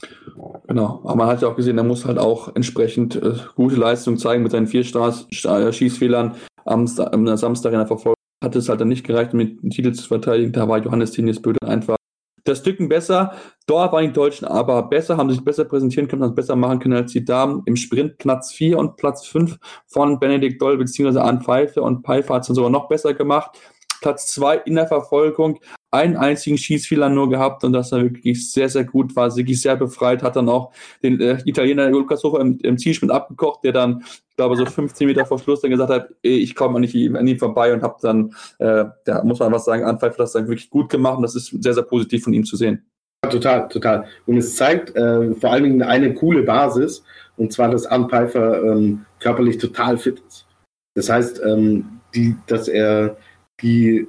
Äh, 0.00 0.58
genau, 0.68 1.00
aber 1.04 1.16
man 1.16 1.28
hat 1.28 1.42
ja 1.42 1.48
auch 1.48 1.56
gesehen, 1.56 1.78
er 1.78 1.84
muss 1.84 2.04
halt 2.04 2.18
auch 2.18 2.54
entsprechend 2.54 3.16
äh, 3.16 3.34
gute 3.54 3.76
Leistung 3.76 4.16
zeigen 4.16 4.42
mit 4.42 4.52
seinen 4.52 4.66
vier 4.66 4.84
Stars, 4.84 5.26
äh, 5.44 5.72
Schießfehlern 5.72 6.34
am, 6.64 6.88
am 6.98 7.36
Samstag 7.36 7.72
in 7.72 7.78
der 7.78 7.86
Verfolgung. 7.86 8.14
Hat 8.42 8.56
es 8.56 8.68
halt 8.68 8.80
dann 8.80 8.88
nicht 8.88 9.06
gereicht, 9.06 9.32
mit 9.32 9.62
dem 9.62 9.70
Titel 9.70 9.92
zu 9.92 10.06
verteidigen. 10.06 10.52
Da 10.52 10.68
war 10.68 10.78
Johannes 10.78 11.12
Tinius 11.12 11.40
Böde 11.40 11.58
einfach 11.66 11.96
das 12.44 12.58
Stücken 12.58 12.88
besser. 12.88 13.34
Dort 13.66 13.92
waren 13.92 14.06
die 14.06 14.12
Deutschen 14.12 14.46
aber 14.46 14.82
besser, 14.88 15.16
haben 15.16 15.30
sich 15.30 15.42
besser 15.42 15.64
präsentieren 15.64 16.08
können, 16.08 16.22
haben 16.22 16.34
besser 16.34 16.56
machen 16.56 16.78
können 16.78 16.94
als 16.94 17.12
die 17.12 17.24
Damen. 17.24 17.62
Im 17.66 17.76
Sprint 17.76 18.18
Platz 18.18 18.52
4 18.52 18.78
und 18.78 18.96
Platz 18.96 19.26
5 19.26 19.58
von 19.86 20.20
Benedikt 20.20 20.60
Doll 20.60 20.76
bzw. 20.76 21.18
Arne 21.18 21.40
Pfeife 21.40 21.82
und 21.82 22.04
Pfeife 22.04 22.32
hat 22.34 22.48
es 22.48 22.54
sogar 22.54 22.70
noch 22.70 22.88
besser 22.88 23.14
gemacht. 23.14 23.58
Platz 24.04 24.26
2 24.26 24.58
in 24.66 24.74
der 24.74 24.86
Verfolgung, 24.86 25.58
einen 25.90 26.16
einzigen 26.16 26.58
Schießfehler 26.58 27.08
nur 27.08 27.30
gehabt 27.30 27.64
und 27.64 27.72
das 27.72 27.90
war 27.92 28.02
wirklich 28.02 28.52
sehr, 28.52 28.68
sehr 28.68 28.84
gut, 28.84 29.16
war 29.16 29.34
wirklich 29.34 29.62
sehr 29.62 29.76
befreit, 29.76 30.22
hat 30.22 30.36
dann 30.36 30.50
auch 30.50 30.72
den 31.02 31.18
äh, 31.22 31.40
Italiener 31.46 31.88
Lukas 31.88 32.22
Hofer 32.22 32.40
im, 32.40 32.58
im 32.62 32.76
Zielsprint 32.76 33.12
abgekocht, 33.12 33.64
der 33.64 33.72
dann, 33.72 34.04
glaube, 34.36 34.56
so 34.56 34.66
15 34.66 35.06
Meter 35.06 35.26
vor 35.26 35.38
Schluss 35.38 35.60
dann 35.60 35.70
gesagt 35.70 35.90
hat, 35.90 36.08
ich 36.22 36.54
komme 36.54 36.80
nicht 36.80 36.94
an 37.14 37.26
ihm 37.26 37.38
vorbei 37.38 37.72
und 37.72 37.82
habe 37.82 37.96
dann, 38.02 38.34
äh, 38.58 38.84
da 39.04 39.22
muss 39.24 39.38
man 39.38 39.52
was 39.52 39.64
sagen, 39.64 39.84
Anpfeife 39.84 40.18
das 40.18 40.32
dann 40.32 40.48
wirklich 40.48 40.70
gut 40.70 40.90
gemacht 40.90 41.16
und 41.16 41.22
das 41.22 41.34
ist 41.34 41.50
sehr, 41.62 41.74
sehr 41.74 41.82
positiv 41.82 42.24
von 42.24 42.32
ihm 42.32 42.44
zu 42.44 42.56
sehen. 42.56 42.84
Total, 43.30 43.68
total. 43.68 44.06
Und 44.26 44.36
es 44.36 44.56
zeigt 44.56 44.94
äh, 44.96 45.34
vor 45.34 45.50
allen 45.50 45.64
Dingen 45.64 45.82
eine 45.82 46.14
coole 46.14 46.42
Basis, 46.42 47.04
und 47.36 47.52
zwar, 47.52 47.70
dass 47.70 47.86
Anpfeifer 47.86 48.62
ähm, 48.62 49.06
körperlich 49.18 49.58
total 49.58 49.98
fit 49.98 50.22
ist. 50.28 50.46
Das 50.94 51.08
heißt, 51.08 51.40
ähm, 51.44 52.00
die, 52.14 52.36
dass 52.46 52.68
er 52.68 53.16
die 53.60 54.06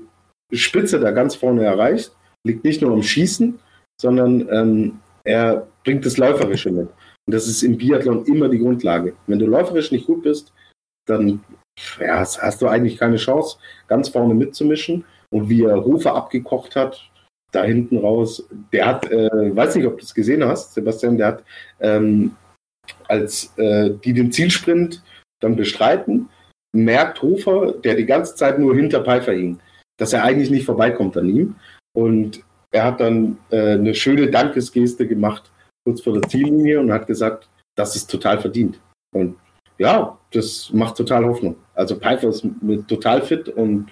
Spitze 0.52 1.00
da 1.00 1.12
ganz 1.12 1.36
vorne 1.36 1.64
erreicht, 1.64 2.12
liegt 2.44 2.64
nicht 2.64 2.82
nur 2.82 2.92
am 2.92 3.02
Schießen, 3.02 3.58
sondern 4.00 4.48
ähm, 4.52 5.00
er 5.24 5.68
bringt 5.84 6.06
das 6.06 6.18
Läuferische 6.18 6.72
mit. 6.72 6.90
Und 7.28 7.34
das 7.34 7.48
ist 7.48 7.64
im 7.64 7.78
Biathlon 7.78 8.26
immer 8.26 8.50
die 8.50 8.60
Grundlage. 8.60 9.16
Wenn 9.28 9.40
du 9.40 9.48
läuferisch 9.48 9.92
nicht 9.92 10.06
gut 10.06 10.24
bist, 10.24 10.54
dann 11.08 11.42
ja, 12.00 12.20
hast 12.20 12.62
du 12.62 12.68
eigentlich 12.68 12.98
keine 12.98 13.18
Chance, 13.18 13.58
ganz 13.88 14.10
vorne 14.10 14.34
mitzumischen. 14.34 15.06
Und 15.32 15.50
wie 15.50 15.64
er 15.64 15.76
Rufe 15.76 16.12
abgekocht 16.12 16.76
hat, 16.76 17.10
da 17.52 17.64
hinten 17.64 17.98
raus, 17.98 18.48
der 18.72 18.86
hat, 18.86 19.12
äh, 19.12 19.56
weiß 19.56 19.76
nicht, 19.76 19.88
ob 19.88 19.98
du 19.98 20.04
es 20.04 20.14
gesehen 20.14 20.44
hast, 20.44 20.74
Sebastian, 20.74 21.18
der 21.18 21.28
hat, 21.28 21.44
ähm, 21.80 22.36
als 23.08 23.58
äh, 23.58 23.92
die 24.04 24.14
den 24.14 24.32
Zielsprint 24.32 25.02
dann 25.42 25.56
bestreiten, 25.56 26.30
merkt 26.74 27.22
Hofer, 27.22 27.74
der 27.74 27.96
die 27.96 28.06
ganze 28.06 28.36
Zeit 28.36 28.60
nur 28.60 28.76
hinter 28.76 29.04
Pfeiffer 29.04 29.34
hing, 29.34 29.60
dass 29.98 30.14
er 30.14 30.24
eigentlich 30.24 30.50
nicht 30.50 30.66
vorbeikommt 30.66 31.18
an 31.18 31.30
ihm. 31.30 31.56
Und 31.96 32.44
er 32.72 32.84
hat 32.84 33.00
dann 33.00 33.38
äh, 33.52 33.74
eine 33.74 33.96
schöne 33.96 34.30
Dankesgeste 34.30 35.08
gemacht, 35.08 35.50
kurz 35.86 36.02
vor 36.02 36.14
der 36.14 36.30
Ziellinie, 36.30 36.80
und 36.80 36.92
hat 36.92 37.08
gesagt, 37.08 37.48
das 37.76 37.96
ist 37.96 38.10
total 38.10 38.42
verdient. 38.42 38.80
Und 39.14 39.38
ja, 39.78 40.18
das 40.32 40.72
macht 40.74 40.98
total 40.98 41.26
Hoffnung. 41.26 41.56
Also 41.74 41.96
Pfeiffer 41.96 42.30
ist 42.30 42.46
total 42.88 43.22
fit 43.22 43.50
und 43.50 43.88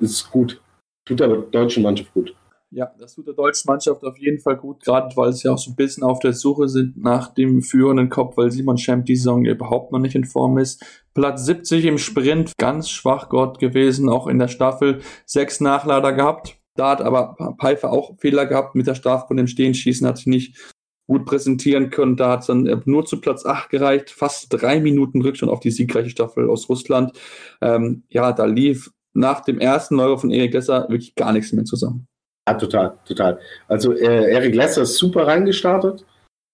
ist 0.00 0.30
gut. 0.30 0.60
Tut 1.06 1.20
der 1.20 1.28
deutschen 1.28 1.82
Mannschaft 1.82 2.12
gut. 2.12 2.34
Ja, 2.70 2.92
das 2.98 3.14
tut 3.14 3.26
der 3.26 3.34
deutschen 3.34 3.66
Mannschaft 3.66 4.04
auf 4.04 4.18
jeden 4.18 4.40
Fall 4.40 4.56
gut, 4.56 4.84
gerade 4.84 5.16
weil 5.16 5.32
sie 5.32 5.48
auch 5.48 5.56
so 5.56 5.70
ein 5.70 5.76
bisschen 5.76 6.02
auf 6.02 6.18
der 6.18 6.34
Suche 6.34 6.68
sind 6.68 6.98
nach 6.98 7.32
dem 7.32 7.62
führenden 7.62 8.10
Kopf, 8.10 8.36
weil 8.36 8.50
Simon 8.50 8.76
Schemp 8.76 9.06
die 9.06 9.16
Saison 9.16 9.46
überhaupt 9.46 9.90
noch 9.90 9.98
nicht 9.98 10.14
in 10.14 10.24
Form 10.24 10.58
ist. 10.58 10.84
Platz 11.14 11.46
70 11.46 11.86
im 11.86 11.96
Sprint, 11.96 12.52
ganz 12.58 12.90
schwach 12.90 13.30
Gott 13.30 13.58
gewesen, 13.58 14.10
auch 14.10 14.26
in 14.26 14.38
der 14.38 14.48
Staffel 14.48 15.00
sechs 15.24 15.60
Nachlader 15.60 16.12
gehabt. 16.12 16.58
Da 16.74 16.90
hat 16.90 17.00
aber 17.00 17.56
Pfeiffer 17.58 17.90
auch 17.90 18.18
Fehler 18.18 18.44
gehabt 18.44 18.74
mit 18.74 18.86
der 18.86 18.94
Strafe 18.94 19.28
von 19.28 19.38
dem 19.38 19.46
Stehenschießen, 19.46 20.06
hat 20.06 20.18
sich 20.18 20.26
nicht 20.26 20.74
gut 21.08 21.24
präsentieren 21.24 21.90
können. 21.90 22.16
Da 22.16 22.30
hat 22.30 22.40
es 22.40 22.46
dann 22.46 22.66
äh, 22.66 22.76
nur 22.84 23.04
zu 23.04 23.20
Platz 23.20 23.44
8 23.44 23.70
gereicht, 23.70 24.10
fast 24.10 24.46
drei 24.50 24.78
Minuten 24.78 25.22
Rückstand 25.22 25.50
auf 25.50 25.60
die 25.60 25.70
siegreiche 25.70 26.10
Staffel 26.10 26.48
aus 26.48 26.68
Russland. 26.68 27.18
Ähm, 27.60 28.04
ja, 28.10 28.32
da 28.32 28.44
lief 28.44 28.92
nach 29.14 29.40
dem 29.40 29.58
ersten 29.58 29.98
Euro 29.98 30.18
von 30.18 30.30
Erik 30.30 30.52
Lesser 30.52 30.82
wirklich 30.88 31.14
gar 31.16 31.32
nichts 31.32 31.52
mehr 31.52 31.64
zusammen. 31.64 32.06
Ja, 32.46 32.54
total, 32.54 32.98
total. 33.04 33.40
Also 33.66 33.92
äh, 33.94 34.30
Erik 34.30 34.54
Lesser 34.54 34.82
ist 34.82 34.96
super 34.96 35.26
reingestartet 35.26 36.04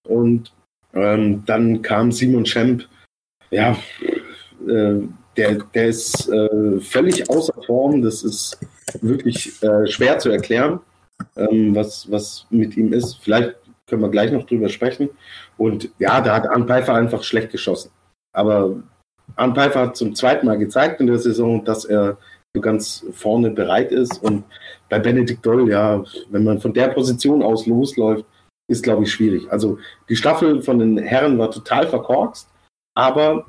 und 0.07 0.51
ähm, 0.93 1.43
dann 1.45 1.81
kam 1.81 2.11
Simon 2.11 2.45
Schemp, 2.45 2.87
ja, 3.51 3.77
äh, 4.67 5.01
der, 5.35 5.55
der 5.73 5.87
ist 5.87 6.29
äh, 6.29 6.79
völlig 6.79 7.29
außer 7.29 7.61
Form. 7.65 8.01
Das 8.01 8.23
ist 8.23 8.57
wirklich 9.01 9.61
äh, 9.61 9.85
schwer 9.87 10.17
zu 10.19 10.29
erklären, 10.29 10.79
ähm, 11.35 11.75
was, 11.75 12.09
was 12.09 12.47
mit 12.49 12.77
ihm 12.77 12.93
ist. 12.93 13.19
Vielleicht 13.21 13.55
können 13.87 14.01
wir 14.01 14.09
gleich 14.09 14.31
noch 14.31 14.45
drüber 14.45 14.69
sprechen. 14.69 15.09
Und 15.57 15.89
ja, 15.99 16.21
da 16.21 16.35
hat 16.35 16.47
Arne 16.47 16.65
Pfeiffer 16.65 16.93
einfach 16.93 17.23
schlecht 17.23 17.51
geschossen. 17.51 17.91
Aber 18.33 18.75
Arne 19.35 19.55
Pfeiffer 19.55 19.81
hat 19.81 19.97
zum 19.97 20.15
zweiten 20.15 20.45
Mal 20.45 20.57
gezeigt 20.57 20.99
in 20.99 21.07
der 21.07 21.19
Saison, 21.19 21.63
dass 21.63 21.85
er 21.85 22.17
so 22.55 22.61
ganz 22.61 23.05
vorne 23.11 23.51
bereit 23.51 23.91
ist. 23.91 24.21
Und 24.23 24.43
bei 24.89 24.99
Benedikt 24.99 25.45
Doll, 25.45 25.69
ja, 25.69 26.03
wenn 26.29 26.43
man 26.43 26.59
von 26.59 26.73
der 26.73 26.87
Position 26.89 27.43
aus 27.43 27.65
losläuft, 27.67 28.25
ist, 28.67 28.83
glaube 28.83 29.03
ich, 29.03 29.11
schwierig. 29.11 29.51
Also 29.51 29.77
die 30.09 30.15
Staffel 30.15 30.61
von 30.63 30.79
den 30.79 30.97
Herren 30.97 31.37
war 31.37 31.51
total 31.51 31.87
verkorkst, 31.87 32.47
aber 32.95 33.45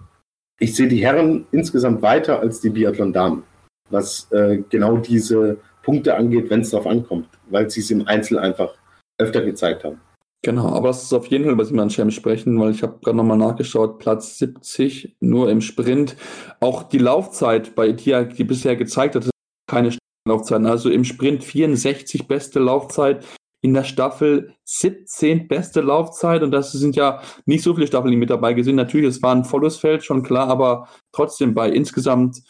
ich 0.59 0.75
sehe 0.75 0.89
die 0.89 1.03
Herren 1.03 1.47
insgesamt 1.53 2.03
weiter 2.03 2.41
als 2.41 2.61
die 2.61 2.71
Biathlon-Damen, 2.71 3.43
was 3.91 4.31
äh, 4.33 4.63
genau 4.69 4.99
diese 4.99 5.59
Punkte 5.83 6.17
angeht, 6.17 6.51
wenn 6.51 6.61
es 6.61 6.71
darauf 6.71 6.87
ankommt, 6.87 7.29
weil 7.49 7.71
sie 7.71 7.81
es 7.81 7.91
im 7.91 8.07
Einzel 8.07 8.39
einfach 8.39 8.75
öfter 9.19 9.43
gezeigt 9.43 9.85
haben. 9.85 10.01
Genau, 10.47 10.69
aber 10.69 10.91
es 10.91 11.03
ist 11.03 11.13
auf 11.13 11.27
jeden 11.27 11.43
Fall 11.43 11.55
über 11.55 11.65
Simon 11.65 11.91
Schirm 11.91 12.13
sprechen, 12.13 12.61
weil 12.61 12.71
ich 12.71 12.85
habe 12.85 13.01
gerade 13.03 13.17
nochmal 13.17 13.37
nachgeschaut, 13.37 13.99
Platz 13.99 14.39
70 14.39 15.17
nur 15.19 15.51
im 15.51 15.61
Sprint. 15.61 16.15
Auch 16.61 16.85
die 16.85 16.99
Laufzeit 16.99 17.75
bei 17.75 17.91
Tia, 17.91 18.23
die 18.23 18.45
bisher 18.45 18.77
gezeigt 18.77 19.17
hat, 19.17 19.29
keine 19.67 19.91
Laufzeiten. 20.25 20.67
Also 20.67 20.89
im 20.89 21.03
Sprint 21.03 21.43
64 21.43 22.29
beste 22.29 22.61
Laufzeit, 22.61 23.27
in 23.61 23.75
der 23.75 23.83
Staffel 23.83 24.55
17 24.63 25.49
beste 25.49 25.81
Laufzeit 25.81 26.45
und 26.45 26.53
das 26.53 26.71
sind 26.71 26.95
ja 26.95 27.21
nicht 27.45 27.65
so 27.65 27.75
viele 27.75 27.89
Staffeln, 27.89 28.13
die 28.13 28.17
mit 28.17 28.31
dabei 28.31 28.55
sind. 28.63 28.77
Natürlich, 28.77 29.17
es 29.17 29.23
war 29.25 29.35
ein 29.35 29.45
volles 29.45 29.79
Feld, 29.79 30.05
schon 30.05 30.23
klar, 30.23 30.47
aber 30.47 30.87
trotzdem 31.11 31.55
bei 31.55 31.71
insgesamt 31.71 32.45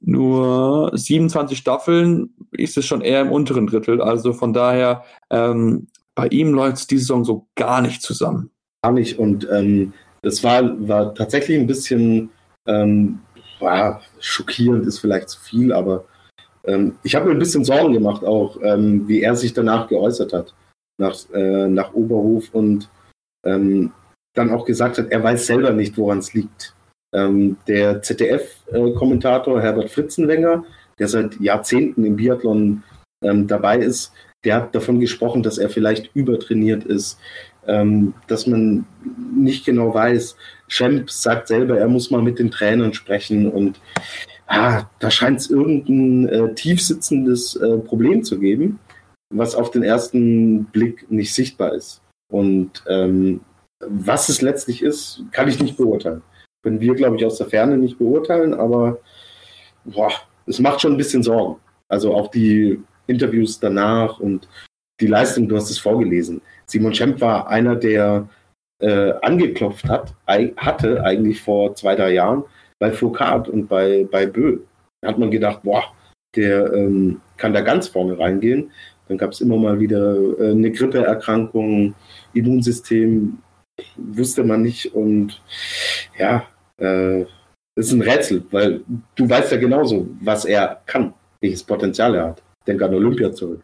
nur 0.00 0.92
27 0.94 1.58
Staffeln 1.58 2.32
ist 2.52 2.76
es 2.76 2.86
schon 2.86 3.00
eher 3.00 3.22
im 3.22 3.32
unteren 3.32 3.66
Drittel. 3.66 4.00
Also 4.00 4.32
von 4.32 4.52
daher 4.52 5.02
ähm, 5.30 5.88
bei 6.14 6.28
ihm 6.28 6.52
läuft 6.52 6.76
es 6.76 6.86
diese 6.86 7.02
Saison 7.02 7.24
so 7.24 7.46
gar 7.54 7.80
nicht 7.80 8.02
zusammen. 8.02 8.50
Gar 8.82 8.92
nicht. 8.92 9.18
Und 9.18 9.48
ähm, 9.50 9.92
das 10.22 10.42
war, 10.44 10.88
war 10.88 11.14
tatsächlich 11.14 11.58
ein 11.58 11.66
bisschen 11.66 12.30
ähm, 12.66 13.20
ja, 13.60 14.00
schockierend, 14.20 14.86
ist 14.86 14.98
vielleicht 14.98 15.28
zu 15.28 15.40
viel, 15.40 15.72
aber 15.72 16.04
ähm, 16.64 16.96
ich 17.02 17.14
habe 17.14 17.26
mir 17.26 17.32
ein 17.32 17.38
bisschen 17.38 17.64
Sorgen 17.64 17.92
gemacht, 17.92 18.24
auch 18.24 18.58
ähm, 18.62 19.06
wie 19.08 19.22
er 19.22 19.36
sich 19.36 19.52
danach 19.52 19.88
geäußert 19.88 20.32
hat, 20.32 20.54
nach, 20.98 21.16
äh, 21.32 21.68
nach 21.68 21.92
Oberhof 21.94 22.48
und 22.52 22.88
ähm, 23.44 23.92
dann 24.34 24.50
auch 24.50 24.64
gesagt 24.64 24.98
hat, 24.98 25.10
er 25.10 25.22
weiß 25.22 25.46
selber 25.46 25.70
nicht, 25.72 25.96
woran 25.96 26.18
es 26.18 26.34
liegt. 26.34 26.74
Ähm, 27.14 27.56
der 27.68 28.02
ZDF-Kommentator 28.02 29.60
Herbert 29.60 29.90
Fritzenwenger, 29.90 30.64
der 30.98 31.08
seit 31.08 31.38
Jahrzehnten 31.40 32.04
im 32.04 32.16
Biathlon 32.16 32.82
ähm, 33.22 33.46
dabei 33.46 33.78
ist, 33.78 34.12
der 34.44 34.56
hat 34.56 34.74
davon 34.74 35.00
gesprochen, 35.00 35.42
dass 35.42 35.58
er 35.58 35.70
vielleicht 35.70 36.10
übertrainiert 36.14 36.84
ist, 36.84 37.18
ähm, 37.66 38.14
dass 38.28 38.46
man 38.46 38.86
nicht 39.36 39.64
genau 39.64 39.94
weiß. 39.94 40.36
Schemp 40.68 41.10
sagt 41.10 41.48
selber, 41.48 41.78
er 41.78 41.88
muss 41.88 42.10
mal 42.10 42.22
mit 42.22 42.38
den 42.38 42.50
Trainern 42.50 42.94
sprechen 42.94 43.50
und 43.50 43.80
ah, 44.46 44.84
da 44.98 45.10
scheint 45.10 45.40
es 45.40 45.50
irgendein 45.50 46.28
äh, 46.28 46.54
tiefsitzendes 46.54 47.56
äh, 47.56 47.78
Problem 47.78 48.24
zu 48.24 48.38
geben, 48.38 48.78
was 49.30 49.54
auf 49.54 49.70
den 49.70 49.82
ersten 49.82 50.66
Blick 50.66 51.10
nicht 51.10 51.34
sichtbar 51.34 51.74
ist. 51.74 52.00
Und 52.30 52.82
ähm, 52.88 53.40
was 53.80 54.28
es 54.28 54.42
letztlich 54.42 54.82
ist, 54.82 55.22
kann 55.32 55.48
ich 55.48 55.60
nicht 55.60 55.76
beurteilen. 55.76 56.22
Können 56.62 56.80
wir, 56.80 56.94
glaube 56.94 57.16
ich, 57.16 57.24
aus 57.24 57.38
der 57.38 57.48
Ferne 57.48 57.76
nicht 57.76 57.98
beurteilen, 57.98 58.54
aber 58.54 58.98
boah, 59.84 60.10
es 60.46 60.58
macht 60.58 60.80
schon 60.80 60.92
ein 60.92 60.98
bisschen 60.98 61.22
Sorgen. 61.22 61.60
Also 61.88 62.14
auch 62.14 62.30
die 62.30 62.82
Interviews 63.06 63.58
danach 63.60 64.18
und 64.18 64.48
die 65.00 65.06
Leistung, 65.06 65.48
du 65.48 65.56
hast 65.56 65.70
es 65.70 65.78
vorgelesen. 65.78 66.40
Simon 66.66 66.94
Schemp 66.94 67.20
war 67.20 67.48
einer, 67.48 67.76
der 67.76 68.28
äh, 68.80 69.12
angeklopft 69.22 69.88
hat, 69.88 70.14
hatte 70.56 71.04
eigentlich 71.04 71.42
vor 71.42 71.74
zwei, 71.74 71.94
drei 71.94 72.12
Jahren 72.12 72.44
bei 72.78 72.92
Foucault 72.92 73.48
und 73.48 73.68
bei, 73.68 74.06
bei 74.10 74.26
Bö. 74.26 74.60
Da 75.00 75.08
hat 75.08 75.18
man 75.18 75.30
gedacht, 75.30 75.62
boah, 75.62 75.84
der 76.36 76.72
ähm, 76.72 77.20
kann 77.36 77.54
da 77.54 77.60
ganz 77.60 77.88
vorne 77.88 78.18
reingehen. 78.18 78.70
Dann 79.08 79.18
gab 79.18 79.32
es 79.32 79.40
immer 79.40 79.56
mal 79.56 79.78
wieder 79.80 80.16
äh, 80.40 80.50
eine 80.50 80.70
Grippeerkrankung, 80.70 81.94
Immunsystem 82.32 83.38
wusste 83.96 84.44
man 84.44 84.62
nicht 84.62 84.94
und 84.94 85.40
ja, 86.16 86.46
äh, 86.78 87.24
ist 87.76 87.92
ein 87.92 88.02
Rätsel, 88.02 88.44
weil 88.52 88.82
du 89.16 89.28
weißt 89.28 89.50
ja 89.50 89.58
genauso, 89.58 90.08
was 90.20 90.44
er 90.44 90.80
kann, 90.86 91.12
welches 91.40 91.64
Potenzial 91.64 92.14
er 92.14 92.28
hat 92.28 92.42
denke 92.66 92.86
an 92.86 92.94
Olympia 92.94 93.32
zurück. 93.32 93.62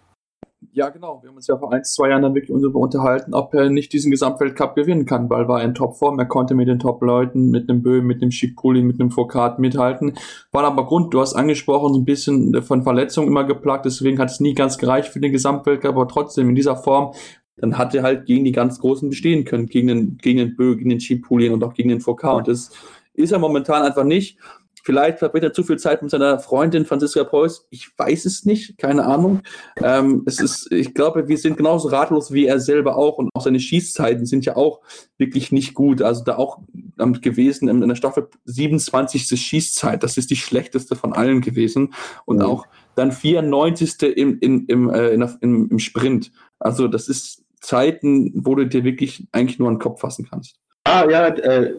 Ja, 0.73 0.91
genau. 0.91 1.21
Wir 1.23 1.31
haben 1.31 1.37
uns 1.37 1.47
ja 1.47 1.57
vor 1.57 1.73
ein, 1.73 1.83
zwei 1.85 2.11
Jahren 2.11 2.23
dann 2.23 2.35
wirklich 2.35 2.51
darüber 2.51 2.81
unterhalten, 2.81 3.33
ob 3.33 3.55
er 3.55 3.71
nicht 3.71 3.93
diesen 3.93 4.11
Gesamtweltcup 4.11 4.75
gewinnen 4.75 5.07
kann, 5.07 5.31
weil 5.31 5.49
war 5.49 5.61
er 5.61 5.65
in 5.65 5.75
Topform. 5.75 6.19
Er 6.19 6.27
konnte 6.27 6.55
mit 6.55 6.69
den 6.69 6.79
Top-Leuten, 6.79 7.51
mit 7.51 7.69
dem 7.71 7.83
Böhm, 7.83 8.07
mit 8.07 8.21
dem 8.21 8.31
Schipuli, 8.31 8.83
mit 8.83 9.01
dem 9.01 9.11
Foucault 9.11 9.59
mithalten. 9.59 10.19
War 10.53 10.65
aber 10.65 10.85
Grund, 10.85 11.15
du 11.15 11.21
hast 11.21 11.35
angesprochen, 11.35 11.95
so 11.95 12.01
ein 12.01 12.05
bisschen 12.05 12.63
von 12.63 12.83
Verletzungen 12.83 13.29
immer 13.29 13.45
geplagt, 13.45 13.87
deswegen 13.87 14.19
hat 14.19 14.31
es 14.31 14.41
nie 14.41 14.55
ganz 14.55 14.77
gereicht 14.77 15.09
für 15.09 15.21
den 15.21 15.33
Gesamtweltcup, 15.33 15.93
aber 15.93 16.09
trotzdem 16.09 16.51
in 16.51 16.55
dieser 16.55 16.77
Form, 16.77 17.15
dann 17.57 17.79
hat 17.79 17.95
er 17.95 18.03
halt 18.03 18.27
gegen 18.27 18.45
die 18.45 18.53
ganz 18.53 18.79
Großen 18.79 19.09
bestehen 19.09 19.45
können, 19.45 19.67
gegen 19.67 19.89
den, 19.89 20.19
gegen 20.19 20.39
den 20.39 20.57
Bö, 20.57 20.77
gegen 20.77 20.91
den 20.91 21.01
Schipulin 21.01 21.53
und 21.53 21.65
auch 21.65 21.75
gegen 21.75 21.89
den 21.89 22.01
Foucault. 22.01 22.39
Und 22.39 22.49
das 22.49 22.71
ist 23.15 23.33
er 23.33 23.39
momentan 23.39 23.83
einfach 23.83 24.05
nicht. 24.05 24.39
Vielleicht 24.83 25.19
verbringt 25.19 25.45
er 25.45 25.53
zu 25.53 25.63
viel 25.63 25.79
Zeit 25.79 26.03
mit 26.03 26.11
seiner 26.11 26.39
Freundin 26.39 26.87
Franziska 26.87 27.25
Preuß. 27.25 27.67
Ich 27.71 27.89
weiß 27.97 28.25
es 28.25 28.45
nicht, 28.45 28.79
keine 28.79 29.05
Ahnung. 29.05 29.43
Ähm, 29.77 30.23
es 30.27 30.41
ist, 30.41 30.73
ich 30.73 30.95
glaube, 30.95 31.29
wir 31.29 31.39
sind 31.39 31.57
genauso 31.57 31.89
ratlos 31.89 32.33
wie 32.33 32.47
er 32.47 32.61
selber 32.61 32.97
auch 32.97 33.19
und 33.19 33.31
auch 33.35 33.43
seine 33.43 33.61
Schießzeiten 33.61 34.27
sind 34.27 34.45
ja 34.45 34.57
auch 34.57 34.81
wirklich 35.19 35.53
nicht 35.53 35.75
gut. 35.75 36.03
Also 36.03 36.25
da 36.25 36.37
auch 36.37 36.61
gewesen 36.97 37.69
in 37.69 37.87
der 37.87 37.97
Staffel 37.97 38.29
27. 38.45 39.41
Schießzeit. 39.41 40.03
Das 40.03 40.17
ist 40.17 40.31
die 40.31 40.37
schlechteste 40.37 40.97
von 40.97 41.13
allen 41.13 41.41
gewesen 41.41 41.95
und 42.25 42.39
mhm. 42.39 42.45
auch 42.45 42.67
dann 42.95 43.13
94. 43.13 44.03
im, 44.17 44.39
im, 44.41 44.65
im, 44.67 44.91
äh, 44.91 45.11
im, 45.11 45.69
im 45.71 45.79
Sprint. 45.79 46.33
Also 46.59 46.89
das 46.89 47.09
ist 47.09 47.45
Zeiten, 47.61 48.33
wo 48.35 48.55
du 48.55 48.67
dir 48.67 48.85
wirklich 48.85 49.27
eigentlich 49.33 49.59
nur 49.59 49.69
an 49.69 49.75
den 49.75 49.81
Kopf 49.81 50.01
fassen 50.01 50.27
kannst. 50.29 50.57
Ah, 50.85 51.07
ja, 51.09 51.29
äh, 51.29 51.75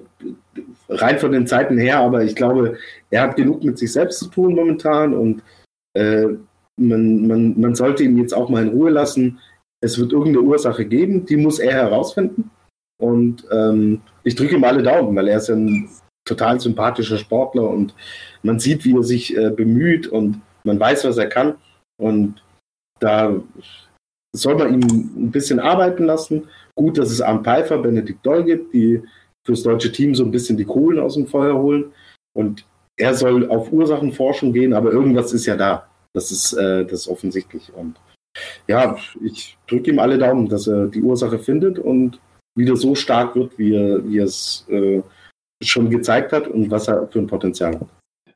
rein 0.92 1.20
von 1.20 1.32
den 1.32 1.48
Zeiten 1.48 1.78
her, 1.78 2.00
aber 2.00 2.24
ich 2.24 2.36
glaube, 2.36 2.78
er 3.10 3.24
hat 3.24 3.36
genug 3.36 3.64
mit 3.64 3.78
sich 3.78 3.92
selbst 3.92 4.20
zu 4.20 4.28
tun 4.28 4.56
momentan 4.56 5.14
und 5.14 5.42
äh, 5.94 6.28
man, 6.78 7.28
man, 7.28 7.60
man 7.60 7.76
sollte 7.76 8.04
ihn 8.04 8.18
jetzt 8.18 8.34
auch 8.34 8.50
mal 8.50 8.64
in 8.64 8.70
Ruhe 8.70 8.90
lassen. 8.90 9.40
Es 9.82 9.98
wird 9.98 10.12
irgendeine 10.12 10.46
Ursache 10.46 10.86
geben, 10.86 11.26
die 11.26 11.38
muss 11.38 11.60
er 11.60 11.74
herausfinden. 11.74 12.50
Und 13.00 13.46
ähm, 13.52 14.02
ich 14.24 14.36
drücke 14.36 14.56
ihm 14.56 14.64
alle 14.64 14.84
Daumen, 14.84 15.16
weil 15.16 15.28
er 15.28 15.38
ist 15.38 15.50
ein 15.50 15.90
total 16.26 16.60
sympathischer 16.60 17.18
Sportler 17.18 17.68
und 17.68 17.96
man 18.44 18.60
sieht, 18.60 18.86
wie 18.86 18.96
er 18.96 19.04
sich 19.04 19.36
äh, 19.36 19.50
bemüht 19.50 20.08
und 20.08 20.42
man 20.64 20.80
weiß, 20.80 21.06
was 21.06 21.18
er 21.18 21.28
kann. 21.28 21.56
Und 22.00 22.44
da 23.00 23.36
soll 24.36 24.56
man 24.56 24.74
ihm 24.74 24.82
ein 24.82 25.32
bisschen 25.32 25.60
arbeiten 25.60 26.06
lassen. 26.06 26.48
Gut, 26.76 26.98
dass 26.98 27.12
es 27.12 27.22
Arne 27.22 27.44
Pfeiffer, 27.44 27.80
Benedikt 27.80 28.26
Doll 28.26 28.44
gibt, 28.44 28.74
die 28.74 29.02
fürs 29.46 29.64
deutsche 29.64 29.92
Team 29.92 30.16
so 30.16 30.24
ein 30.24 30.32
bisschen 30.32 30.58
die 30.58 30.66
Kohlen 30.66 31.00
aus 31.00 31.16
dem 31.16 31.28
Feuer 31.28 31.58
holen. 31.58 31.92
Und 32.34 32.66
er 32.98 33.14
soll 33.14 33.50
auf 33.50 33.72
Ursachenforschung 33.72 34.54
gehen, 34.54 34.74
aber 34.74 34.92
irgendwas 34.92 35.34
ist 35.34 35.46
ja 35.46 35.56
da. 35.56 35.88
Das 36.14 36.32
ist, 36.32 36.54
äh, 36.54 36.84
das 36.84 37.02
ist 37.02 37.08
offensichtlich. 37.08 37.72
Und 37.74 37.96
ja, 38.68 38.98
ich 39.24 39.58
drücke 39.68 39.92
ihm 39.92 40.00
alle 40.00 40.18
Daumen, 40.18 40.48
dass 40.48 40.68
er 40.68 40.88
die 40.88 41.02
Ursache 41.02 41.40
findet 41.40 41.80
und 41.80 42.20
wieder 42.58 42.76
so 42.76 42.96
stark 42.96 43.36
wird, 43.36 43.58
wie 43.58 43.74
er, 43.74 44.06
wie 44.06 44.20
er 44.20 44.26
es 44.26 44.66
äh, 44.70 45.02
schon 45.64 45.90
gezeigt 45.90 46.32
hat 46.32 46.48
und 46.48 46.70
was 46.70 46.88
er 46.88 47.08
für 47.08 47.20
ein 47.20 47.28
Potenzial 47.28 47.80
hat. 47.80 47.88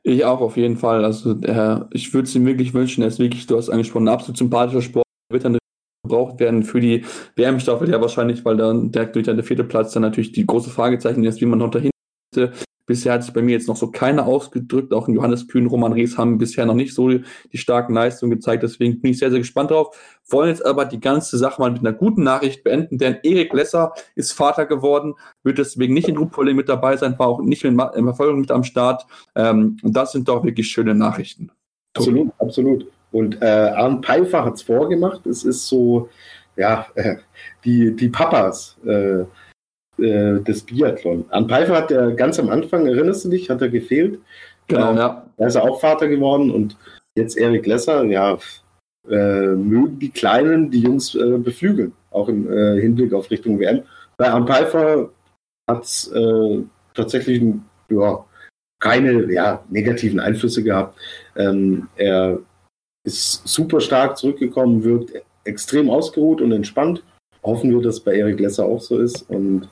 Ich 0.02 0.24
auch 0.24 0.40
auf 0.40 0.56
jeden 0.56 0.76
Fall. 0.76 1.04
Also 1.04 1.32
äh, 1.42 1.80
ich 1.90 2.14
würde 2.14 2.28
es 2.28 2.34
ihm 2.34 2.46
wirklich 2.46 2.72
wünschen. 2.74 3.02
Er 3.02 3.08
ist 3.08 3.18
wirklich, 3.18 3.46
du 3.46 3.56
hast 3.56 3.68
angesprochen, 3.68 4.08
ein 4.08 4.14
absolut 4.14 4.38
sympathischer 4.38 4.82
Sport. 4.82 5.04
Wird 5.30 5.44
dann 5.44 5.58
gebraucht 6.06 6.40
werden 6.40 6.62
für 6.62 6.80
die 6.80 7.04
WM-Staffel 7.36 7.90
ja 7.90 8.00
wahrscheinlich, 8.00 8.44
weil 8.44 8.56
dann 8.56 8.90
direkt 8.90 9.14
durch 9.14 9.26
der 9.26 9.42
vierte 9.44 9.64
Platz 9.64 9.92
dann 9.92 10.02
natürlich 10.02 10.32
die 10.32 10.46
große 10.46 10.70
Fragezeichen 10.70 11.24
ist, 11.24 11.40
wie 11.40 11.46
man 11.46 11.58
noch 11.58 11.70
dahin 11.70 11.90
Bisher 12.86 13.14
hat 13.14 13.24
sich 13.24 13.32
bei 13.32 13.42
mir 13.42 13.50
jetzt 13.50 13.66
noch 13.66 13.76
so 13.76 13.90
keiner 13.90 14.26
ausgedrückt. 14.26 14.94
Auch 14.94 15.08
Johannes 15.08 15.48
Kühn, 15.48 15.66
Roman 15.66 15.92
Rees 15.92 16.16
haben 16.16 16.38
bisher 16.38 16.66
noch 16.66 16.74
nicht 16.74 16.94
so 16.94 17.08
die 17.08 17.58
starken 17.58 17.94
Leistungen 17.94 18.30
gezeigt. 18.30 18.62
Deswegen 18.62 19.00
bin 19.00 19.10
ich 19.10 19.18
sehr, 19.18 19.30
sehr 19.30 19.40
gespannt 19.40 19.72
drauf. 19.72 19.96
Wollen 20.28 20.50
jetzt 20.50 20.64
aber 20.64 20.84
die 20.84 21.00
ganze 21.00 21.36
Sache 21.36 21.60
mal 21.60 21.72
mit 21.72 21.80
einer 21.80 21.92
guten 21.92 22.22
Nachricht 22.22 22.62
beenden, 22.62 22.98
denn 22.98 23.18
Erik 23.24 23.52
Lesser 23.52 23.92
ist 24.14 24.32
Vater 24.32 24.66
geworden, 24.66 25.14
wird 25.42 25.58
deswegen 25.58 25.94
nicht 25.94 26.08
in 26.08 26.14
Gruppvolley 26.14 26.54
mit 26.54 26.68
dabei 26.68 26.96
sein, 26.96 27.18
war 27.18 27.26
auch 27.26 27.42
nicht 27.42 27.64
in 27.64 27.76
Verfolgung 27.76 28.40
mit 28.40 28.52
am 28.52 28.62
Start. 28.62 29.04
Ähm, 29.34 29.78
und 29.82 29.96
das 29.96 30.12
sind 30.12 30.28
doch 30.28 30.44
wirklich 30.44 30.68
schöne 30.68 30.94
Nachrichten. 30.94 31.50
Absolut, 31.94 32.30
absolut. 32.38 32.86
Und 33.12 33.40
äh, 33.42 33.46
Arndt 33.46 34.04
Pfeiffer 34.04 34.44
hat 34.44 34.54
es 34.54 34.62
vorgemacht. 34.62 35.26
Es 35.26 35.44
ist 35.44 35.68
so, 35.68 36.08
ja, 36.56 36.86
äh, 36.94 37.16
die, 37.64 37.94
die 37.94 38.08
Papas. 38.08 38.76
Äh, 38.84 39.24
äh, 39.98 40.40
des 40.40 40.60
Biathlon. 40.62 41.24
An 41.30 41.48
Pfeiffer 41.48 41.74
hat 41.74 41.90
er 41.90 42.12
ganz 42.12 42.38
am 42.38 42.50
Anfang, 42.50 42.86
erinnerst 42.86 43.24
du 43.24 43.30
dich, 43.30 43.48
hat 43.48 43.62
er 43.62 43.70
gefehlt. 43.70 44.18
Genau, 44.66 44.92
äh, 44.92 44.96
ja. 44.96 45.26
Da 45.38 45.46
ist 45.46 45.54
er 45.54 45.62
auch 45.62 45.80
Vater 45.80 46.06
geworden 46.06 46.50
und 46.50 46.76
jetzt 47.14 47.38
Erik 47.38 47.64
Lesser, 47.64 48.04
ja, 48.04 48.38
äh, 49.08 49.54
mögen 49.54 49.98
die 49.98 50.10
Kleinen 50.10 50.70
die 50.70 50.82
Jungs 50.82 51.14
äh, 51.14 51.38
beflügeln, 51.38 51.94
auch 52.10 52.28
im 52.28 52.46
Hinblick 52.78 53.14
auf 53.14 53.30
Richtung 53.30 53.58
WM. 53.58 53.84
Bei 54.18 54.30
An 54.30 54.46
Pfeiffer 54.46 55.08
hat 55.66 55.84
es 55.84 56.12
tatsächlich 56.94 57.42
ja, 57.88 58.24
keine 58.80 59.32
ja, 59.32 59.64
negativen 59.70 60.20
Einflüsse 60.20 60.62
gehabt. 60.62 60.98
Ähm, 61.36 61.88
er 61.96 62.38
ist 63.06 63.46
super 63.46 63.80
stark 63.80 64.18
zurückgekommen, 64.18 64.82
wirkt 64.82 65.12
extrem 65.44 65.88
ausgeruht 65.88 66.40
und 66.40 66.52
entspannt. 66.52 67.02
Hoffen 67.42 67.70
wir, 67.70 67.80
dass 67.80 68.00
bei 68.00 68.16
Erik 68.16 68.40
Lesser 68.40 68.64
auch 68.64 68.80
so 68.80 68.98
ist. 68.98 69.22
Und 69.30 69.68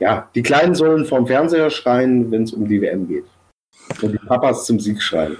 ja, 0.00 0.28
die 0.34 0.42
Kleinen 0.42 0.74
sollen 0.74 1.04
vom 1.04 1.26
Fernseher 1.26 1.70
schreien, 1.70 2.30
wenn 2.30 2.42
es 2.42 2.52
um 2.52 2.68
die 2.68 2.80
WM 2.80 3.06
geht. 3.06 3.24
Und 4.02 4.12
die 4.12 4.18
Papas 4.18 4.66
zum 4.66 4.80
Sieg 4.80 5.00
schreien. 5.00 5.36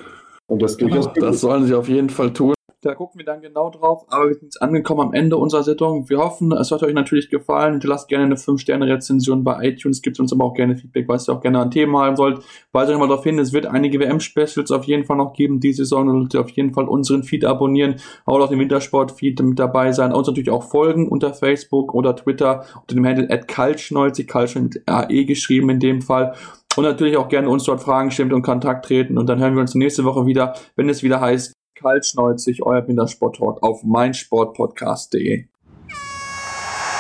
Und 0.47 0.63
das 0.63 0.77
durchaus. 0.77 1.07
Ja, 1.07 1.13
das 1.21 1.41
sollen 1.41 1.67
sie 1.67 1.75
auf 1.75 1.89
jeden 1.89 2.11
Fall 2.11 2.33
tun. 2.33 2.55
Da 2.85 2.95
gucken 2.95 3.19
wir 3.19 3.25
dann 3.25 3.41
genau 3.41 3.71
drauf. 3.71 4.05
Aber 4.11 4.29
wir 4.29 4.35
sind 4.35 4.45
jetzt 4.45 4.61
angekommen 4.61 5.01
am 5.01 5.15
Ende 5.15 5.39
unserer 5.39 5.63
Sendung. 5.63 6.11
Wir 6.11 6.19
hoffen, 6.19 6.53
es 6.53 6.71
hat 6.71 6.83
euch 6.83 6.93
natürlich 6.93 7.31
gefallen. 7.31 7.73
Hinterlasst 7.73 8.09
gerne 8.09 8.25
eine 8.25 8.35
5-Sterne-Rezension 8.35 9.43
bei 9.43 9.69
iTunes. 9.69 10.03
Gibt 10.03 10.21
uns 10.21 10.35
aber 10.35 10.45
auch 10.45 10.53
gerne 10.53 10.77
Feedback, 10.77 11.09
was 11.09 11.27
ihr 11.27 11.33
auch 11.33 11.41
gerne 11.41 11.61
an 11.61 11.71
Themen 11.71 11.97
haben 11.97 12.17
sollt. 12.17 12.41
Weise 12.73 12.93
euch 12.93 12.99
mal 12.99 13.09
darauf 13.09 13.25
hin, 13.25 13.39
es 13.39 13.55
wird 13.55 13.65
einige 13.65 13.99
WM-Specials 14.01 14.71
auf 14.71 14.85
jeden 14.85 15.05
Fall 15.05 15.17
noch 15.17 15.33
geben. 15.33 15.61
Die 15.61 15.73
Saison 15.73 16.11
solltet 16.11 16.35
ihr 16.35 16.41
auf 16.43 16.51
jeden 16.51 16.75
Fall 16.75 16.87
unseren 16.87 17.23
Feed 17.23 17.47
abonnieren. 17.47 17.97
Auch 18.27 18.39
auf 18.39 18.51
dem 18.51 18.59
Wintersport-Feed 18.59 19.41
mit 19.41 19.59
dabei 19.59 19.93
sein. 19.93 20.13
Uns 20.13 20.27
natürlich 20.27 20.51
auch 20.51 20.65
folgen 20.65 21.09
unter 21.09 21.33
Facebook 21.33 21.95
oder 21.95 22.15
Twitter 22.15 22.67
unter 22.83 22.95
dem 22.95 23.07
Handle 23.07 23.31
at 23.31 23.49
Kaltschnolzi, 23.49 24.27
Kaltsch 24.27 24.57
mit 24.57 24.83
AE 24.87 25.25
geschrieben 25.25 25.71
in 25.71 25.81
dem 25.81 26.03
Fall. 26.03 26.35
Und 26.77 26.85
natürlich 26.85 27.17
auch 27.17 27.29
gerne 27.29 27.49
uns 27.49 27.65
dort 27.65 27.81
Fragen 27.81 28.11
stellen 28.11 28.33
und 28.33 28.43
Kontakt 28.43 28.85
treten. 28.85 29.17
Und 29.17 29.29
dann 29.29 29.39
hören 29.39 29.55
wir 29.55 29.61
uns 29.61 29.75
nächste 29.75 30.05
Woche 30.05 30.27
wieder, 30.27 30.55
wenn 30.77 30.91
es 30.91 31.03
wieder 31.03 31.21
heißt, 31.21 31.55
Kaltschneuzig, 31.75 32.65
euer 32.65 32.87
Wintersport-Talk 32.87 33.63
auf 33.63 33.83
meinsportpodcast.de. 33.83 35.47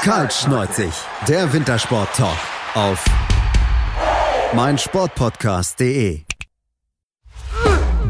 Kaltschneuzig, 0.02 0.92
der 1.28 1.52
Wintersport-Talk 1.52 2.38
auf 2.74 3.04
meinsportpodcast.de. 4.54 6.33